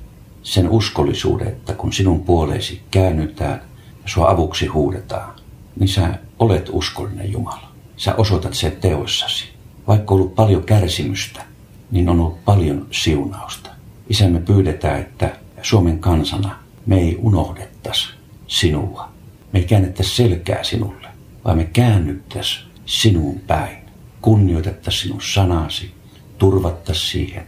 sen 0.44 0.70
uskollisuuden, 0.70 1.48
että 1.48 1.74
kun 1.74 1.94
sinun 1.94 2.24
puoleesi 2.24 2.82
käännytään 2.92 3.62
ja 4.04 4.10
sua 4.10 4.30
avuksi 4.30 4.66
huudetaan, 4.66 5.34
niin 5.80 5.88
sä 5.88 6.20
olet 6.40 6.70
uskollinen 6.72 7.32
Jumala. 7.32 7.72
Sä 7.98 8.16
osoitat 8.16 8.54
sen 8.54 8.72
teoissasi. 8.72 9.46
Vaikka 9.88 10.14
on 10.14 10.20
ollut 10.20 10.36
paljon 10.36 10.64
kärsimystä, 10.64 11.44
niin 11.92 12.10
on 12.10 12.20
ollut 12.20 12.46
paljon 12.46 12.88
siunausta. 12.92 13.70
Isä, 14.10 14.28
me 14.28 14.40
pyydetään, 14.40 15.00
että 15.00 15.36
Suomen 15.62 16.00
kansana 16.00 16.61
me 16.86 17.00
ei 17.00 17.20
unohdettaisi 17.22 18.08
sinua. 18.48 19.10
Me 19.54 19.60
ei 19.60 19.66
käännettäisi 19.66 20.16
selkää 20.16 20.64
sinulle, 20.64 21.08
vaan 21.46 21.58
me 21.58 21.64
käännyttäisi 21.64 22.60
sinuun 22.86 23.40
päin. 23.40 23.78
Kunnioitettaisiin 24.22 25.04
sinun 25.04 25.22
sanasi, 25.22 25.92
turvattaisiin 26.38 27.12
siihen. 27.12 27.44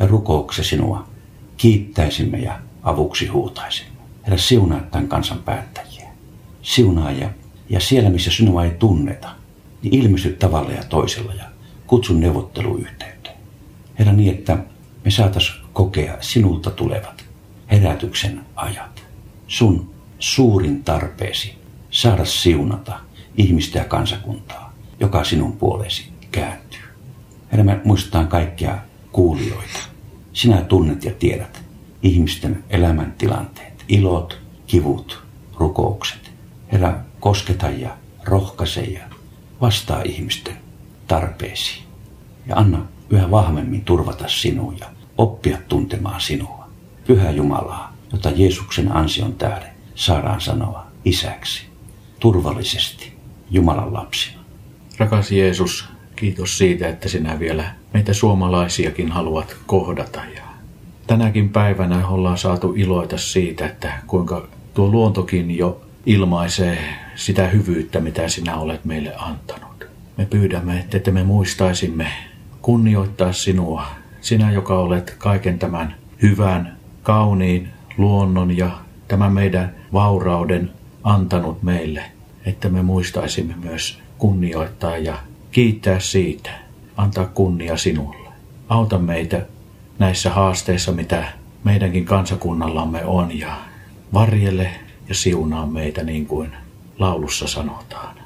Me 0.00 0.06
rukoukse 0.06 0.64
sinua 0.64 1.08
kiittäisimme 1.56 2.38
ja 2.38 2.60
avuksi 2.82 3.26
huutaisimme. 3.26 3.96
Herra, 4.24 4.38
siunaa 4.38 4.80
tämän 4.80 5.08
kansan 5.08 5.38
päättäjiä. 5.38 6.08
Siunaa 6.62 7.10
ja, 7.10 7.30
ja 7.68 7.80
siellä, 7.80 8.10
missä 8.10 8.30
sinua 8.30 8.64
ei 8.64 8.70
tunneta, 8.70 9.28
niin 9.82 9.94
ilmesty 9.94 10.32
tavalla 10.32 10.72
ja 10.72 10.84
toisella 10.84 11.34
ja 11.34 11.44
kutsun 11.86 12.20
neuvotteluyhteyteen. 12.20 13.36
Herra, 13.98 14.12
niin 14.12 14.34
että 14.34 14.58
me 15.04 15.10
saatas 15.10 15.60
kokea 15.72 16.16
sinulta 16.20 16.70
tulevat 16.70 17.25
herätyksen 17.70 18.40
ajat. 18.56 19.04
Sun 19.46 19.90
suurin 20.18 20.84
tarpeesi 20.84 21.54
saada 21.90 22.24
siunata 22.24 23.00
ihmistä 23.36 23.78
ja 23.78 23.84
kansakuntaa, 23.84 24.72
joka 25.00 25.24
sinun 25.24 25.52
puoleesi 25.52 26.08
kääntyy. 26.32 26.80
Herra, 27.52 27.64
me 27.64 27.80
muistetaan 27.84 28.28
kaikkia 28.28 28.78
kuulijoita. 29.12 29.78
Sinä 30.32 30.62
tunnet 30.62 31.04
ja 31.04 31.12
tiedät 31.12 31.62
ihmisten 32.02 32.64
elämäntilanteet, 32.70 33.84
ilot, 33.88 34.38
kivut, 34.66 35.22
rukoukset. 35.58 36.30
Herra, 36.72 36.94
kosketa 37.20 37.70
ja 37.70 37.96
rohkaise 38.24 38.82
ja 38.82 39.00
vastaa 39.60 40.02
ihmisten 40.02 40.56
tarpeisiin. 41.06 41.84
Ja 42.46 42.56
anna 42.56 42.86
yhä 43.10 43.30
vahvemmin 43.30 43.84
turvata 43.84 44.28
sinua 44.28 44.72
ja 44.80 44.86
oppia 45.18 45.58
tuntemaan 45.68 46.20
sinua. 46.20 46.65
Pyhä 47.06 47.30
Jumalaa, 47.30 47.92
jota 48.12 48.30
Jeesuksen 48.36 48.92
ansion 48.92 49.32
tähden 49.32 49.70
saadaan 49.94 50.40
sanoa 50.40 50.86
isäksi, 51.04 51.66
turvallisesti 52.20 53.12
Jumalan 53.50 53.92
lapsina. 53.92 54.40
Rakas 54.98 55.32
Jeesus, 55.32 55.88
kiitos 56.16 56.58
siitä, 56.58 56.88
että 56.88 57.08
sinä 57.08 57.38
vielä 57.38 57.64
meitä 57.94 58.12
suomalaisiakin 58.12 59.12
haluat 59.12 59.56
kohdata. 59.66 60.20
Ja 60.36 60.42
tänäkin 61.06 61.48
päivänä 61.48 62.08
ollaan 62.08 62.38
saatu 62.38 62.74
iloita 62.76 63.18
siitä, 63.18 63.66
että 63.66 63.92
kuinka 64.06 64.48
tuo 64.74 64.88
luontokin 64.88 65.58
jo 65.58 65.80
ilmaisee 66.06 66.78
sitä 67.14 67.48
hyvyyttä, 67.48 68.00
mitä 68.00 68.28
sinä 68.28 68.56
olet 68.56 68.84
meille 68.84 69.14
antanut. 69.18 69.86
Me 70.16 70.24
pyydämme, 70.24 70.86
että 70.92 71.10
me 71.10 71.22
muistaisimme 71.22 72.06
kunnioittaa 72.62 73.32
sinua, 73.32 73.86
sinä 74.20 74.52
joka 74.52 74.78
olet 74.78 75.14
kaiken 75.18 75.58
tämän 75.58 75.94
hyvän, 76.22 76.75
kauniin 77.06 77.68
luonnon 77.98 78.56
ja 78.56 78.70
tämän 79.08 79.32
meidän 79.32 79.74
vaurauden 79.92 80.70
antanut 81.02 81.62
meille, 81.62 82.02
että 82.46 82.68
me 82.68 82.82
muistaisimme 82.82 83.54
myös 83.64 83.98
kunnioittaa 84.18 84.96
ja 84.98 85.14
kiittää 85.50 86.00
siitä, 86.00 86.50
antaa 86.96 87.24
kunnia 87.24 87.76
sinulle. 87.76 88.28
Auta 88.68 88.98
meitä 88.98 89.46
näissä 89.98 90.30
haasteissa, 90.30 90.92
mitä 90.92 91.24
meidänkin 91.64 92.04
kansakunnallamme 92.04 93.04
on 93.04 93.38
ja 93.38 93.56
varjelle 94.14 94.70
ja 95.08 95.14
siunaa 95.14 95.66
meitä 95.66 96.02
niin 96.02 96.26
kuin 96.26 96.52
laulussa 96.98 97.46
sanotaan. 97.46 98.16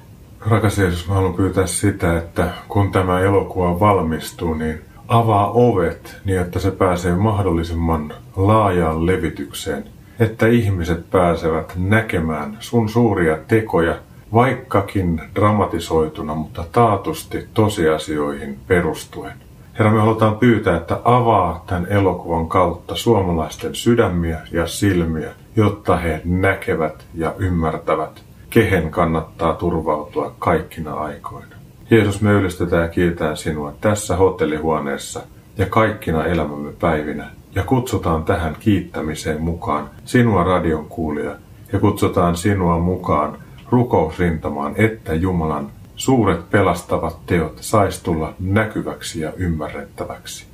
Rakas 0.40 0.78
Jeesus, 0.78 1.08
mä 1.08 1.14
haluan 1.14 1.34
pyytää 1.34 1.66
sitä, 1.66 2.18
että 2.18 2.50
kun 2.68 2.92
tämä 2.92 3.20
elokuva 3.20 3.80
valmistuu, 3.80 4.54
niin 4.54 4.80
avaa 5.10 5.50
ovet 5.50 6.16
niin, 6.24 6.40
että 6.40 6.58
se 6.58 6.70
pääsee 6.70 7.16
mahdollisimman 7.16 8.14
laajaan 8.36 9.06
levitykseen, 9.06 9.84
että 10.18 10.46
ihmiset 10.46 11.10
pääsevät 11.10 11.72
näkemään 11.76 12.56
sun 12.60 12.88
suuria 12.88 13.38
tekoja, 13.48 13.98
vaikkakin 14.32 15.20
dramatisoituna, 15.34 16.34
mutta 16.34 16.64
taatusti 16.72 17.48
tosiasioihin 17.54 18.58
perustuen. 18.66 19.32
Herra, 19.78 19.92
me 19.92 20.00
halutaan 20.00 20.38
pyytää, 20.38 20.76
että 20.76 21.00
avaa 21.04 21.64
tämän 21.66 21.86
elokuvan 21.90 22.48
kautta 22.48 22.96
suomalaisten 22.96 23.74
sydämiä 23.74 24.40
ja 24.52 24.66
silmiä, 24.66 25.30
jotta 25.56 25.96
he 25.96 26.20
näkevät 26.24 27.04
ja 27.14 27.34
ymmärtävät, 27.38 28.22
kehen 28.50 28.90
kannattaa 28.90 29.54
turvautua 29.54 30.34
kaikkina 30.38 30.94
aikoina. 30.94 31.59
Jeesus, 31.90 32.20
me 32.20 32.32
ylistetään 32.32 32.82
ja 32.82 32.88
kiitetään 32.88 33.36
sinua 33.36 33.72
tässä 33.80 34.16
hotellihuoneessa 34.16 35.22
ja 35.58 35.66
kaikkina 35.66 36.24
elämämme 36.24 36.72
päivinä 36.80 37.26
ja 37.54 37.62
kutsutaan 37.62 38.24
tähän 38.24 38.56
kiittämiseen 38.60 39.42
mukaan 39.42 39.90
sinua 40.04 40.44
radion 40.44 40.86
kuulija 40.86 41.36
ja 41.72 41.78
kutsutaan 41.78 42.36
sinua 42.36 42.78
mukaan 42.78 43.38
rukousrintamaan, 43.70 44.74
että 44.76 45.14
Jumalan 45.14 45.70
suuret 45.96 46.50
pelastavat 46.50 47.26
teot 47.26 47.58
sais 47.60 48.02
tulla 48.02 48.34
näkyväksi 48.40 49.20
ja 49.20 49.32
ymmärrettäväksi. 49.36 50.46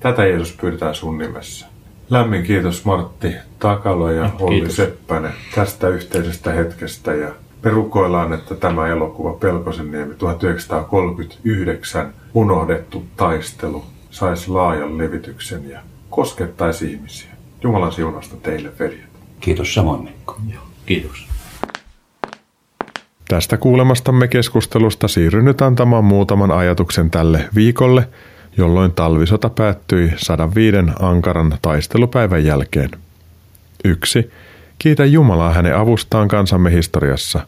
Tätä 0.00 0.26
Jeesus 0.26 0.56
pyydetään 0.60 0.94
sun 0.94 1.18
nimessä. 1.18 1.66
Lämmin 2.10 2.42
kiitos 2.42 2.84
Martti 2.84 3.34
Takalo 3.58 4.10
ja 4.10 4.30
Olli 4.40 4.70
Seppänen 4.70 5.32
tästä 5.54 5.88
yhteisestä 5.88 6.52
hetkestä 6.52 7.14
ja 7.14 7.28
me 7.66 7.72
rukoillaan, 7.72 8.32
että 8.32 8.54
tämä 8.54 8.86
elokuva 8.86 9.32
Pelkosenniemi 9.32 10.14
1939 10.14 12.14
unohdettu 12.34 13.04
taistelu 13.16 13.84
saisi 14.10 14.50
laajan 14.50 14.98
levityksen 14.98 15.70
ja 15.70 15.80
koskettaisi 16.10 16.92
ihmisiä. 16.92 17.30
Jumalan 17.62 17.92
siunasta 17.92 18.36
teille, 18.36 18.70
veljet. 18.78 19.00
Kiitos 19.40 19.74
samoin, 19.74 20.04
Mikko. 20.04 20.40
Kiitos. 20.86 21.28
Tästä 23.28 23.56
kuulemastamme 23.56 24.28
keskustelusta 24.28 25.08
siirryn 25.08 25.44
nyt 25.44 25.62
antamaan 25.62 26.04
muutaman 26.04 26.50
ajatuksen 26.50 27.10
tälle 27.10 27.48
viikolle, 27.54 28.08
jolloin 28.56 28.92
talvisota 28.92 29.50
päättyi 29.50 30.12
105 30.16 30.76
ankaran 31.00 31.58
taistelupäivän 31.62 32.44
jälkeen. 32.44 32.90
1. 33.84 34.30
Kiitä 34.78 35.04
Jumalaa 35.04 35.52
hänen 35.52 35.76
avustaan 35.76 36.28
kansamme 36.28 36.72
historiassa. 36.72 37.46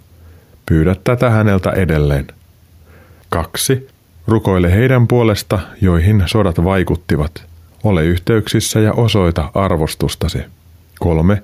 Pyydä 0.69 0.97
tätä 1.05 1.31
häneltä 1.31 1.71
edelleen. 1.71 2.27
2. 3.29 3.89
Rukoile 4.27 4.73
heidän 4.73 5.09
puolesta, 5.09 5.59
joihin 5.81 6.23
sodat 6.27 6.65
vaikuttivat. 6.65 7.45
Ole 7.85 8.05
yhteyksissä 8.05 8.81
ja 8.81 8.93
osoita 8.93 9.51
arvostustasi. 9.55 10.39
3. 11.01 11.43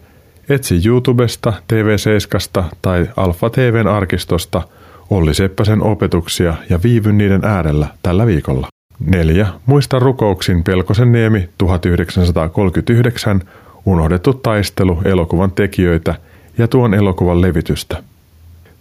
Etsi 0.48 0.80
YouTubesta, 0.86 1.52
TV7 1.72 2.64
tai 2.82 3.10
Alfa 3.16 3.50
TVn 3.50 3.86
arkistosta 3.86 4.62
Olli 5.10 5.34
Seppäsen 5.34 5.82
opetuksia 5.82 6.54
ja 6.70 6.78
viivy 6.82 7.12
niiden 7.12 7.44
äärellä 7.44 7.86
tällä 8.02 8.26
viikolla. 8.26 8.68
4. 9.06 9.46
Muista 9.66 9.98
rukouksin 9.98 10.64
Pelkosen 10.64 11.12
niemi 11.12 11.48
1939 11.58 13.42
unohdettu 13.86 14.32
taistelu 14.34 15.00
elokuvan 15.04 15.50
tekijöitä 15.52 16.14
ja 16.58 16.68
tuon 16.68 16.94
elokuvan 16.94 17.40
levitystä. 17.40 18.02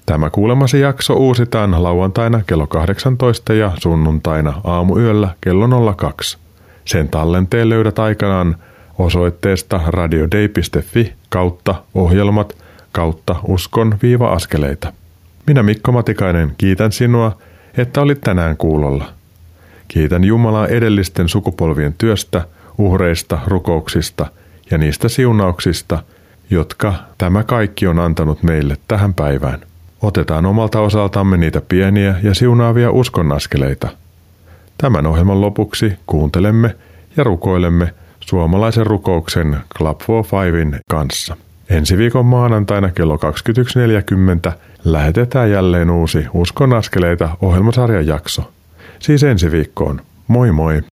Tämä 0.06 0.30
kuulemasi 0.30 0.80
jakso 0.80 1.14
uusitaan 1.14 1.84
lauantaina 1.84 2.42
kello 2.48 2.68
18 2.68 3.54
ja 3.54 3.72
sunnuntaina 3.80 4.62
aamuyöllä 4.64 5.30
kello 5.42 5.96
02. 5.96 6.38
Sen 6.86 7.10
tallenteen 7.10 7.70
löydät 7.70 8.00
aikanaan 8.00 8.56
osoitteesta 9.00 9.82
radiodei.fi 9.88 11.14
kautta 11.30 11.76
ohjelmat 11.94 12.58
kautta 12.92 13.36
uskon 13.48 13.96
viiva 14.02 14.32
askeleita. 14.32 14.94
Minä 15.48 15.64
Mikko 15.64 15.92
Matikainen 15.92 16.54
kiitän 16.58 16.92
sinua, 16.92 17.38
että 17.78 18.02
olit 18.02 18.22
tänään 18.22 18.58
kuulolla. 18.58 19.06
Kiitän 19.88 20.24
Jumalaa 20.24 20.68
edellisten 20.68 21.30
sukupolvien 21.30 21.96
työstä, 21.98 22.46
uhreista, 22.78 23.40
rukouksista 23.48 24.26
ja 24.72 24.78
niistä 24.78 25.10
siunauksista, 25.10 26.04
jotka 26.50 26.94
tämä 27.18 27.44
kaikki 27.44 27.88
on 27.88 28.00
antanut 28.00 28.44
meille 28.44 28.78
tähän 28.88 29.14
päivään. 29.14 29.60
Otetaan 30.04 30.46
omalta 30.46 30.82
osaltamme 30.82 31.38
niitä 31.38 31.62
pieniä 31.62 32.16
ja 32.24 32.34
siunaavia 32.34 32.92
uskonnaskeleita. 32.92 33.88
Tämän 34.78 35.06
ohjelman 35.06 35.42
lopuksi 35.42 35.94
kuuntelemme 36.06 36.76
ja 37.18 37.24
rukoilemme 37.24 37.94
suomalaisen 38.20 38.86
rukouksen 38.86 39.58
Club 39.78 40.02
for 40.02 40.24
Fivein 40.24 40.80
kanssa. 40.90 41.38
Ensi 41.70 41.98
viikon 41.98 42.26
maanantaina 42.26 42.92
kello 42.92 43.16
21.40 44.48 44.52
lähetetään 44.86 45.52
jälleen 45.52 45.90
uusi 45.90 46.26
Uskon 46.34 46.74
askeleita 46.74 47.30
ohjelmasarjan 47.42 48.08
jakso. 48.08 48.52
Siis 49.00 49.24
ensi 49.24 49.52
viikkoon. 49.52 50.02
Moi 50.28 50.52
moi! 50.52 50.93